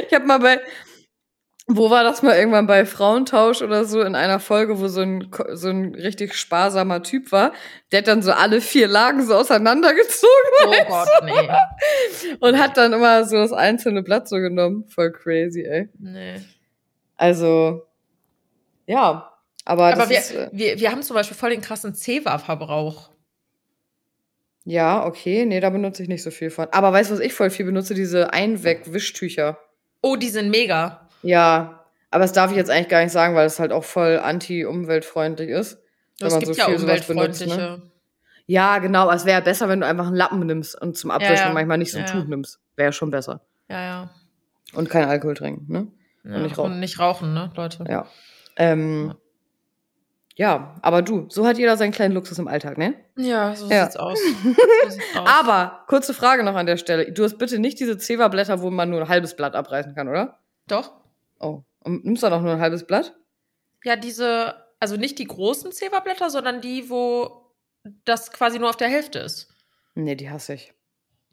ich 0.09 0.15
habe 0.15 0.27
mal 0.27 0.38
bei, 0.38 0.61
wo 1.68 1.90
war 1.90 2.03
das 2.03 2.22
mal 2.22 2.37
irgendwann 2.37 2.66
bei 2.66 2.85
Frauentausch 2.85 3.62
oder 3.62 3.85
so 3.85 4.01
in 4.03 4.14
einer 4.16 4.40
Folge, 4.40 4.81
wo 4.81 4.88
so 4.88 5.01
ein, 5.01 5.31
so 5.53 5.68
ein 5.68 5.94
richtig 5.94 6.35
sparsamer 6.35 7.03
Typ 7.03 7.31
war, 7.31 7.53
der 7.92 7.98
hat 8.01 8.09
dann 8.09 8.22
so 8.22 8.33
alle 8.33 8.61
vier 8.61 8.88
Lagen 8.88 9.25
so 9.25 9.35
auseinandergezogen 9.37 10.29
Oh 10.66 10.72
Gott, 10.88 11.09
nee. 11.25 12.37
und 12.40 12.59
hat 12.59 12.77
dann 12.77 12.92
immer 12.92 13.25
so 13.25 13.37
das 13.37 13.53
einzelne 13.53 14.03
Blatt 14.03 14.29
so 14.29 14.37
genommen. 14.37 14.85
Voll 14.88 15.12
crazy, 15.12 15.62
ey. 15.62 15.88
nee. 15.98 16.40
Also, 17.16 17.83
ja. 18.87 19.33
Aber, 19.64 19.87
Aber 19.87 19.96
das 19.96 20.09
wir, 20.11 20.18
ist, 20.18 20.35
äh, 20.35 20.48
wir, 20.53 20.81
wir 20.81 20.90
haben 20.90 21.03
zum 21.03 21.14
Beispiel 21.14 21.37
voll 21.37 21.51
den 21.51 21.61
krassen 21.61 21.94
Zewa-Verbrauch. 21.94 23.11
ja, 24.64 25.07
okay, 25.07 25.44
nee, 25.44 25.61
da 25.61 25.70
benutze 25.70 26.03
ich 26.03 26.09
nicht 26.09 26.22
so 26.25 26.33
viel 26.33 26.51
von. 26.51 26.66
Aber 26.72 26.92
weißt 26.92 27.11
du, 27.11 27.14
was 27.14 27.20
ich 27.20 27.33
voll 27.33 27.51
viel 27.51 27.66
benutze? 27.66 27.94
Diese 27.94 28.33
Einweg-Wischtücher. 28.33 29.59
Oh, 30.01 30.16
die 30.16 30.29
sind 30.31 30.51
mega. 30.51 31.02
Ja, 31.23 31.85
aber 32.11 32.23
das 32.23 32.33
darf 32.33 32.51
ich 32.51 32.57
jetzt 32.57 32.71
eigentlich 32.71 32.89
gar 32.89 33.03
nicht 33.03 33.13
sagen, 33.13 33.35
weil 33.35 33.47
es 33.47 33.59
halt 33.59 33.73
auch 33.73 33.85
voll 33.85 34.19
anti-umweltfreundlich 34.19 35.49
ist. 35.51 35.79
man 36.21 36.31
gibt 36.41 36.47
so 36.47 36.53
ja 36.53 36.67
viel 36.67 36.79
sowas 36.79 37.07
benutzt, 37.07 37.43
umweltfreundliche. 37.43 37.61
ne? 37.79 37.83
Ja, 38.47 38.79
genau. 38.79 39.11
Es 39.11 39.25
wäre 39.25 39.41
besser, 39.41 39.69
wenn 39.69 39.81
du 39.81 39.87
einfach 39.87 40.07
einen 40.09 40.17
Lappen 40.17 40.45
nimmst 40.45 40.81
und 40.81 40.97
zum 40.97 41.11
Abwischen 41.11 41.37
ja. 41.49 41.53
manchmal 41.53 41.79
nicht 41.79 41.93
so 41.93 41.99
ein 41.99 42.05
Ja, 42.07 42.11
Tuch 42.13 42.23
ja. 42.23 42.27
nimmst. 42.29 42.59
Wäre 42.77 42.93
schon 42.93 43.11
besser. 43.11 43.41
Ja, 43.69 43.83
ja. 43.83 44.11
Und 44.75 44.91
kein 44.91 45.09
Alkohol 45.09 45.35
trinken, 45.35 45.73
ne? 45.73 45.87
ja. 46.25 46.39
nicht 46.41 46.59
rauchen. 46.59 46.73
Und 46.73 46.81
nicht 46.81 46.99
rauchen, 46.99 47.35
ne, 47.35 47.51
Leute? 47.57 47.85
Ja. 47.89 48.07
Ähm, 48.57 49.15
ja, 50.35 50.75
aber 50.83 51.03
du, 51.03 51.27
so 51.29 51.47
hat 51.47 51.59
jeder 51.59 51.77
seinen 51.77 51.93
kleinen 51.93 52.15
Luxus 52.15 52.39
im 52.39 52.49
Alltag, 52.49 52.79
ne? 52.79 52.95
Ja, 53.17 53.55
so 53.55 53.69
Ja. 53.69 53.85
sieht's 53.85 53.97
aus. 53.97 54.19
So 54.19 54.51
sieht's 54.91 55.05
aus. 55.17 55.29
Aber, 55.29 55.85
kurze 55.89 56.15
Frage 56.15 56.43
noch 56.43 56.55
an 56.55 56.67
der 56.67 56.79
Stelle. 56.79 57.13
Du 57.13 57.23
hast 57.23 57.37
bitte 57.39 57.59
nicht 57.59 57.79
diese 57.81 57.97
Zewa-Blätter, 57.99 58.61
wo 58.63 58.71
man 58.71 58.91
nur 58.91 59.01
ein 59.03 59.09
halbes 59.09 59.37
Blatt 59.37 59.55
abreißen 59.55 59.95
kann, 59.95 60.09
oder? 60.09 60.39
Doch. 60.69 60.93
Oh. 61.42 61.62
Und 61.85 62.05
nimmst 62.05 62.22
du 62.22 62.28
dann 62.28 62.38
auch 62.38 62.42
nur 62.42 62.52
ein 62.52 62.61
halbes 62.61 62.87
Blatt? 62.87 63.14
Ja, 63.85 63.96
diese, 63.96 64.55
also 64.81 64.96
nicht 64.96 65.18
die 65.18 65.26
großen 65.26 65.72
Zewa-Blätter, 65.72 66.31
sondern 66.31 66.61
die, 66.61 66.88
wo 66.88 67.52
das 68.05 68.31
quasi 68.33 68.59
nur 68.59 68.70
auf 68.70 68.76
der 68.76 68.88
Hälfte 68.88 69.18
ist. 69.18 69.48
Nee, 69.94 70.14
die 70.14 70.31
hasse 70.31 70.55
ich. 70.55 70.72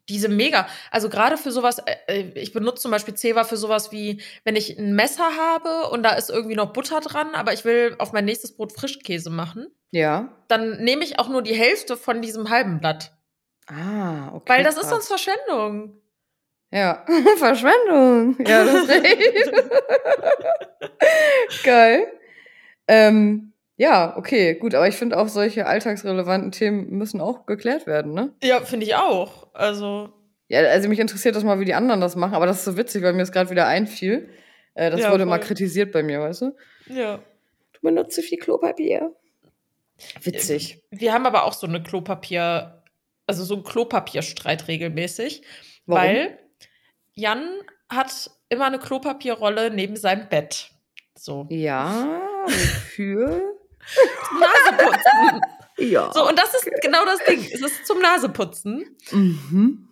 Diese 0.09 0.27
mega. 0.27 0.67
Also 0.89 1.07
gerade 1.07 1.37
für 1.37 1.51
sowas, 1.51 1.77
äh, 1.85 1.95
äh, 2.07 2.39
ich 2.39 2.51
benutze 2.51 2.81
zum 2.81 2.89
Beispiel 2.89 3.13
Zewa 3.13 3.43
für 3.43 3.57
sowas 3.57 3.91
wie, 3.91 4.21
wenn 4.43 4.55
ich 4.55 4.79
ein 4.79 4.95
Messer 4.95 5.29
habe 5.37 5.91
und 5.91 6.01
da 6.01 6.13
ist 6.13 6.31
irgendwie 6.31 6.55
noch 6.55 6.73
Butter 6.73 6.99
dran, 6.99 7.35
aber 7.35 7.53
ich 7.53 7.63
will 7.63 7.95
auf 7.99 8.11
mein 8.11 8.25
nächstes 8.25 8.55
Brot 8.55 8.73
Frischkäse 8.73 9.29
machen, 9.29 9.67
Ja. 9.91 10.35
dann 10.47 10.83
nehme 10.83 11.03
ich 11.03 11.19
auch 11.19 11.29
nur 11.29 11.43
die 11.43 11.53
Hälfte 11.53 11.95
von 11.95 12.23
diesem 12.23 12.49
halben 12.49 12.79
Blatt. 12.79 13.15
Ah, 13.67 14.29
okay. 14.33 14.51
Weil 14.53 14.63
das 14.63 14.75
ist 14.77 14.81
krass. 14.89 14.89
sonst 14.89 15.07
Verschwendung. 15.09 16.01
Ja, 16.71 17.03
Verschwendung. 17.37 18.35
Ja, 18.45 18.63
das 18.63 18.83
ist 18.83 18.89
recht. 19.03 19.51
Geil. 21.63 22.07
Ähm, 22.87 23.53
ja, 23.77 24.17
okay, 24.17 24.55
gut, 24.55 24.75
aber 24.75 24.87
ich 24.87 24.95
finde 24.95 25.17
auch 25.17 25.27
solche 25.27 25.65
alltagsrelevanten 25.65 26.51
Themen 26.51 26.89
müssen 26.91 27.21
auch 27.21 27.45
geklärt 27.45 27.87
werden, 27.87 28.13
ne? 28.13 28.33
Ja, 28.43 28.61
finde 28.61 28.85
ich 28.85 28.95
auch. 28.95 29.47
Also, 29.53 30.09
Ja, 30.47 30.59
also 30.61 30.89
mich 30.89 30.99
interessiert 30.99 31.35
das 31.35 31.43
mal, 31.43 31.59
wie 31.59 31.65
die 31.65 31.73
anderen 31.73 32.01
das 32.01 32.15
machen, 32.15 32.33
aber 32.33 32.45
das 32.45 32.57
ist 32.59 32.65
so 32.65 32.77
witzig, 32.77 33.03
weil 33.03 33.13
mir 33.13 33.19
das 33.19 33.31
gerade 33.31 33.49
wieder 33.49 33.67
einfiel. 33.67 34.29
Äh, 34.73 34.91
das 34.91 35.01
Ja, 35.01 35.11
wurde 35.11 35.25
mal 35.25 35.37
voll. 35.37 35.47
kritisiert 35.47 35.91
bei 35.91 36.03
mir, 36.03 36.19
weißt 36.19 36.41
du? 36.41 36.55
ja. 36.87 37.19
Du 37.73 37.87
benutzt 37.87 38.13
zu 38.15 38.21
viel 38.21 38.37
Klopapier. 38.39 39.15
Witzig. 40.21 40.83
Wir 40.91 41.13
haben 41.13 41.25
aber 41.25 41.45
auch 41.45 41.53
so 41.53 41.65
eine 41.65 41.81
Klopapier, 41.81 42.83
also 43.25 43.45
so 43.45 43.53
einen 43.53 43.63
Klopapierstreit 43.63 44.67
regelmäßig, 44.67 45.43
Warum? 45.85 46.03
weil 46.03 46.39
Jan 47.19 47.61
hat 47.89 48.31
immer 48.49 48.65
eine 48.65 48.79
Klopapierrolle 48.79 49.71
neben 49.71 49.95
seinem 49.95 50.27
Bett. 50.29 50.71
So. 51.15 51.47
Ja, 51.49 52.21
wofür? 52.45 53.41
Naseputzen. 54.39 55.41
ja. 55.77 56.11
So, 56.13 56.27
und 56.27 56.37
das 56.39 56.53
ist 56.53 56.69
genau 56.81 57.05
das 57.05 57.19
Ding. 57.25 57.47
Es 57.51 57.61
ist 57.61 57.85
zum 57.85 57.99
Naseputzen. 57.99 58.97
Mhm. 59.11 59.87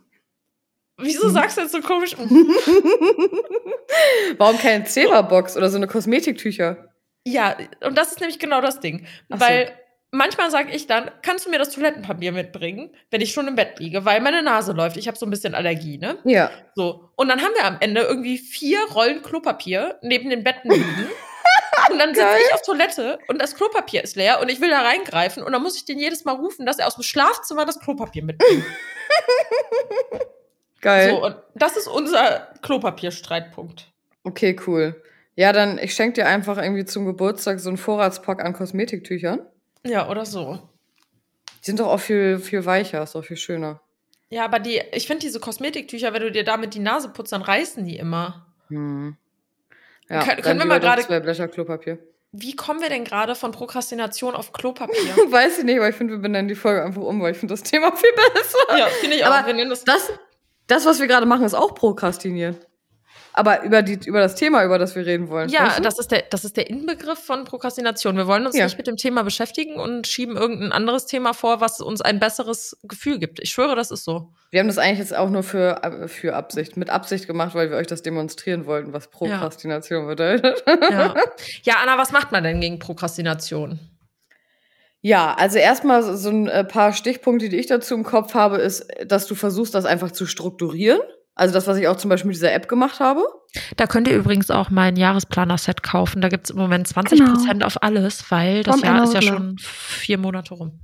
Wieso 1.00 1.30
sagst 1.30 1.58
du 1.58 1.62
jetzt 1.62 1.74
so 1.74 1.82
komisch? 1.82 2.18
Warum 4.38 4.58
keine 4.58 4.86
Zebra-Box 4.86 5.56
oder 5.56 5.70
so 5.70 5.78
eine 5.78 5.86
Kosmetiktücher? 5.88 6.90
Ja, 7.24 7.56
und 7.82 7.96
das 7.98 8.14
ist 8.14 8.20
nämlich 8.20 8.40
genau 8.40 8.62
das 8.62 8.80
Ding. 8.80 9.06
So. 9.30 9.40
Weil 9.40 9.72
manchmal 10.18 10.52
sage 10.52 10.72
ich 10.72 10.88
dann, 10.88 11.10
kannst 11.22 11.46
du 11.46 11.50
mir 11.50 11.60
das 11.60 11.70
Toilettenpapier 11.70 12.32
mitbringen, 12.32 12.94
wenn 13.12 13.22
ich 13.22 13.32
schon 13.32 13.48
im 13.48 13.56
Bett 13.56 13.80
liege, 13.80 14.04
weil 14.04 14.20
meine 14.22 14.44
Nase 14.44 14.74
läuft. 14.74 14.98
Ich 14.98 15.08
habe 15.08 15.18
so 15.18 15.26
ein 15.26 15.30
bisschen 15.30 15.56
Allergie, 15.56 15.98
ne? 15.98 16.18
Ja. 16.26 16.50
So. 16.76 17.10
Und 17.16 17.30
dann 17.30 17.42
haben 17.42 17.54
wir 17.54 17.66
am 17.66 17.78
Ende 17.80 18.02
irgendwie 18.02 18.38
vier 18.38 18.80
Rollen 18.94 19.22
Klopapier 19.22 19.98
neben 20.02 20.30
den 20.30 20.44
Betten 20.44 20.72
liegen. 20.72 21.08
Und 21.92 22.00
dann 22.00 22.14
sitze 22.14 22.28
ich 22.46 22.54
auf 22.54 22.62
Toilette 22.64 23.18
und 23.30 23.42
das 23.42 23.56
Klopapier 23.56 24.04
ist 24.04 24.16
leer 24.18 24.42
und 24.42 24.50
ich 24.50 24.60
will 24.60 24.70
da 24.70 24.82
reingreifen 24.82 25.42
und 25.42 25.54
dann 25.54 25.62
muss 25.62 25.78
ich 25.78 25.86
den 25.86 26.00
jedes 26.00 26.26
Mal 26.26 26.36
rufen, 26.36 26.66
dass 26.66 26.80
er 26.80 26.88
aus 26.88 26.96
dem 26.96 27.04
Schlafzimmer 27.04 27.66
das 27.66 27.80
Klopapier 27.80 28.24
mitbringt. 28.24 28.66
Geil. 30.82 31.12
So, 31.12 31.24
und 31.24 31.38
das 31.56 31.78
ist 31.78 31.88
unser 31.88 32.52
Klopapierstreitpunkt. 32.62 33.88
Okay, 34.24 34.58
cool. 34.68 35.02
Ja, 35.36 35.54
dann 35.54 35.78
ich 35.78 35.94
schenke 35.94 36.14
dir 36.14 36.28
einfach 36.28 36.58
irgendwie 36.58 36.84
zum 36.84 37.06
Geburtstag 37.06 37.60
so 37.60 37.70
einen 37.70 37.78
Vorratspack 37.78 38.44
an 38.44 38.54
Kosmetiktüchern. 38.54 39.46
Ja, 39.86 40.10
oder 40.10 40.26
so. 40.26 40.60
Die 41.62 41.66
sind 41.66 41.80
doch 41.80 41.88
auch 41.88 42.00
viel, 42.00 42.40
viel 42.40 42.66
weicher, 42.66 43.02
ist 43.04 43.16
auch 43.16 43.24
viel 43.24 43.38
schöner. 43.38 43.82
Ja, 44.30 44.44
aber 44.46 44.60
die, 44.60 44.82
ich 44.92 45.08
finde 45.08 45.22
diese 45.22 45.40
Kosmetiktücher, 45.40 46.14
wenn 46.14 46.22
du 46.22 46.32
dir 46.32 46.44
damit 46.44 46.74
die 46.74 46.80
Nase 46.80 47.10
putzt, 47.10 47.32
dann 47.32 47.42
reißen 47.42 47.86
die 47.86 47.98
immer. 47.98 48.46
Hm. 48.70 49.16
Ja, 50.10 50.20
Können- 50.20 50.28
dann 50.36 50.42
können 50.44 50.60
wir 50.60 50.66
mal 50.66 50.80
doch 50.80 50.88
gerade- 50.88 51.02
zwei 51.04 51.20
Blätter 51.20 51.48
Klopapier. 51.48 52.00
Wie 52.34 52.56
kommen 52.56 52.82
wir 52.82 52.90
denn 52.90 53.06
gerade 53.06 53.36
von 53.36 53.52
Prokrastination 53.52 54.36
auf 54.36 54.52
Klopapier? 54.52 54.94
Weiß 55.32 55.60
ich 55.60 55.64
nicht, 55.64 55.78
aber 55.78 55.88
ich 55.90 55.96
finde, 55.96 56.14
wir 56.16 56.20
benennen 56.22 56.50
die 56.50 56.56
Folge 56.56 56.84
einfach 56.84 57.02
um, 57.02 57.22
weil 57.22 57.32
ich 57.32 57.38
finde 57.38 57.54
das 57.54 57.64
Thema 57.64 57.96
viel 57.96 58.12
besser. 58.34 58.78
ja, 58.78 58.88
finde 58.88 59.16
ich 59.16 59.26
auch. 59.26 59.32
Aber 59.32 59.54
nennen 59.54 59.70
das 59.70 59.86
Das, 59.86 60.12
das, 60.68 60.86
was 60.86 61.00
wir 61.00 61.08
gerade 61.08 61.26
machen, 61.26 61.46
ist 61.46 61.54
auch 61.54 61.74
Prokrastinieren. 61.74 62.58
Aber 63.38 63.64
über, 63.64 63.82
die, 63.84 64.00
über 64.08 64.20
das 64.20 64.36
Thema, 64.36 64.64
über 64.66 64.78
das 64.80 64.96
wir 64.96 65.06
reden 65.06 65.30
wollen. 65.30 65.48
Ja, 65.50 65.68
weißt 65.68 65.80
du? 65.80 65.84
das 65.84 66.00
ist, 66.00 66.12
der, 66.12 66.24
das 66.30 66.44
ist 66.44 66.58
der 66.58 66.70
Inbegriff 66.70 67.20
von 67.20 67.44
Prokrastination. 67.46 68.18
Wir 68.18 68.28
wollen 68.28 68.46
uns 68.46 68.58
Ja. 68.58 68.66
nicht 68.66 68.78
mit 68.78 68.88
dem 68.88 68.98
Thema 68.98 69.24
beschäftigen 69.24 69.76
und 69.76 70.08
schieben 70.08 70.36
irgendein 70.36 70.72
anderes 70.72 71.06
Thema 71.06 71.34
vor, 71.34 71.62
was 71.62 71.80
uns 71.80 72.02
ein 72.02 72.20
besseres 72.20 72.78
Gefühl 72.84 73.20
gibt. 73.20 73.40
Ich 73.40 73.52
schwöre, 73.52 73.76
das 73.76 73.92
ist 73.92 74.04
so. 74.04 74.34
Wir 74.52 74.60
haben 74.60 74.68
das 74.68 74.78
eigentlich 74.78 75.00
jetzt 75.00 75.16
auch 75.16 75.30
nur 75.30 75.44
für, 75.44 76.08
für 76.08 76.36
Absicht, 76.36 76.78
mit 76.78 76.90
Absicht 76.90 77.28
gemacht, 77.28 77.54
weil 77.56 77.70
wir 77.70 77.78
euch 77.78 77.88
das 77.88 78.02
demonstrieren 78.02 78.66
wollten, 78.66 78.92
was 78.94 79.08
Prokrastination 79.10 80.08
bedeutet. 80.08 80.64
Ja. 80.68 81.14
ja, 81.64 81.76
Anna, 81.84 81.98
was 81.98 82.12
macht 82.12 82.32
man 82.32 82.44
denn 82.44 82.60
gegen 82.60 82.80
Prokrastination? 82.80 83.80
Ja, 85.02 85.36
also 85.36 85.58
erstmal 85.60 86.02
so- 86.04 86.16
so 86.16 86.30
ein 86.30 86.48
äh, 86.48 86.64
paar 86.64 86.92
Stichpunkte, 86.92 87.50
die 87.50 87.58
ich 87.58 87.68
dazu 87.68 87.94
im 87.94 88.04
Kopf 88.04 88.34
habe, 88.34 88.58
ist, 88.58 88.88
dass 89.06 89.28
du 89.28 89.36
versuchst, 89.36 89.76
das 89.76 89.86
einfach 89.86 90.12
zu 90.12 90.26
strukturieren. 90.26 91.00
Also 91.38 91.54
das, 91.54 91.68
was 91.68 91.78
ich 91.78 91.88
auch 91.88 91.98
zum 91.98 92.10
Beispiel 92.10 92.30
mit 92.30 92.36
dieser 92.36 92.52
App 92.52 92.68
gemacht 92.68 93.00
habe. 93.00 93.24
Da 93.76 93.86
könnt 93.86 94.08
ihr 94.08 94.16
übrigens 94.16 94.50
auch 94.50 94.70
mein 94.70 94.96
Jahresplaner-Set 94.96 95.84
kaufen. 95.84 96.22
Da 96.22 96.30
gibt 96.30 96.46
es 96.46 96.50
im 96.50 96.58
Moment 96.58 96.88
20 96.88 97.24
Prozent 97.24 97.64
auf 97.64 97.82
alles, 97.84 98.30
weil 98.32 98.64
das 98.64 98.80
Vom 98.80 98.86
Jahr 98.86 99.04
ist 99.04 99.14
ja 99.14 99.22
schon 99.22 99.56
vier 99.60 100.18
Monate 100.18 100.56
rum. 100.56 100.80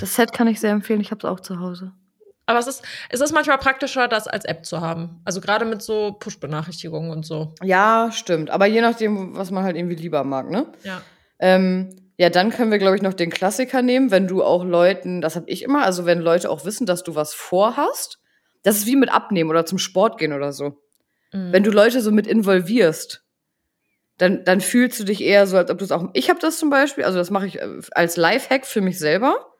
Das 0.00 0.14
Set 0.14 0.32
kann 0.32 0.48
ich 0.48 0.60
sehr 0.60 0.70
empfehlen, 0.70 1.00
ich 1.00 1.10
habe 1.10 1.18
es 1.18 1.24
auch 1.24 1.40
zu 1.40 1.60
Hause. 1.60 1.92
Aber 2.46 2.60
es 2.60 2.68
ist, 2.68 2.82
es 3.10 3.20
ist 3.20 3.32
manchmal 3.32 3.58
praktischer, 3.58 4.08
das 4.08 4.28
als 4.28 4.44
App 4.44 4.64
zu 4.64 4.80
haben. 4.80 5.20
Also 5.24 5.40
gerade 5.40 5.64
mit 5.64 5.82
so 5.82 6.12
Push-Benachrichtigungen 6.12 7.10
und 7.10 7.26
so. 7.26 7.52
Ja, 7.62 8.10
stimmt. 8.12 8.50
Aber 8.50 8.66
je 8.66 8.80
nachdem, 8.80 9.36
was 9.36 9.50
man 9.50 9.64
halt 9.64 9.76
irgendwie 9.76 9.96
lieber 9.96 10.22
mag, 10.22 10.48
ne? 10.48 10.66
Ja. 10.84 11.02
Ähm, 11.40 11.90
ja, 12.18 12.30
dann 12.30 12.50
können 12.50 12.70
wir, 12.70 12.78
glaube 12.78 12.96
ich, 12.96 13.02
noch 13.02 13.14
den 13.14 13.30
Klassiker 13.30 13.82
nehmen, 13.82 14.10
wenn 14.10 14.26
du 14.26 14.42
auch 14.42 14.64
Leuten, 14.64 15.20
das 15.20 15.36
habe 15.36 15.50
ich 15.50 15.62
immer, 15.62 15.84
also 15.84 16.06
wenn 16.06 16.20
Leute 16.20 16.48
auch 16.48 16.64
wissen, 16.64 16.86
dass 16.86 17.02
du 17.02 17.14
was 17.14 17.34
vorhast. 17.34 18.20
Das 18.66 18.78
ist 18.78 18.86
wie 18.86 18.96
mit 18.96 19.12
Abnehmen 19.12 19.48
oder 19.48 19.64
zum 19.64 19.78
Sport 19.78 20.18
gehen 20.18 20.32
oder 20.32 20.52
so. 20.52 20.82
Mhm. 21.32 21.52
Wenn 21.52 21.62
du 21.62 21.70
Leute 21.70 22.00
so 22.00 22.10
mit 22.10 22.26
involvierst, 22.26 23.24
dann, 24.18 24.44
dann 24.44 24.60
fühlst 24.60 24.98
du 24.98 25.04
dich 25.04 25.22
eher 25.22 25.46
so, 25.46 25.56
als 25.56 25.70
ob 25.70 25.78
du 25.78 25.84
es 25.84 25.92
auch. 25.92 26.10
Ich 26.14 26.30
habe 26.30 26.40
das 26.40 26.58
zum 26.58 26.68
Beispiel, 26.68 27.04
also 27.04 27.16
das 27.16 27.30
mache 27.30 27.46
ich 27.46 27.60
äh, 27.60 27.80
als 27.92 28.16
Lifehack 28.16 28.66
für 28.66 28.80
mich 28.80 28.98
selber. 28.98 29.52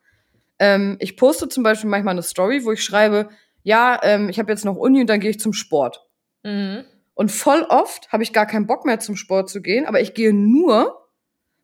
Ähm, 0.59 0.97
ich 0.99 1.15
poste 1.15 1.47
zum 1.47 1.63
Beispiel 1.63 1.89
manchmal 1.89 2.15
eine 2.15 2.21
Story, 2.21 2.65
wo 2.65 2.73
ich 2.73 2.83
schreibe, 2.83 3.29
ja, 3.63 3.97
ähm, 4.03 4.27
ich 4.27 4.39
habe 4.39 4.51
jetzt 4.51 4.65
noch 4.65 4.75
Uni 4.75 4.99
und 4.99 5.07
dann 5.07 5.21
gehe 5.21 5.29
ich 5.29 5.39
zum 5.39 5.53
Sport. 5.53 6.05
Mhm. 6.43 6.83
Und 7.13 7.31
voll 7.31 7.65
oft 7.69 8.11
habe 8.11 8.23
ich 8.23 8.33
gar 8.33 8.45
keinen 8.45 8.67
Bock 8.67 8.83
mehr 8.83 8.99
zum 8.99 9.15
Sport 9.15 9.49
zu 9.49 9.61
gehen, 9.61 9.85
aber 9.85 10.01
ich 10.01 10.15
gehe 10.15 10.33
nur, 10.33 11.07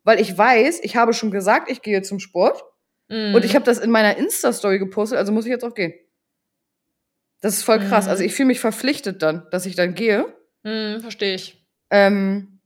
weil 0.02 0.18
ich 0.18 0.38
weiß, 0.38 0.80
ich 0.82 0.96
habe 0.96 1.12
schon 1.12 1.30
gesagt, 1.30 1.70
ich 1.70 1.82
gehe 1.82 2.00
zum 2.00 2.20
Sport. 2.20 2.64
Mhm. 3.10 3.34
Und 3.34 3.44
ich 3.44 3.54
habe 3.54 3.66
das 3.66 3.80
in 3.80 3.90
meiner 3.90 4.16
Insta-Story 4.16 4.78
gepostet, 4.78 5.18
also 5.18 5.30
muss 5.30 5.44
ich 5.44 5.50
jetzt 5.50 5.62
auch 5.62 5.74
gehen. 5.74 5.92
Das 7.44 7.58
ist 7.58 7.64
voll 7.64 7.78
krass. 7.78 8.06
Mhm. 8.06 8.10
Also 8.10 8.24
ich 8.24 8.32
fühle 8.34 8.46
mich 8.46 8.60
verpflichtet 8.60 9.20
dann, 9.20 9.46
dass 9.50 9.66
ich 9.66 9.76
dann 9.76 9.94
gehe. 9.94 10.24
Mhm, 10.62 11.02
Verstehe 11.02 11.34
ich. 11.34 11.62
Ähm, 11.90 12.58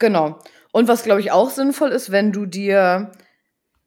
genau. 0.00 0.40
Und 0.72 0.88
was, 0.88 1.04
glaube 1.04 1.20
ich, 1.20 1.30
auch 1.30 1.50
sinnvoll 1.50 1.90
ist, 1.90 2.10
wenn 2.10 2.32
du 2.32 2.44
dir 2.44 3.12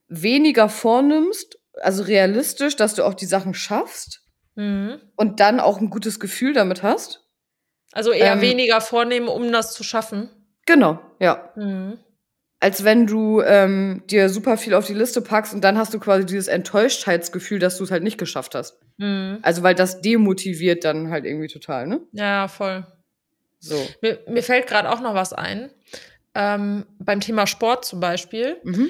weniger 0.07 0.69
vornimmst, 0.69 1.59
also 1.81 2.03
realistisch, 2.03 2.77
dass 2.77 2.95
du 2.95 3.03
auch 3.03 3.13
die 3.13 3.25
Sachen 3.25 3.53
schaffst 3.53 4.21
mhm. 4.55 5.01
und 5.17 5.41
dann 5.41 5.59
auch 5.59 5.81
ein 5.81 5.89
gutes 5.89 6.21
Gefühl 6.21 6.53
damit 6.53 6.81
hast. 6.81 7.27
Also 7.91 8.13
eher 8.13 8.35
ähm, 8.35 8.41
weniger 8.41 8.79
vornehmen, 8.79 9.27
um 9.27 9.51
das 9.51 9.73
zu 9.73 9.83
schaffen. 9.83 10.29
Genau, 10.65 11.01
ja. 11.19 11.51
Mhm. 11.57 11.99
Als 12.61 12.85
wenn 12.85 13.05
du 13.05 13.41
ähm, 13.41 14.03
dir 14.09 14.29
super 14.29 14.55
viel 14.55 14.75
auf 14.75 14.87
die 14.87 14.93
Liste 14.93 15.19
packst 15.21 15.53
und 15.53 15.61
dann 15.61 15.77
hast 15.77 15.93
du 15.93 15.99
quasi 15.99 16.25
dieses 16.25 16.47
Enttäuschtheitsgefühl, 16.47 17.59
dass 17.59 17.77
du 17.77 17.83
es 17.83 17.91
halt 17.91 18.03
nicht 18.03 18.17
geschafft 18.17 18.55
hast. 18.55 18.79
Mhm. 18.97 19.39
Also 19.41 19.63
weil 19.63 19.75
das 19.75 20.01
demotiviert 20.01 20.83
dann 20.83 21.09
halt 21.09 21.25
irgendwie 21.25 21.47
total, 21.47 21.87
ne? 21.87 22.01
Ja, 22.11 22.47
voll. 22.47 22.85
So. 23.59 23.75
Mir, 24.01 24.19
mir 24.27 24.43
fällt 24.43 24.67
gerade 24.67 24.91
auch 24.91 25.01
noch 25.01 25.13
was 25.13 25.33
ein. 25.33 25.71
Ähm, 26.33 26.85
beim 26.99 27.21
Thema 27.21 27.47
Sport 27.47 27.85
zum 27.85 27.99
Beispiel. 27.99 28.57
Mhm 28.63 28.89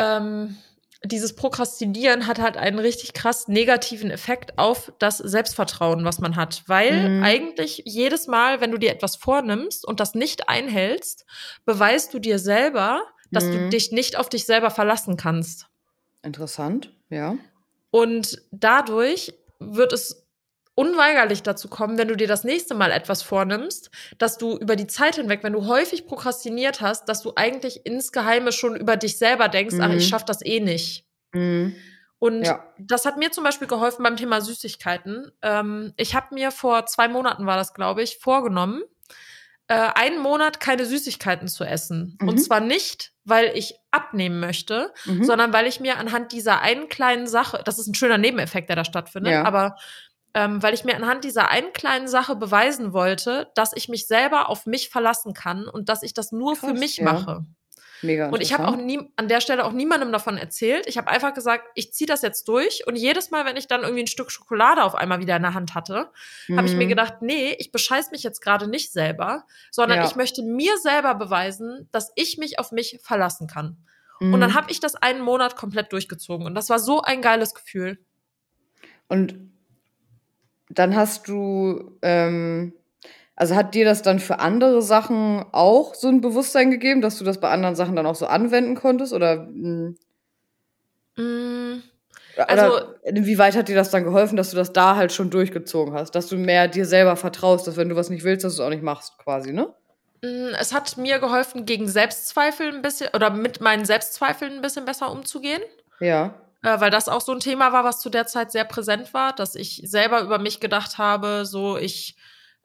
ähm, 0.00 0.56
dieses 1.04 1.34
Prokrastinieren 1.34 2.26
hat 2.26 2.40
halt 2.40 2.56
einen 2.56 2.78
richtig 2.78 3.14
krass 3.14 3.48
negativen 3.48 4.10
Effekt 4.10 4.58
auf 4.58 4.92
das 4.98 5.18
Selbstvertrauen, 5.18 6.04
was 6.04 6.20
man 6.20 6.36
hat. 6.36 6.64
Weil 6.66 7.08
mhm. 7.08 7.22
eigentlich 7.22 7.82
jedes 7.86 8.26
Mal, 8.26 8.60
wenn 8.60 8.70
du 8.70 8.78
dir 8.78 8.90
etwas 8.90 9.16
vornimmst 9.16 9.86
und 9.86 10.00
das 10.00 10.14
nicht 10.14 10.48
einhältst, 10.48 11.24
beweist 11.64 12.12
du 12.12 12.18
dir 12.18 12.38
selber, 12.38 13.02
dass 13.30 13.44
mhm. 13.44 13.52
du 13.52 13.68
dich 13.70 13.92
nicht 13.92 14.16
auf 14.16 14.28
dich 14.28 14.44
selber 14.44 14.70
verlassen 14.70 15.16
kannst. 15.16 15.66
Interessant, 16.22 16.92
ja. 17.08 17.36
Und 17.90 18.42
dadurch 18.50 19.34
wird 19.58 19.92
es 19.92 20.26
unweigerlich 20.74 21.42
dazu 21.42 21.68
kommen, 21.68 21.98
wenn 21.98 22.08
du 22.08 22.16
dir 22.16 22.28
das 22.28 22.44
nächste 22.44 22.74
Mal 22.74 22.90
etwas 22.90 23.22
vornimmst, 23.22 23.90
dass 24.18 24.38
du 24.38 24.56
über 24.56 24.76
die 24.76 24.86
Zeit 24.86 25.16
hinweg, 25.16 25.40
wenn 25.42 25.52
du 25.52 25.66
häufig 25.66 26.06
prokrastiniert 26.06 26.80
hast, 26.80 27.08
dass 27.08 27.22
du 27.22 27.32
eigentlich 27.36 27.84
insgeheime 27.84 28.52
schon 28.52 28.76
über 28.76 28.96
dich 28.96 29.18
selber 29.18 29.48
denkst, 29.48 29.74
mhm. 29.74 29.80
ach, 29.82 29.90
ich 29.90 30.06
mhm. 30.06 30.08
schaff 30.08 30.24
das 30.24 30.44
eh 30.44 30.60
nicht. 30.60 31.04
Mhm. 31.32 31.74
Und 32.18 32.44
ja. 32.44 32.64
das 32.78 33.04
hat 33.04 33.16
mir 33.16 33.30
zum 33.30 33.44
Beispiel 33.44 33.66
geholfen 33.66 34.02
beim 34.02 34.16
Thema 34.16 34.40
Süßigkeiten. 34.40 35.32
Ähm, 35.42 35.92
ich 35.96 36.14
habe 36.14 36.34
mir 36.34 36.50
vor 36.50 36.86
zwei 36.86 37.08
Monaten 37.08 37.46
war 37.46 37.56
das, 37.56 37.74
glaube 37.74 38.02
ich, 38.02 38.18
vorgenommen, 38.18 38.82
äh, 39.70 39.92
einen 39.94 40.18
Monat 40.18 40.58
keine 40.58 40.84
Süßigkeiten 40.84 41.46
zu 41.46 41.62
essen. 41.62 42.18
Mhm. 42.20 42.28
Und 42.28 42.38
zwar 42.38 42.58
nicht, 42.58 43.12
weil 43.24 43.56
ich 43.56 43.76
abnehmen 43.92 44.40
möchte, 44.40 44.92
mhm. 45.04 45.22
sondern 45.22 45.52
weil 45.52 45.68
ich 45.68 45.78
mir 45.78 45.96
anhand 45.96 46.32
dieser 46.32 46.60
einen 46.60 46.88
kleinen 46.88 47.28
Sache, 47.28 47.62
das 47.64 47.78
ist 47.78 47.86
ein 47.86 47.94
schöner 47.94 48.18
Nebeneffekt, 48.18 48.68
der 48.68 48.74
da 48.74 48.84
stattfindet, 48.84 49.32
ja. 49.32 49.44
aber 49.44 49.76
ähm, 50.34 50.60
weil 50.60 50.74
ich 50.74 50.82
mir 50.82 50.96
anhand 50.96 51.22
dieser 51.22 51.50
einen 51.50 51.72
kleinen 51.72 52.08
Sache 52.08 52.34
beweisen 52.34 52.92
wollte, 52.92 53.52
dass 53.54 53.72
ich 53.72 53.88
mich 53.88 54.08
selber 54.08 54.48
auf 54.48 54.66
mich 54.66 54.88
verlassen 54.88 55.34
kann 55.34 55.68
und 55.68 55.88
dass 55.88 56.02
ich 56.02 56.14
das 56.14 56.32
nur 56.32 56.54
Krass, 56.54 56.68
für 56.68 56.74
mich 56.74 56.96
ja. 56.96 57.04
mache. 57.04 57.44
Mega 58.02 58.28
und 58.28 58.40
ich 58.40 58.52
habe 58.52 58.66
auch 58.66 58.76
nie, 58.76 59.00
an 59.16 59.28
der 59.28 59.40
Stelle 59.40 59.64
auch 59.64 59.72
niemandem 59.72 60.12
davon 60.12 60.38
erzählt. 60.38 60.86
Ich 60.86 60.96
habe 60.96 61.08
einfach 61.08 61.34
gesagt, 61.34 61.66
ich 61.74 61.92
ziehe 61.92 62.06
das 62.06 62.22
jetzt 62.22 62.48
durch. 62.48 62.86
Und 62.86 62.96
jedes 62.96 63.30
Mal, 63.30 63.44
wenn 63.44 63.56
ich 63.56 63.66
dann 63.66 63.82
irgendwie 63.82 64.02
ein 64.02 64.06
Stück 64.06 64.30
Schokolade 64.30 64.82
auf 64.82 64.94
einmal 64.94 65.20
wieder 65.20 65.36
in 65.36 65.42
der 65.42 65.54
Hand 65.54 65.74
hatte, 65.74 66.10
mhm. 66.48 66.56
habe 66.56 66.66
ich 66.66 66.74
mir 66.74 66.84
mhm. 66.84 66.90
gedacht, 66.90 67.14
nee, 67.20 67.54
ich 67.58 67.72
bescheiß 67.72 68.10
mich 68.10 68.22
jetzt 68.22 68.40
gerade 68.40 68.68
nicht 68.68 68.92
selber, 68.92 69.44
sondern 69.70 69.98
ja. 69.98 70.06
ich 70.06 70.16
möchte 70.16 70.42
mir 70.42 70.78
selber 70.78 71.14
beweisen, 71.14 71.88
dass 71.92 72.12
ich 72.16 72.38
mich 72.38 72.58
auf 72.58 72.72
mich 72.72 72.98
verlassen 73.02 73.46
kann. 73.46 73.76
Mhm. 74.20 74.34
Und 74.34 74.40
dann 74.40 74.50
mhm. 74.50 74.54
habe 74.54 74.70
ich 74.70 74.80
das 74.80 74.94
einen 74.94 75.20
Monat 75.20 75.56
komplett 75.56 75.92
durchgezogen. 75.92 76.46
Und 76.46 76.54
das 76.54 76.70
war 76.70 76.78
so 76.78 77.02
ein 77.02 77.22
geiles 77.22 77.54
Gefühl. 77.54 77.98
Und 79.08 79.34
dann 80.68 80.94
hast 80.94 81.28
du, 81.28 81.98
ähm, 82.02 82.72
also 83.40 83.56
hat 83.56 83.74
dir 83.74 83.86
das 83.86 84.02
dann 84.02 84.18
für 84.18 84.38
andere 84.38 84.82
Sachen 84.82 85.46
auch 85.52 85.94
so 85.94 86.08
ein 86.08 86.20
Bewusstsein 86.20 86.70
gegeben, 86.70 87.00
dass 87.00 87.16
du 87.16 87.24
das 87.24 87.40
bei 87.40 87.48
anderen 87.48 87.74
Sachen 87.74 87.96
dann 87.96 88.04
auch 88.04 88.14
so 88.14 88.26
anwenden 88.26 88.74
konntest? 88.74 89.14
Oder, 89.14 89.46
mm, 89.50 89.96
mm 91.16 91.82
also, 92.36 92.76
oder 92.76 92.96
inwieweit 93.04 93.56
hat 93.56 93.68
dir 93.68 93.76
das 93.76 93.88
dann 93.88 94.04
geholfen, 94.04 94.36
dass 94.36 94.50
du 94.50 94.56
das 94.56 94.74
da 94.74 94.96
halt 94.96 95.12
schon 95.12 95.30
durchgezogen 95.30 95.94
hast? 95.94 96.14
Dass 96.14 96.26
du 96.28 96.36
mehr 96.36 96.68
dir 96.68 96.84
selber 96.84 97.16
vertraust, 97.16 97.66
dass 97.66 97.78
wenn 97.78 97.88
du 97.88 97.96
was 97.96 98.10
nicht 98.10 98.24
willst, 98.24 98.44
dass 98.44 98.56
du 98.56 98.62
es 98.62 98.66
auch 98.66 98.70
nicht 98.70 98.82
machst, 98.82 99.16
quasi, 99.16 99.54
ne? 99.54 99.72
Mm, 100.22 100.54
es 100.60 100.74
hat 100.74 100.98
mir 100.98 101.18
geholfen, 101.18 101.64
gegen 101.64 101.88
Selbstzweifel 101.88 102.74
ein 102.74 102.82
bisschen 102.82 103.08
oder 103.14 103.30
mit 103.30 103.62
meinen 103.62 103.86
Selbstzweifeln 103.86 104.52
ein 104.52 104.60
bisschen 104.60 104.84
besser 104.84 105.10
umzugehen. 105.10 105.62
Ja 105.98 106.34
äh, 106.62 106.78
weil 106.78 106.90
das 106.90 107.08
auch 107.08 107.22
so 107.22 107.32
ein 107.32 107.40
Thema 107.40 107.72
war, 107.72 107.84
was 107.84 108.00
zu 108.00 108.10
der 108.10 108.26
Zeit 108.26 108.52
sehr 108.52 108.64
präsent 108.64 109.14
war, 109.14 109.32
dass 109.32 109.54
ich 109.54 109.80
selber 109.86 110.20
über 110.20 110.38
mich 110.38 110.60
gedacht 110.60 110.98
habe, 110.98 111.46
so 111.46 111.78
ich 111.78 112.16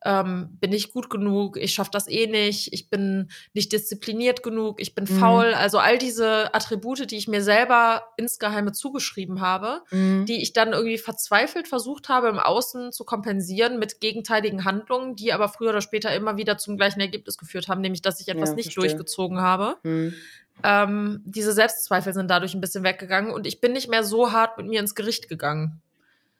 ähm, 0.05 0.49
bin 0.61 0.69
nicht 0.69 0.93
gut 0.93 1.09
genug, 1.09 1.57
ich 1.57 1.73
schaffe 1.73 1.89
das 1.91 2.07
eh 2.07 2.27
nicht, 2.27 2.71
ich 2.71 2.89
bin 2.91 3.29
nicht 3.53 3.73
diszipliniert 3.73 4.43
genug, 4.43 4.79
ich 4.79 4.93
bin 4.93 5.05
mhm. 5.05 5.19
faul. 5.19 5.53
Also 5.55 5.79
all 5.79 5.97
diese 5.97 6.53
Attribute, 6.53 7.09
die 7.09 7.17
ich 7.17 7.27
mir 7.27 7.41
selber 7.41 8.03
insgeheime 8.15 8.71
zugeschrieben 8.71 9.41
habe, 9.41 9.81
mhm. 9.89 10.25
die 10.27 10.43
ich 10.43 10.53
dann 10.53 10.73
irgendwie 10.73 10.99
verzweifelt 10.99 11.67
versucht 11.67 12.07
habe, 12.07 12.29
im 12.29 12.37
Außen 12.37 12.91
zu 12.91 13.03
kompensieren 13.03 13.79
mit 13.79 13.99
gegenteiligen 13.99 14.63
Handlungen, 14.63 15.15
die 15.15 15.33
aber 15.33 15.49
früher 15.49 15.71
oder 15.71 15.81
später 15.81 16.15
immer 16.15 16.37
wieder 16.37 16.59
zum 16.59 16.77
gleichen 16.77 16.99
Ergebnis 16.99 17.39
geführt 17.39 17.67
haben, 17.67 17.81
nämlich 17.81 18.03
dass 18.03 18.21
ich 18.21 18.29
etwas 18.29 18.49
ja, 18.49 18.55
nicht 18.55 18.73
verstehe. 18.73 18.83
durchgezogen 18.83 19.41
habe. 19.41 19.77
Mhm. 19.81 20.13
Ähm, 20.63 21.21
diese 21.25 21.51
Selbstzweifel 21.51 22.13
sind 22.13 22.29
dadurch 22.29 22.53
ein 22.53 22.61
bisschen 22.61 22.83
weggegangen 22.83 23.33
und 23.33 23.47
ich 23.47 23.59
bin 23.59 23.73
nicht 23.73 23.89
mehr 23.89 24.03
so 24.03 24.31
hart 24.31 24.57
mit 24.57 24.67
mir 24.67 24.79
ins 24.79 24.93
Gericht 24.93 25.27
gegangen. 25.27 25.81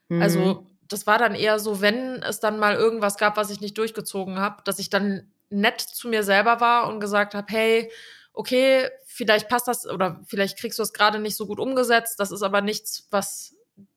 Mhm. 0.08 0.22
Also 0.22 0.66
das 0.88 1.06
war 1.06 1.18
dann 1.18 1.34
eher 1.34 1.58
so, 1.58 1.80
wenn 1.80 2.22
es 2.22 2.40
dann 2.40 2.58
mal 2.58 2.74
irgendwas 2.74 3.16
gab, 3.16 3.36
was 3.36 3.50
ich 3.50 3.60
nicht 3.60 3.78
durchgezogen 3.78 4.38
habe, 4.38 4.62
dass 4.64 4.78
ich 4.78 4.90
dann 4.90 5.32
nett 5.50 5.80
zu 5.80 6.08
mir 6.08 6.22
selber 6.22 6.60
war 6.60 6.88
und 6.88 7.00
gesagt 7.00 7.34
habe, 7.34 7.46
hey, 7.50 7.90
okay, 8.32 8.88
vielleicht 9.06 9.48
passt 9.48 9.68
das 9.68 9.86
oder 9.86 10.20
vielleicht 10.26 10.58
kriegst 10.58 10.78
du 10.78 10.82
es 10.82 10.92
gerade 10.92 11.18
nicht 11.18 11.36
so 11.36 11.46
gut 11.46 11.58
umgesetzt. 11.58 12.20
Das 12.20 12.30
ist 12.30 12.42
aber 12.42 12.60
nichts, 12.60 13.08
was 13.10 13.54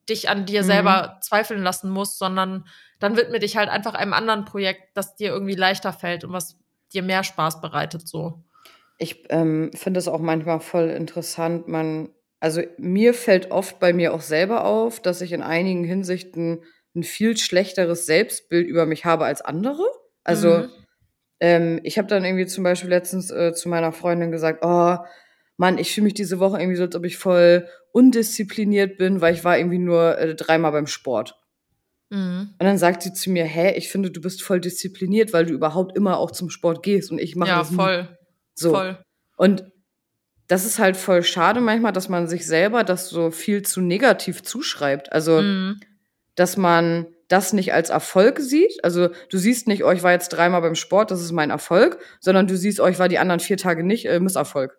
dich 0.07 0.29
an 0.29 0.45
dir 0.45 0.61
mhm. 0.61 0.67
selber 0.67 1.19
zweifeln 1.21 1.61
lassen 1.61 1.89
muss, 1.89 2.17
sondern 2.17 2.65
dann 2.99 3.15
widme 3.15 3.39
dich 3.39 3.57
halt 3.57 3.69
einfach 3.69 3.93
einem 3.93 4.13
anderen 4.13 4.45
Projekt, 4.45 4.95
das 4.95 5.15
dir 5.15 5.29
irgendwie 5.29 5.55
leichter 5.55 5.93
fällt 5.93 6.23
und 6.23 6.33
was 6.33 6.57
dir 6.93 7.03
mehr 7.03 7.23
Spaß 7.23 7.61
bereitet, 7.61 8.07
so. 8.07 8.43
Ich 8.97 9.25
ähm, 9.29 9.71
finde 9.73 9.99
es 9.99 10.07
auch 10.07 10.19
manchmal 10.19 10.59
voll 10.59 10.89
interessant. 10.89 11.67
Man, 11.67 12.09
also 12.39 12.61
mir 12.77 13.13
fällt 13.13 13.51
oft 13.51 13.79
bei 13.79 13.93
mir 13.93 14.13
auch 14.13 14.21
selber 14.21 14.65
auf, 14.65 14.99
dass 14.99 15.21
ich 15.21 15.31
in 15.31 15.41
einigen 15.41 15.85
Hinsichten 15.85 16.63
ein 16.99 17.03
viel 17.03 17.37
schlechteres 17.37 18.05
Selbstbild 18.05 18.67
über 18.67 18.85
mich 18.85 19.05
habe 19.05 19.25
als 19.25 19.41
andere. 19.41 19.83
Also 20.23 20.59
mhm. 20.59 20.69
ähm, 21.39 21.79
ich 21.83 21.97
habe 21.97 22.07
dann 22.07 22.25
irgendwie 22.25 22.45
zum 22.45 22.63
Beispiel 22.63 22.89
letztens 22.89 23.31
äh, 23.31 23.53
zu 23.53 23.69
meiner 23.69 23.91
Freundin 23.91 24.31
gesagt, 24.31 24.59
oh 24.63 24.97
Mann, 25.57 25.77
ich 25.77 25.93
fühle 25.93 26.05
mich 26.05 26.13
diese 26.13 26.39
Woche 26.39 26.59
irgendwie 26.59 26.77
so, 26.77 26.83
als 26.83 26.95
ob 26.95 27.03
ich 27.03 27.17
voll 27.17 27.67
undiszipliniert 27.91 28.97
bin, 28.97 29.19
weil 29.19 29.33
ich 29.33 29.43
war 29.43 29.57
irgendwie 29.57 29.79
nur 29.79 30.17
äh, 30.17 30.35
dreimal 30.35 30.71
beim 30.71 30.87
Sport. 30.87 31.35
Mhm. 32.09 32.55
Und 32.57 32.65
dann 32.65 32.77
sagt 32.77 33.03
sie 33.03 33.13
zu 33.13 33.29
mir, 33.29 33.45
hä, 33.45 33.73
ich 33.75 33.89
finde, 33.89 34.09
du 34.09 34.21
bist 34.21 34.41
voll 34.41 34.59
diszipliniert, 34.59 35.33
weil 35.33 35.45
du 35.45 35.53
überhaupt 35.53 35.95
immer 35.97 36.17
auch 36.17 36.31
zum 36.31 36.49
Sport 36.49 36.81
gehst 36.83 37.11
und 37.11 37.19
ich 37.19 37.35
mache 37.35 37.49
ja, 37.49 37.59
das 37.59 37.71
voll. 37.71 38.03
Nie. 38.03 38.17
So. 38.55 38.71
Voll. 38.71 38.97
Und 39.37 39.65
das 40.47 40.65
ist 40.65 40.79
halt 40.79 40.97
voll 40.97 41.23
schade 41.23 41.61
manchmal, 41.61 41.91
dass 41.91 42.09
man 42.09 42.27
sich 42.27 42.45
selber 42.45 42.83
das 42.83 43.09
so 43.09 43.29
viel 43.29 43.61
zu 43.61 43.81
negativ 43.81 44.43
zuschreibt. 44.43 45.11
Also, 45.11 45.41
mhm. 45.41 45.79
Dass 46.39 46.57
man 46.57 47.07
das 47.27 47.53
nicht 47.53 47.73
als 47.73 47.89
Erfolg 47.89 48.39
sieht. 48.39 48.83
Also, 48.83 49.09
du 49.29 49.37
siehst 49.37 49.67
nicht, 49.67 49.83
oh, 49.83 49.91
ich 49.91 50.03
war 50.03 50.11
jetzt 50.11 50.29
dreimal 50.29 50.61
beim 50.61 50.75
Sport, 50.75 51.11
das 51.11 51.21
ist 51.21 51.31
mein 51.31 51.49
Erfolg, 51.49 51.99
sondern 52.19 52.47
du 52.47 52.57
siehst, 52.57 52.79
oh, 52.79 52.87
ich 52.87 52.97
war 52.97 53.07
die 53.09 53.19
anderen 53.19 53.39
vier 53.39 53.57
Tage 53.57 53.83
nicht, 53.83 54.05
äh, 54.07 54.19
Misserfolg. 54.19 54.77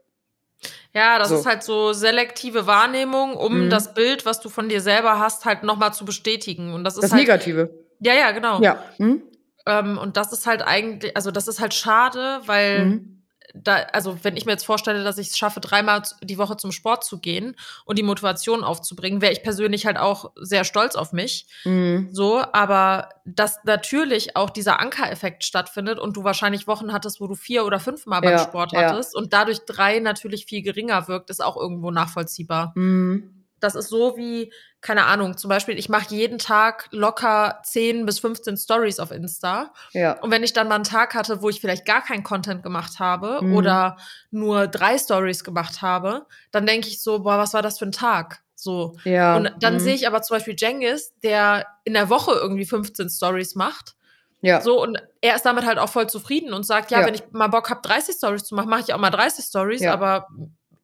Ja, 0.92 1.18
das 1.18 1.28
so. 1.28 1.36
ist 1.36 1.46
halt 1.46 1.62
so 1.62 1.92
selektive 1.92 2.66
Wahrnehmung, 2.66 3.34
um 3.34 3.66
mhm. 3.66 3.70
das 3.70 3.94
Bild, 3.94 4.26
was 4.26 4.40
du 4.40 4.48
von 4.48 4.68
dir 4.68 4.80
selber 4.80 5.18
hast, 5.18 5.44
halt 5.44 5.62
nochmal 5.62 5.94
zu 5.94 6.04
bestätigen. 6.04 6.74
Und 6.74 6.84
das 6.84 6.94
ist 6.94 7.04
das 7.04 7.12
halt, 7.12 7.20
Negative. 7.20 7.70
Ja, 8.00 8.14
ja, 8.14 8.32
genau. 8.32 8.60
Ja. 8.60 8.82
Mhm. 8.98 9.22
Ähm, 9.66 9.98
und 9.98 10.16
das 10.16 10.32
ist 10.32 10.46
halt 10.46 10.62
eigentlich, 10.62 11.16
also 11.16 11.30
das 11.30 11.46
ist 11.46 11.60
halt 11.60 11.74
schade, 11.74 12.40
weil 12.46 12.84
mhm 12.86 13.19
da, 13.54 13.76
also 13.92 14.18
wenn 14.22 14.36
ich 14.36 14.46
mir 14.46 14.52
jetzt 14.52 14.64
vorstelle, 14.64 15.04
dass 15.04 15.18
ich 15.18 15.28
es 15.28 15.38
schaffe, 15.38 15.60
dreimal 15.60 16.02
die 16.22 16.38
Woche 16.38 16.56
zum 16.56 16.72
Sport 16.72 17.04
zu 17.04 17.18
gehen 17.18 17.56
und 17.84 17.98
die 17.98 18.02
Motivation 18.02 18.64
aufzubringen, 18.64 19.20
wäre 19.20 19.32
ich 19.32 19.42
persönlich 19.42 19.86
halt 19.86 19.98
auch 19.98 20.32
sehr 20.36 20.64
stolz 20.64 20.94
auf 20.94 21.12
mich. 21.12 21.46
Mhm. 21.64 22.08
So, 22.12 22.42
aber 22.52 23.08
dass 23.24 23.58
natürlich 23.64 24.36
auch 24.36 24.50
dieser 24.50 24.80
Ankereffekt 24.80 25.44
stattfindet 25.44 25.98
und 25.98 26.16
du 26.16 26.24
wahrscheinlich 26.24 26.66
Wochen 26.66 26.92
hattest, 26.92 27.20
wo 27.20 27.26
du 27.26 27.34
vier 27.34 27.64
oder 27.64 27.80
fünfmal 27.80 28.20
beim 28.20 28.32
ja, 28.32 28.38
Sport 28.38 28.72
hattest 28.74 29.14
ja. 29.14 29.20
und 29.20 29.32
dadurch 29.32 29.60
drei 29.66 29.98
natürlich 30.00 30.46
viel 30.46 30.62
geringer 30.62 31.08
wirkt, 31.08 31.30
ist 31.30 31.42
auch 31.42 31.56
irgendwo 31.56 31.90
nachvollziehbar. 31.90 32.72
Mhm 32.74 33.39
das 33.60 33.74
ist 33.74 33.88
so 33.88 34.16
wie, 34.16 34.52
keine 34.80 35.04
Ahnung, 35.04 35.36
zum 35.36 35.48
Beispiel, 35.48 35.78
ich 35.78 35.88
mache 35.88 36.14
jeden 36.14 36.38
Tag 36.38 36.88
locker 36.90 37.60
10 37.64 38.06
bis 38.06 38.18
15 38.18 38.56
Stories 38.56 38.98
auf 38.98 39.10
Insta. 39.10 39.72
Ja. 39.92 40.18
Und 40.20 40.30
wenn 40.30 40.42
ich 40.42 40.52
dann 40.52 40.68
mal 40.68 40.76
einen 40.76 40.84
Tag 40.84 41.14
hatte, 41.14 41.42
wo 41.42 41.48
ich 41.48 41.60
vielleicht 41.60 41.84
gar 41.84 42.02
keinen 42.02 42.22
Content 42.22 42.62
gemacht 42.62 42.98
habe 42.98 43.40
mhm. 43.42 43.54
oder 43.54 43.98
nur 44.30 44.66
drei 44.66 44.98
Stories 44.98 45.44
gemacht 45.44 45.82
habe, 45.82 46.26
dann 46.50 46.66
denke 46.66 46.88
ich 46.88 47.02
so, 47.02 47.20
boah, 47.20 47.38
was 47.38 47.54
war 47.54 47.62
das 47.62 47.78
für 47.78 47.86
ein 47.86 47.92
Tag? 47.92 48.42
So. 48.54 48.96
Ja. 49.04 49.36
Und 49.36 49.52
dann 49.60 49.74
mhm. 49.74 49.80
sehe 49.80 49.94
ich 49.94 50.06
aber 50.06 50.22
zum 50.22 50.36
Beispiel 50.36 50.56
Jengis, 50.56 51.14
der 51.22 51.66
in 51.84 51.94
der 51.94 52.08
Woche 52.08 52.32
irgendwie 52.32 52.66
15 52.66 53.08
Stories 53.10 53.54
macht. 53.54 53.96
Ja. 54.42 54.60
So, 54.62 54.82
und 54.82 54.98
er 55.20 55.36
ist 55.36 55.44
damit 55.44 55.66
halt 55.66 55.78
auch 55.78 55.90
voll 55.90 56.08
zufrieden 56.08 56.54
und 56.54 56.64
sagt, 56.64 56.90
ja, 56.90 57.00
ja. 57.00 57.06
wenn 57.06 57.14
ich 57.14 57.22
mal 57.32 57.48
Bock 57.48 57.68
habe, 57.68 57.82
30 57.82 58.16
Stories 58.16 58.44
zu 58.44 58.54
machen, 58.54 58.70
mache 58.70 58.80
ich 58.80 58.94
auch 58.94 58.98
mal 58.98 59.10
30 59.10 59.44
Stories, 59.44 59.82
ja. 59.82 59.92
aber 59.92 60.28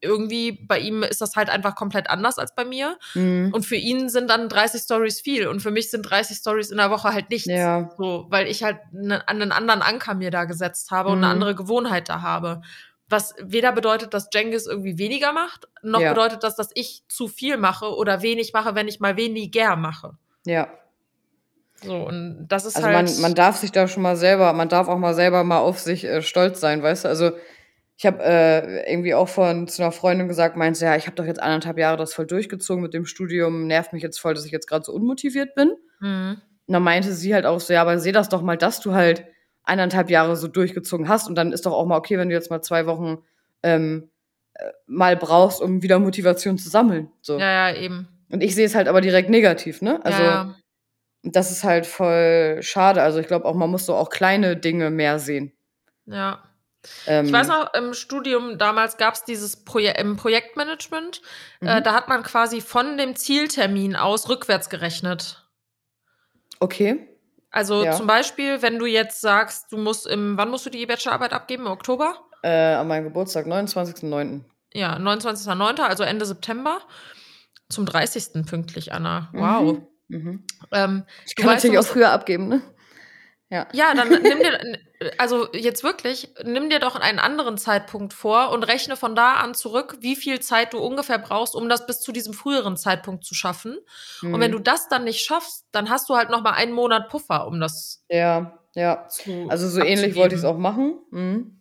irgendwie 0.01 0.53
bei 0.53 0.79
ihm 0.79 1.03
ist 1.03 1.21
das 1.21 1.37
halt 1.37 1.51
einfach 1.51 1.75
komplett 1.75 2.11
anders 2.11 2.39
als 2.39 2.55
bei 2.55 2.65
mir. 2.65 2.99
Mhm. 3.15 3.51
Und 3.53 3.65
für 3.65 3.77
ihn 3.77 4.09
sind 4.09 4.29
dann 4.31 4.49
30 4.49 4.83
Stories 4.83 5.21
viel 5.21 5.49
und 5.49 5.61
für 5.61 5.71
mich 5.71 5.91
sind 5.91 6.03
30 6.03 6.37
Stories 6.37 6.71
in 6.71 6.77
der 6.77 6.91
Woche 6.91 7.13
halt 7.13 7.31
nichts. 7.31 7.47
Ja. 7.47 7.91
So, 7.97 8.27
weil 8.29 8.47
ich 8.47 8.63
halt 8.63 8.79
ne, 8.93 9.27
einen 9.29 9.53
anderen 9.53 9.83
Anker 9.83 10.15
mir 10.15 10.31
da 10.31 10.45
gesetzt 10.45 10.91
habe 10.91 11.11
mhm. 11.11 11.13
und 11.13 11.19
eine 11.19 11.27
mhm. 11.27 11.33
andere 11.33 11.55
Gewohnheit 11.55 12.09
da 12.09 12.23
habe. 12.23 12.63
Was 13.09 13.35
weder 13.41 13.73
bedeutet, 13.73 14.15
dass 14.15 14.29
Jengis 14.35 14.67
irgendwie 14.67 14.99
weniger 14.99 15.33
macht, 15.33 15.69
noch 15.83 16.01
ja. 16.01 16.13
bedeutet 16.13 16.43
das, 16.43 16.57
dass 16.57 16.71
ich 16.75 17.05
zu 17.09 17.29
viel 17.29 17.57
mache 17.57 17.95
oder 17.95 18.23
wenig 18.23 18.53
mache, 18.53 18.75
wenn 18.75 18.89
ich 18.89 18.99
mal 18.99 19.17
weniger 19.17 19.77
mache. 19.77 20.17
Ja. 20.45 20.69
So, 21.83 21.95
und 21.95 22.49
das 22.49 22.65
ist 22.65 22.77
also 22.77 22.89
halt. 22.89 23.09
Man, 23.09 23.21
man 23.21 23.35
darf 23.35 23.57
sich 23.57 23.71
da 23.71 23.87
schon 23.87 24.03
mal 24.03 24.17
selber, 24.17 24.53
man 24.55 24.69
darf 24.69 24.89
auch 24.89 24.99
mal 24.99 25.15
selber 25.15 25.45
mal 25.45 25.59
auf 25.59 25.79
sich 25.79 26.05
äh, 26.05 26.23
stolz 26.23 26.61
sein, 26.61 26.83
weißt 26.83 27.05
du? 27.05 27.09
Also 27.09 27.33
ich 27.99 28.05
habe 28.05 28.23
äh, 28.23 28.91
irgendwie 28.93 29.15
auch 29.15 29.29
von 29.29 29.69
zu 29.69 29.83
einer 29.83 29.93
Freundin 29.93 30.29
gesagt, 30.29 30.57
meinte, 30.57 30.85
ja, 30.85 30.97
ich 30.97 31.07
habe 31.07 31.17
doch 31.17 31.25
jetzt 31.25 31.43
anderthalb 31.43 31.79
Jahre 31.79 31.97
das 31.97 32.13
voll 32.13 32.27
durchgezogen 32.27 32.83
mit 32.83 32.93
dem 32.93 33.07
Studium, 33.07 33.67
nervt 33.67 33.93
mich 33.93 34.03
jetzt 34.03 34.19
voll, 34.19 34.35
dass 34.35 34.45
ich 34.45 34.53
jetzt 34.53 34.69
gerade 34.69 34.85
so 34.85 34.93
unmotiviert 34.93 35.55
bin. 35.55 35.73
Mhm. 36.01 36.37
Und 36.67 36.73
dann 36.73 36.83
meinte 36.83 37.13
sie 37.13 37.35
halt 37.35 37.47
auch 37.47 37.61
so, 37.61 37.73
ja, 37.73 37.81
aber 37.81 37.99
seh 37.99 38.13
das 38.13 38.29
doch 38.29 38.43
mal, 38.43 38.59
dass 38.59 38.81
du 38.81 38.93
halt 38.93 39.25
eineinhalb 39.63 40.11
Jahre 40.11 40.37
so 40.37 40.47
durchgezogen 40.47 41.09
hast 41.09 41.27
und 41.27 41.37
dann 41.37 41.53
ist 41.53 41.65
doch 41.65 41.73
auch 41.73 41.87
mal 41.87 41.97
okay, 41.97 42.19
wenn 42.19 42.29
du 42.29 42.35
jetzt 42.35 42.51
mal 42.51 42.61
zwei 42.61 42.87
Wochen 42.87 43.19
ähm, 43.63 44.11
äh, 44.55 44.71
mal 44.87 45.17
brauchst, 45.17 45.63
um 45.63 45.83
wieder 45.83 45.99
Motivation 45.99 46.59
zu 46.59 46.69
sammeln. 46.69 47.11
So. 47.23 47.39
Ja, 47.39 47.71
ja, 47.71 47.77
eben. 47.77 48.09
Und 48.31 48.43
ich 48.43 48.55
sehe 48.55 48.67
es 48.67 48.75
halt 48.75 48.89
aber 48.89 49.01
direkt 49.01 49.31
negativ, 49.31 49.81
ne? 49.83 50.05
Also 50.05 50.23
ja. 50.23 50.57
das 51.23 51.51
ist 51.51 51.65
halt 51.65 51.87
voll 51.87 52.59
schade. 52.61 53.03
Also 53.03 53.21
ich 53.21 53.27
glaube 53.27 53.45
auch, 53.47 53.55
man 53.55 53.71
muss 53.71 53.87
so 53.87 53.95
auch 53.95 54.11
kleine 54.11 54.57
Dinge 54.57 54.91
mehr 54.91 55.19
sehen. 55.19 55.53
Ja. 56.07 56.43
Ähm, 57.07 57.27
ich 57.27 57.33
weiß 57.33 57.49
noch, 57.49 57.75
im 57.75 57.95
Studium 57.95 58.59
damals 58.59 58.97
gab 58.97 59.15
es 59.15 59.25
dieses 59.25 59.65
Proje 59.65 59.95
im 59.99 60.17
Projektmanagement. 60.17 61.23
Äh, 61.61 61.81
mhm. 61.81 61.85
da 61.85 61.95
hat 61.95 62.09
man 62.09 62.23
quasi 62.23 62.61
von 62.61 62.97
dem 62.97 63.17
Zieltermin 63.17 63.97
aus 63.97 64.29
rückwärts 64.29 64.69
gerechnet. 64.69 65.49
Okay. 66.61 67.09
Also 67.51 67.85
ja. 67.85 67.93
zum 67.93 68.07
Beispiel, 68.07 68.61
wenn 68.63 68.79
du 68.79 68.87
jetzt 68.87 69.21
sagst, 69.21 69.73
du 69.73 69.79
musst 69.79 70.07
im, 70.07 70.37
wann 70.37 70.51
musst 70.51 70.67
du 70.67 70.71
die 70.71 70.85
Bachelorarbeit 70.85 71.33
abgeben? 71.33 71.67
Im 71.67 71.73
Oktober? 71.73 72.17
Äh, 72.43 72.75
an 72.75 72.89
meinem 72.89 73.05
Geburtstag, 73.05 73.47
29.09. 73.47 74.43
Ja, 74.75 74.97
29.09., 74.97 75.81
also 75.81 76.05
Ende 76.05 76.27
September. 76.27 76.81
Zum 77.69 77.87
30. 77.87 78.47
pünktlich, 78.47 78.93
Anna. 78.93 79.31
Wow. 79.33 79.79
Mhm. 79.79 79.87
Mhm. 80.09 80.45
Ähm, 80.71 81.05
ich 81.27 81.35
kann 81.35 81.47
natürlich 81.47 81.77
weißt, 81.77 81.89
auch 81.89 81.93
früher 81.93 82.13
abgeben, 82.13 82.49
ne? 82.49 82.63
Ja. 83.49 83.69
Ja, 83.73 83.95
dann 83.95 84.09
nimm 84.09 84.23
dir, 84.23 84.79
also 85.19 85.53
jetzt 85.53 85.85
wirklich, 85.85 86.35
nimm 86.45 86.69
dir 86.69 86.81
doch 86.81 86.97
einen 86.97 87.21
anderen 87.21 87.59
Zeitpunkt 87.59 88.13
vor 88.13 88.51
und 88.51 88.65
rechne 88.65 88.97
von 88.97 89.15
da 89.15 89.35
an 89.35 89.55
zurück, 89.55 89.99
wie 90.01 90.17
viel 90.17 90.41
Zeit 90.41 90.73
du 90.73 90.79
ungefähr 90.79 91.19
brauchst, 91.19 91.55
um 91.55 91.69
das 91.69 91.87
bis 91.87 92.01
zu 92.01 92.11
diesem 92.11 92.35
früheren 92.35 92.77
Zeitpunkt 92.77 93.25
zu 93.25 93.35
schaffen. 93.35 93.77
Mhm. 94.23 94.35
Und 94.35 94.41
wenn 94.41 94.51
mhm. 94.51 94.57
du 94.57 94.63
das 94.63 94.89
dann 94.89 95.05
nicht 95.05 95.25
schaffst, 95.25 95.67
dann 95.71 95.91
hast 95.91 96.09
du 96.09 96.17
halt 96.17 96.31
noch 96.31 96.43
mal 96.43 96.53
einen 96.53 96.73
Monat 96.73 97.09
Puffer, 97.09 97.47
um 97.47 97.61
das. 97.61 98.05
Ja, 98.09 98.59
ja. 98.75 99.07
Also 99.49 99.69
so 99.69 99.81
abzugeben. 99.81 99.87
ähnlich 99.87 100.17
wollte 100.17 100.35
ich 100.35 100.41
es 100.41 100.45
auch 100.45 100.59
machen. 100.59 100.99
Mhm. 101.11 101.61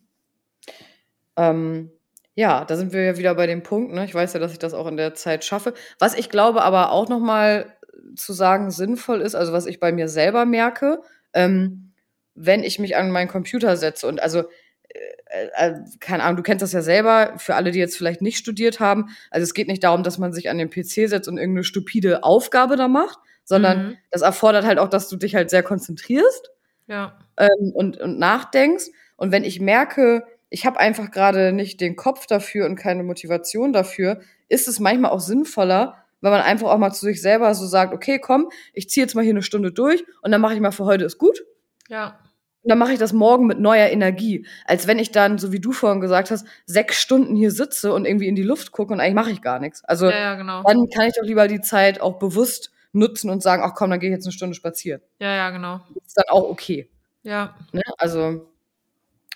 Ähm, 1.36 1.92
ja, 2.34 2.64
da 2.64 2.76
sind 2.76 2.92
wir 2.92 3.04
ja 3.04 3.16
wieder 3.16 3.34
bei 3.36 3.46
dem 3.46 3.62
Punkt. 3.62 3.92
Ne? 3.92 4.04
Ich 4.04 4.14
weiß 4.14 4.32
ja, 4.32 4.40
dass 4.40 4.52
ich 4.52 4.58
das 4.58 4.74
auch 4.74 4.88
in 4.88 4.96
der 4.96 5.14
Zeit 5.14 5.44
schaffe. 5.44 5.72
Was 6.00 6.14
ich 6.14 6.30
glaube, 6.30 6.62
aber 6.62 6.90
auch 6.90 7.08
noch 7.08 7.20
mal 7.20 7.72
zu 8.16 8.32
sagen 8.32 8.70
sinnvoll 8.70 9.20
ist, 9.20 9.34
also 9.34 9.52
was 9.52 9.66
ich 9.66 9.80
bei 9.80 9.92
mir 9.92 10.08
selber 10.08 10.44
merke 10.44 11.00
ähm, 11.36 11.92
wenn 12.34 12.64
ich 12.64 12.78
mich 12.78 12.96
an 12.96 13.10
meinen 13.10 13.28
Computer 13.28 13.76
setze. 13.76 14.08
Und 14.08 14.20
also, 14.20 14.44
äh, 14.88 15.48
äh, 15.54 15.74
keine 16.00 16.22
Ahnung, 16.22 16.38
du 16.38 16.42
kennst 16.42 16.62
das 16.62 16.72
ja 16.72 16.80
selber, 16.80 17.34
für 17.36 17.54
alle, 17.54 17.70
die 17.70 17.78
jetzt 17.78 17.96
vielleicht 17.96 18.22
nicht 18.22 18.38
studiert 18.38 18.80
haben. 18.80 19.10
Also 19.30 19.44
es 19.44 19.54
geht 19.54 19.68
nicht 19.68 19.84
darum, 19.84 20.02
dass 20.02 20.18
man 20.18 20.32
sich 20.32 20.48
an 20.48 20.58
den 20.58 20.70
PC 20.70 21.08
setzt 21.08 21.28
und 21.28 21.36
irgendeine 21.36 21.64
stupide 21.64 22.24
Aufgabe 22.24 22.76
da 22.76 22.88
macht, 22.88 23.18
sondern 23.44 23.78
mhm. 23.78 23.96
das 24.10 24.22
erfordert 24.22 24.64
halt 24.64 24.78
auch, 24.78 24.88
dass 24.88 25.08
du 25.08 25.16
dich 25.16 25.34
halt 25.34 25.50
sehr 25.50 25.62
konzentrierst 25.62 26.50
ja. 26.86 27.18
ähm, 27.36 27.72
und, 27.74 27.98
und 27.98 28.18
nachdenkst. 28.18 28.86
Und 29.16 29.30
wenn 29.30 29.44
ich 29.44 29.60
merke, 29.60 30.24
ich 30.48 30.64
habe 30.64 30.80
einfach 30.80 31.10
gerade 31.10 31.52
nicht 31.52 31.80
den 31.82 31.96
Kopf 31.96 32.26
dafür 32.26 32.66
und 32.66 32.76
keine 32.76 33.02
Motivation 33.02 33.72
dafür, 33.74 34.20
ist 34.48 34.68
es 34.68 34.80
manchmal 34.80 35.10
auch 35.10 35.20
sinnvoller, 35.20 36.05
weil 36.20 36.32
man 36.32 36.40
einfach 36.40 36.68
auch 36.68 36.78
mal 36.78 36.92
zu 36.92 37.06
sich 37.06 37.20
selber 37.20 37.54
so 37.54 37.66
sagt, 37.66 37.92
okay, 37.92 38.18
komm, 38.18 38.50
ich 38.72 38.88
ziehe 38.88 39.04
jetzt 39.04 39.14
mal 39.14 39.22
hier 39.22 39.32
eine 39.32 39.42
Stunde 39.42 39.72
durch 39.72 40.04
und 40.22 40.30
dann 40.32 40.40
mache 40.40 40.54
ich 40.54 40.60
mal 40.60 40.72
für 40.72 40.84
heute 40.84 41.04
ist 41.04 41.18
gut. 41.18 41.44
Ja. 41.88 42.18
Und 42.62 42.70
dann 42.70 42.78
mache 42.78 42.92
ich 42.92 42.98
das 42.98 43.12
morgen 43.12 43.46
mit 43.46 43.60
neuer 43.60 43.86
Energie. 43.90 44.44
Als 44.64 44.88
wenn 44.88 44.98
ich 44.98 45.12
dann, 45.12 45.38
so 45.38 45.52
wie 45.52 45.60
du 45.60 45.70
vorhin 45.70 46.00
gesagt 46.00 46.32
hast, 46.32 46.46
sechs 46.64 47.00
Stunden 47.00 47.36
hier 47.36 47.52
sitze 47.52 47.92
und 47.92 48.06
irgendwie 48.06 48.26
in 48.26 48.34
die 48.34 48.42
Luft 48.42 48.72
gucke 48.72 48.92
und 48.92 48.98
eigentlich 48.98 49.14
mache 49.14 49.30
ich 49.30 49.40
gar 49.40 49.60
nichts. 49.60 49.84
Also 49.84 50.06
ja, 50.06 50.18
ja, 50.18 50.34
genau. 50.34 50.64
dann 50.64 50.88
kann 50.90 51.06
ich 51.06 51.14
doch 51.14 51.22
lieber 51.22 51.46
die 51.46 51.60
Zeit 51.60 52.00
auch 52.00 52.18
bewusst 52.18 52.72
nutzen 52.92 53.30
und 53.30 53.40
sagen, 53.40 53.62
ach 53.64 53.74
komm, 53.74 53.90
dann 53.90 54.00
gehe 54.00 54.10
ich 54.10 54.16
jetzt 54.16 54.26
eine 54.26 54.32
Stunde 54.32 54.56
spazieren. 54.56 55.00
Ja, 55.20 55.32
ja, 55.34 55.50
genau. 55.50 55.80
Ist 56.04 56.16
dann 56.16 56.24
auch 56.28 56.48
okay. 56.48 56.90
Ja. 57.22 57.54
Ne? 57.70 57.82
Also, 57.98 58.48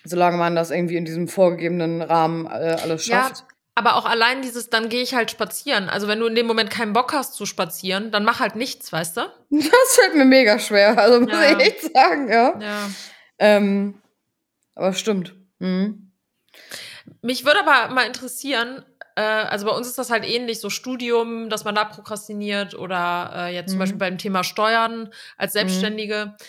solange 0.05 0.37
man 0.37 0.57
das 0.57 0.71
irgendwie 0.73 0.97
in 0.97 1.05
diesem 1.05 1.29
vorgegebenen 1.29 2.03
Rahmen 2.03 2.47
äh, 2.47 2.77
alles 2.83 3.05
schafft. 3.05 3.41
Ja, 3.41 3.47
aber 3.75 3.97
auch 3.97 4.05
allein 4.05 4.43
dieses, 4.43 4.69
dann 4.69 4.89
gehe 4.89 5.03
ich 5.03 5.15
halt 5.15 5.31
spazieren. 5.31 5.89
Also 5.89 6.09
wenn 6.09 6.21
du 6.21 6.27
in 6.27 6.35
dem 6.35 6.47
Moment 6.47 6.71
keinen 6.71 6.93
Bock 6.93 7.13
hast 7.13 7.35
zu 7.35 7.47
spazieren, 7.47 8.11
dann 8.11 8.25
mach 8.25 8.41
halt 8.41 8.57
nichts, 8.57 8.93
weißt 8.93 9.17
du? 9.17 9.21
Das 9.51 9.95
fällt 9.95 10.15
mir 10.15 10.25
mega 10.25 10.59
schwer, 10.59 10.99
also 10.99 11.21
muss 11.21 11.33
ja. 11.33 11.59
ich 11.59 11.67
echt 11.67 11.95
sagen, 11.95 12.29
ja. 12.29 12.59
Ja. 12.61 12.91
Ähm, 13.39 14.01
aber 14.75 14.93
stimmt. 14.93 15.35
Mhm. 15.59 16.13
Mich 17.23 17.45
würde 17.45 17.61
aber 17.61 17.93
mal 17.93 18.07
interessieren, 18.07 18.85
äh, 19.17 19.23
also 19.23 19.67
bei 19.67 19.73
uns 19.73 19.87
ist 19.87 19.99
das 19.99 20.11
halt 20.11 20.27
ähnlich, 20.27 20.61
so 20.61 20.71
Studium, 20.71 21.51
dass 21.51 21.65
man 21.65 21.75
da 21.75 21.85
prokrastiniert 21.85 22.75
oder 22.75 23.33
äh, 23.35 23.55
jetzt 23.55 23.71
zum 23.71 23.79
mhm. 23.79 23.81
Beispiel 23.81 23.99
beim 23.99 24.19
Thema 24.19 24.45
Steuern 24.45 25.13
als 25.37 25.55
mhm. 25.55 25.59
Selbstständige. 25.59 26.27
Mhm. 26.27 26.45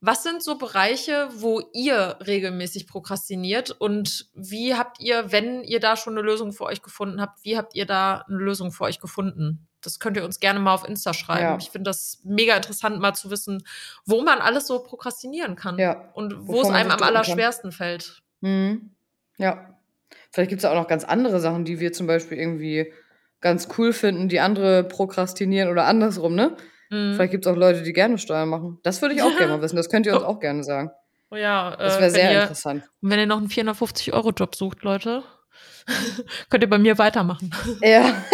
Was 0.00 0.22
sind 0.22 0.42
so 0.42 0.58
Bereiche, 0.58 1.28
wo 1.36 1.62
ihr 1.72 2.18
regelmäßig 2.26 2.86
prokrastiniert 2.86 3.70
und 3.70 4.28
wie 4.34 4.74
habt 4.74 5.00
ihr, 5.00 5.32
wenn 5.32 5.64
ihr 5.64 5.80
da 5.80 5.96
schon 5.96 6.12
eine 6.14 6.26
Lösung 6.26 6.52
für 6.52 6.64
euch 6.64 6.82
gefunden 6.82 7.20
habt, 7.20 7.42
wie 7.44 7.56
habt 7.56 7.74
ihr 7.74 7.86
da 7.86 8.24
eine 8.28 8.36
Lösung 8.36 8.72
für 8.72 8.84
euch 8.84 9.00
gefunden? 9.00 9.66
Das 9.80 9.98
könnt 9.98 10.16
ihr 10.16 10.24
uns 10.24 10.38
gerne 10.38 10.60
mal 10.60 10.74
auf 10.74 10.86
Insta 10.86 11.14
schreiben. 11.14 11.42
Ja. 11.42 11.58
Ich 11.58 11.70
finde 11.70 11.88
das 11.88 12.20
mega 12.24 12.56
interessant, 12.56 13.00
mal 13.00 13.14
zu 13.14 13.30
wissen, 13.30 13.64
wo 14.04 14.22
man 14.22 14.40
alles 14.40 14.66
so 14.66 14.80
prokrastinieren 14.80 15.56
kann 15.56 15.78
ja. 15.78 16.10
und 16.12 16.46
wo 16.46 16.60
es 16.60 16.68
einem 16.68 16.90
am 16.90 17.02
allerschwersten 17.02 17.70
kann. 17.70 17.76
fällt. 17.76 18.22
Mhm. 18.40 18.90
Ja. 19.38 19.78
Vielleicht 20.30 20.50
gibt 20.50 20.60
es 20.60 20.64
auch 20.66 20.74
noch 20.74 20.88
ganz 20.88 21.04
andere 21.04 21.40
Sachen, 21.40 21.64
die 21.64 21.80
wir 21.80 21.92
zum 21.92 22.06
Beispiel 22.06 22.36
irgendwie 22.36 22.92
ganz 23.40 23.68
cool 23.78 23.92
finden, 23.92 24.28
die 24.28 24.40
andere 24.40 24.84
prokrastinieren 24.84 25.70
oder 25.70 25.84
andersrum, 25.86 26.34
ne? 26.34 26.56
Mhm. 26.90 27.14
Vielleicht 27.14 27.32
gibt 27.32 27.46
es 27.46 27.52
auch 27.52 27.56
Leute, 27.56 27.82
die 27.82 27.92
gerne 27.92 28.18
Steuern 28.18 28.48
machen. 28.48 28.78
Das 28.82 29.02
würde 29.02 29.14
ich 29.14 29.22
auch 29.22 29.36
gerne 29.36 29.56
mal 29.56 29.62
wissen. 29.62 29.76
Das 29.76 29.88
könnt 29.88 30.06
ihr 30.06 30.14
uns 30.14 30.22
oh. 30.22 30.26
auch 30.26 30.40
gerne 30.40 30.64
sagen. 30.64 30.90
Oh 31.30 31.36
ja, 31.36 31.74
äh, 31.74 31.78
das 31.78 31.98
wäre 31.98 32.10
sehr 32.10 32.32
ihr, 32.32 32.42
interessant. 32.42 32.84
Und 33.00 33.10
wenn 33.10 33.18
ihr 33.18 33.26
noch 33.26 33.38
einen 33.38 33.48
450-Euro-Job 33.48 34.54
sucht, 34.54 34.82
Leute, 34.82 35.24
könnt 36.50 36.62
ihr 36.62 36.70
bei 36.70 36.78
mir 36.78 36.98
weitermachen. 36.98 37.52
Ja. 37.80 38.22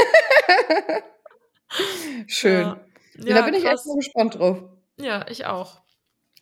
Schön. 2.26 2.62
Ja, 2.62 2.80
ja, 3.24 3.34
da 3.36 3.42
bin 3.42 3.55
krass. 3.55 3.62
ich 3.62 3.70
echt 3.70 3.86
mal 3.86 3.96
gespannt 3.96 4.38
drauf. 4.38 4.62
Ja, 4.98 5.26
ich 5.28 5.46
auch. 5.46 5.80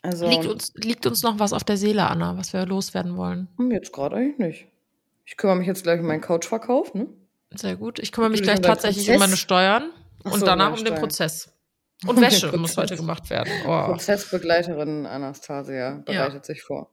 Also, 0.03 0.29
liegt, 0.29 0.47
uns, 0.47 0.73
liegt 0.77 1.07
uns 1.07 1.23
noch 1.23 1.39
was 1.39 1.53
auf 1.53 1.63
der 1.63 1.77
Seele, 1.77 2.09
Anna, 2.09 2.37
was 2.37 2.53
wir 2.53 2.65
loswerden 2.65 3.17
wollen? 3.17 3.49
Hm, 3.59 3.71
jetzt 3.71 3.93
gerade 3.93 4.17
eigentlich 4.17 4.39
nicht. 4.39 4.67
Ich 5.27 5.37
kümmere 5.37 5.57
mich 5.57 5.67
jetzt 5.67 5.83
gleich 5.83 6.01
um 6.01 6.07
meinen 6.07 6.23
Couchverkauf, 6.23 6.95
ne? 6.95 7.07
Sehr 7.51 7.77
gut. 7.77 7.99
Ich 7.99 8.11
kümmere 8.13 8.31
mich 8.31 8.43
gleich 8.43 8.61
tatsächlich 8.61 9.11
um 9.11 9.19
meine 9.19 9.37
Steuern 9.37 9.91
Ach 10.25 10.33
und 10.33 10.41
so, 10.41 10.47
danach 10.47 10.77
um 10.77 10.85
den 10.85 10.95
Prozess. 10.95 11.53
Und 12.07 12.21
Wäsche 12.21 12.57
muss 12.57 12.77
heute 12.77 12.97
gemacht 12.97 13.29
werden. 13.31 13.51
Oh. 13.67 13.85
Prozessbegleiterin 13.87 15.07
Anastasia 15.07 16.03
bereitet 16.05 16.35
ja. 16.35 16.45
sich 16.45 16.63
vor. 16.63 16.91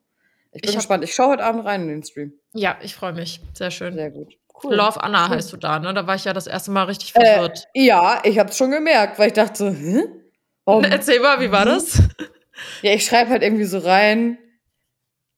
Ich 0.51 0.61
bin 0.61 0.69
Ich 0.71 0.75
gespannt. 0.75 1.03
Ich 1.03 1.13
schaue 1.13 1.29
heute 1.33 1.43
Abend 1.43 1.65
rein 1.65 1.83
in 1.83 1.87
den 1.89 2.03
Stream. 2.03 2.33
Ja, 2.53 2.77
ich 2.81 2.95
freue 2.95 3.13
mich. 3.13 3.41
Sehr 3.53 3.71
schön. 3.71 3.93
Sehr 3.95 4.11
gut. 4.11 4.33
Love 4.63 5.03
Anna 5.03 5.25
Cool. 5.29 5.35
heißt 5.35 5.53
du 5.53 5.57
da, 5.57 5.77
ne? 5.79 5.93
Da 5.93 6.07
war 6.07 6.15
ich 6.15 6.25
ja 6.25 6.33
das 6.33 6.47
erste 6.47 6.71
Mal 6.71 6.83
richtig 6.85 7.15
Äh, 7.15 7.25
verwirrt. 7.35 7.65
ja, 7.75 8.21
ich 8.23 8.39
habe 8.39 8.49
es 8.49 8.57
schon 8.57 8.71
gemerkt, 8.71 9.19
weil 9.19 9.27
ich 9.27 9.33
dachte 9.33 9.55
so, 9.55 9.69
hä? 9.69 10.03
Warum? 10.65 10.83
Erzähl 10.83 11.19
mal, 11.19 11.39
wie 11.39 11.51
war 11.51 11.65
Mhm. 11.65 11.69
das? 11.69 12.01
Ja, 12.81 12.91
ich 12.91 13.05
schreibe 13.05 13.29
halt 13.29 13.43
irgendwie 13.43 13.65
so 13.65 13.77
rein, 13.77 14.39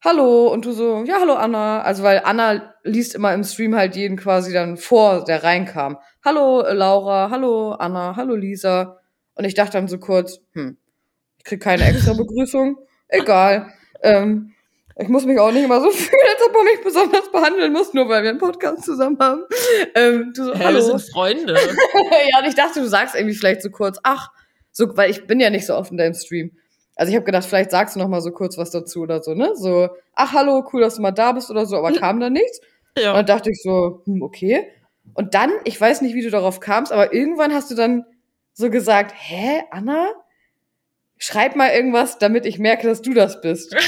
hallo, 0.05 0.47
und 0.53 0.63
du 0.63 0.71
so, 0.71 1.03
ja, 1.03 1.15
hallo 1.19 1.33
Anna. 1.33 1.81
Also, 1.81 2.01
weil 2.03 2.21
Anna 2.23 2.73
liest 2.83 3.13
immer 3.13 3.33
im 3.33 3.43
Stream 3.43 3.75
halt 3.75 3.97
jeden 3.97 4.15
quasi 4.15 4.53
dann 4.53 4.77
vor, 4.77 5.25
der 5.25 5.43
reinkam. 5.43 5.97
Hallo 6.23 6.61
äh, 6.61 6.71
Laura, 6.73 7.29
hallo 7.29 7.71
Anna, 7.73 8.15
hallo 8.15 8.35
Lisa. 8.35 8.98
Und 9.39 9.45
ich 9.45 9.53
dachte 9.53 9.71
dann 9.77 9.87
so 9.87 9.99
kurz, 9.99 10.41
hm, 10.51 10.75
ich 11.37 11.45
krieg 11.45 11.61
keine 11.61 11.87
extra 11.87 12.11
Begrüßung. 12.11 12.77
Egal. 13.07 13.71
Ähm, 14.03 14.53
ich 14.97 15.07
muss 15.07 15.25
mich 15.25 15.39
auch 15.39 15.53
nicht 15.53 15.63
immer 15.63 15.79
so 15.79 15.89
fühlen, 15.91 16.21
als 16.29 16.45
ob 16.45 16.53
man 16.53 16.65
mich 16.65 16.83
besonders 16.83 17.31
behandeln 17.31 17.71
muss, 17.71 17.93
nur 17.93 18.09
weil 18.09 18.23
wir 18.23 18.31
einen 18.31 18.39
Podcast 18.39 18.83
zusammen 18.83 19.17
haben. 19.17 19.45
Ähm, 19.95 20.33
du 20.35 20.43
so, 20.43 20.59
hallo. 20.59 20.75
wir 20.75 20.81
sind 20.81 21.01
Freunde. 21.13 21.53
ja, 22.33 22.39
und 22.39 22.49
ich 22.49 22.55
dachte, 22.55 22.81
du 22.81 22.89
sagst 22.89 23.15
irgendwie 23.15 23.33
vielleicht 23.33 23.61
so 23.61 23.69
kurz, 23.69 23.97
ach, 24.03 24.29
so, 24.73 24.97
weil 24.97 25.09
ich 25.09 25.25
bin 25.25 25.39
ja 25.39 25.49
nicht 25.49 25.65
so 25.65 25.73
oft 25.73 25.91
in 25.91 25.97
deinem 25.97 26.15
Stream. 26.15 26.51
Also 26.97 27.11
ich 27.11 27.15
habe 27.15 27.25
gedacht, 27.25 27.45
vielleicht 27.45 27.71
sagst 27.71 27.95
du 27.95 28.01
noch 28.01 28.09
mal 28.09 28.19
so 28.19 28.31
kurz 28.31 28.57
was 28.57 28.71
dazu 28.71 28.99
oder 28.99 29.23
so, 29.23 29.35
ne? 29.35 29.51
So, 29.55 29.87
ach 30.15 30.33
hallo, 30.33 30.67
cool, 30.73 30.81
dass 30.81 30.95
du 30.95 31.01
mal 31.01 31.11
da 31.11 31.31
bist 31.31 31.49
oder 31.49 31.65
so, 31.65 31.77
aber 31.77 31.93
kam 31.93 32.19
da 32.19 32.29
nichts. 32.29 32.59
Und 32.97 33.03
ja. 33.03 33.13
dann 33.13 33.25
dachte 33.25 33.51
ich 33.51 33.61
so, 33.63 34.01
hm, 34.05 34.21
okay. 34.21 34.67
Und 35.13 35.33
dann, 35.33 35.51
ich 35.63 35.79
weiß 35.79 36.01
nicht, 36.01 36.13
wie 36.13 36.23
du 36.23 36.29
darauf 36.29 36.59
kamst, 36.59 36.91
aber 36.91 37.13
irgendwann 37.13 37.53
hast 37.53 37.71
du 37.71 37.75
dann 37.75 38.03
so 38.59 38.69
gesagt, 38.69 39.13
hä, 39.15 39.63
Anna? 39.71 40.11
Schreib 41.17 41.55
mal 41.55 41.69
irgendwas, 41.71 42.17
damit 42.17 42.45
ich 42.45 42.59
merke, 42.59 42.87
dass 42.87 43.01
du 43.01 43.13
das 43.13 43.41
bist. 43.41 43.73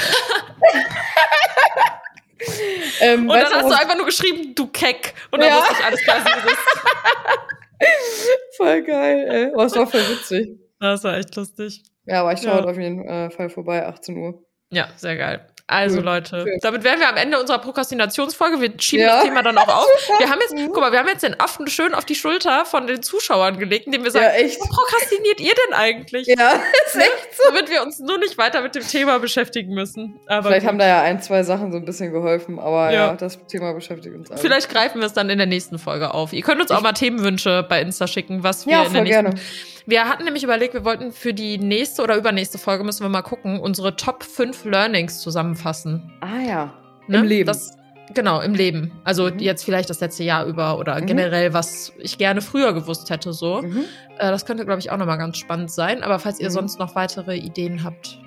ähm, 3.02 3.30
Und 3.30 3.36
dann 3.36 3.54
hast 3.54 3.70
du 3.70 3.78
einfach 3.78 3.96
nur 3.96 4.06
geschrieben, 4.06 4.56
du 4.56 4.68
Keck. 4.68 5.14
Und 5.32 5.42
dann 5.42 5.50
Ja. 5.50 5.58
wusste 5.58 5.74
ich 5.78 5.86
alles 5.86 6.02
klar, 6.04 6.18
wie 6.26 6.42
du 6.42 6.48
bist. 6.48 6.58
Voll 8.58 8.84
geil, 8.84 9.28
ey. 9.30 9.52
Oh, 9.56 9.64
es 9.64 9.76
war 9.76 9.88
voll 9.88 10.08
witzig. 10.10 10.60
Das 10.80 11.04
war 11.04 11.18
echt 11.18 11.36
lustig. 11.36 11.84
Ja, 12.06 12.22
aber 12.22 12.34
ich 12.34 12.42
schaue 12.42 12.60
Ja. 12.62 12.66
auf 12.66 12.78
jeden 12.78 13.08
äh, 13.08 13.30
Fall 13.32 13.50
vorbei, 13.50 13.86
18 13.86 14.18
Uhr. 14.18 14.44
Ja, 14.70 14.90
sehr 14.98 15.16
geil. 15.18 15.48
Also 15.72 15.98
Cool. 16.00 16.04
Leute, 16.06 16.46
damit 16.62 16.84
wären 16.84 17.00
wir 17.00 17.08
am 17.10 17.18
Ende 17.18 17.40
unserer 17.40 17.60
Prokrastinationsfolge. 17.60 18.60
Wir 18.62 18.74
schieben 18.80 19.06
Ja. 19.06 19.16
das 19.16 19.24
Thema 19.26 19.42
dann 19.42 19.58
auch 19.58 19.68
auf. 19.68 19.88
Wir 20.20 20.30
haben 20.30 20.40
jetzt, 20.42 20.54
Mhm. 20.54 20.68
guck 20.74 20.82
mal, 20.82 20.92
wir 20.92 21.00
haben 21.00 21.08
jetzt 21.08 21.24
den 21.24 21.40
Affen 21.40 21.68
schön 21.68 21.94
auf 21.94 22.06
die 22.06 22.16
Schulter 22.16 22.66
von 22.66 22.88
den 22.88 23.02
Zuschauern 23.02 23.58
gelegt, 23.58 23.86
indem 23.88 24.04
wir 24.04 24.12
sagen, 24.12 24.26
Ja, 24.26 24.32
echt. 24.34 24.60
was 24.60 24.68
prokrastiniert 24.70 25.40
ihr 25.40 25.54
denn 25.68 25.74
eigentlich? 25.74 26.28
Ja, 26.28 26.56
ist 26.86 26.96
echt 26.98 27.36
so. 27.38 27.44
Damit 27.54 27.70
wir 27.70 27.82
uns 27.84 28.00
nur 28.00 28.18
nicht 28.18 28.38
weiter 28.38 28.62
mit 28.62 28.76
dem 28.76 28.86
Thema 28.86 29.20
beschäftigen 29.20 29.74
müssen. 29.74 30.20
Aber 30.28 30.44
Vielleicht 30.50 30.62
gut. 30.62 30.68
haben 30.70 30.78
da 30.80 30.88
ja 30.88 31.02
ein, 31.02 31.22
zwei 31.22 31.44
Sachen 31.44 31.72
so 31.72 31.78
ein 31.78 31.86
bisschen 31.86 32.12
geholfen, 32.12 32.60
aber 32.60 32.92
ja, 32.92 33.08
Ja. 33.08 33.14
das 33.14 33.40
Thema 33.48 33.74
beschäftigt 33.74 34.16
uns 34.16 34.30
alle. 34.30 34.40
Vielleicht 34.40 34.70
greifen 34.70 35.00
wir 35.00 35.08
es 35.08 35.14
dann 35.14 35.30
in 35.30 35.38
der 35.38 35.48
nächsten 35.48 35.80
Folge 35.80 36.14
auf. 36.14 36.34
Ihr 36.34 36.42
könnt 36.44 36.62
uns 36.62 36.72
auch 36.72 36.82
mal 36.82 36.94
Themenwünsche 36.94 37.66
bei 37.68 37.82
Insta 37.82 38.08
schicken, 38.08 38.44
was 38.44 38.66
wir 38.66 38.74
Ja, 38.74 38.84
in 38.84 38.94
der 38.94 39.02
nächsten. 39.04 39.24
gerne. 39.24 39.40
Wir 39.86 40.08
hatten 40.08 40.24
nämlich 40.26 40.44
überlegt, 40.44 40.74
wir 40.74 40.86
wollten 40.86 41.12
für 41.12 41.34
die 41.34 41.58
nächste 41.58 42.04
oder 42.04 42.16
übernächste 42.16 42.58
Folge 42.58 42.84
müssen 42.84 43.04
wir 43.04 43.10
mal 43.10 43.22
gucken, 43.22 43.60
unsere 43.60 43.96
Top 43.96 44.24
5 44.24 44.66
Learnings 44.66 45.20
zusammenfassen. 45.22 46.12
Ah 46.22 46.40
ja. 46.48 46.74
Ne? 47.08 47.18
Im 47.20 47.24
Leben. 47.26 47.48
Das, 47.48 47.76
genau, 48.14 48.42
im 48.42 48.54
Leben. 48.54 48.92
Also 49.04 49.26
Mhm. 49.30 49.40
jetzt 49.40 49.64
vielleicht 49.66 49.90
das 49.90 50.00
letzte 50.00 50.24
Jahr 50.24 50.46
über 50.46 50.78
oder 50.78 51.00
Mhm. 51.02 51.08
generell, 51.08 51.54
was 51.54 51.94
ich 52.00 52.18
gerne 52.18 52.42
früher 52.42 52.74
gewusst 52.74 53.10
hätte, 53.10 53.34
so. 53.34 53.62
Mhm. 53.62 53.86
Äh, 54.20 54.30
das 54.30 54.46
könnte, 54.46 54.66
glaube 54.66 54.80
ich, 54.80 54.92
auch 54.92 54.98
nochmal 54.98 55.18
ganz 55.18 55.38
spannend 55.38 55.72
sein. 55.72 56.04
Aber 56.04 56.20
falls 56.20 56.40
ihr 56.40 56.50
Mhm. 56.50 56.54
sonst 56.54 56.80
noch 56.80 56.96
weitere 56.96 57.36
Ideen 57.38 57.84
habt, 57.84 58.20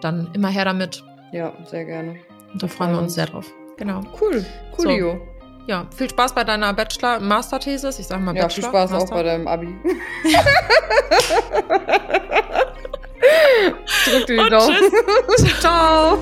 dann 0.00 0.28
immer 0.34 0.48
her 0.48 0.64
damit. 0.64 1.04
Ja, 1.32 1.52
sehr 1.66 1.84
gerne. 1.84 2.16
Und 2.52 2.62
da 2.62 2.66
freuen 2.68 2.92
wir 2.92 2.98
uns 2.98 3.14
sehr 3.14 3.26
drauf. 3.26 3.46
Genau. 3.76 4.02
Cool. 4.20 4.44
Coolio. 4.76 5.20
Ja, 5.66 5.86
viel 5.96 6.08
Spaß 6.08 6.32
bei 6.34 6.44
deiner 6.44 6.72
Bachelor- 6.72 7.18
Masterthesis. 7.20 7.98
Ich 7.98 8.06
sag 8.06 8.20
mal 8.20 8.34
Ja, 8.36 8.42
Bachelor. 8.42 8.54
viel 8.54 8.64
Spaß 8.70 8.92
auch 8.92 9.00
Master. 9.00 9.14
bei 9.16 9.22
deinem 9.24 9.48
Abi. 9.48 9.74
Drück 14.04 14.26
dir 14.26 14.44
die 14.44 14.50
Daumen. 14.50 14.76
Ciao. 15.60 16.18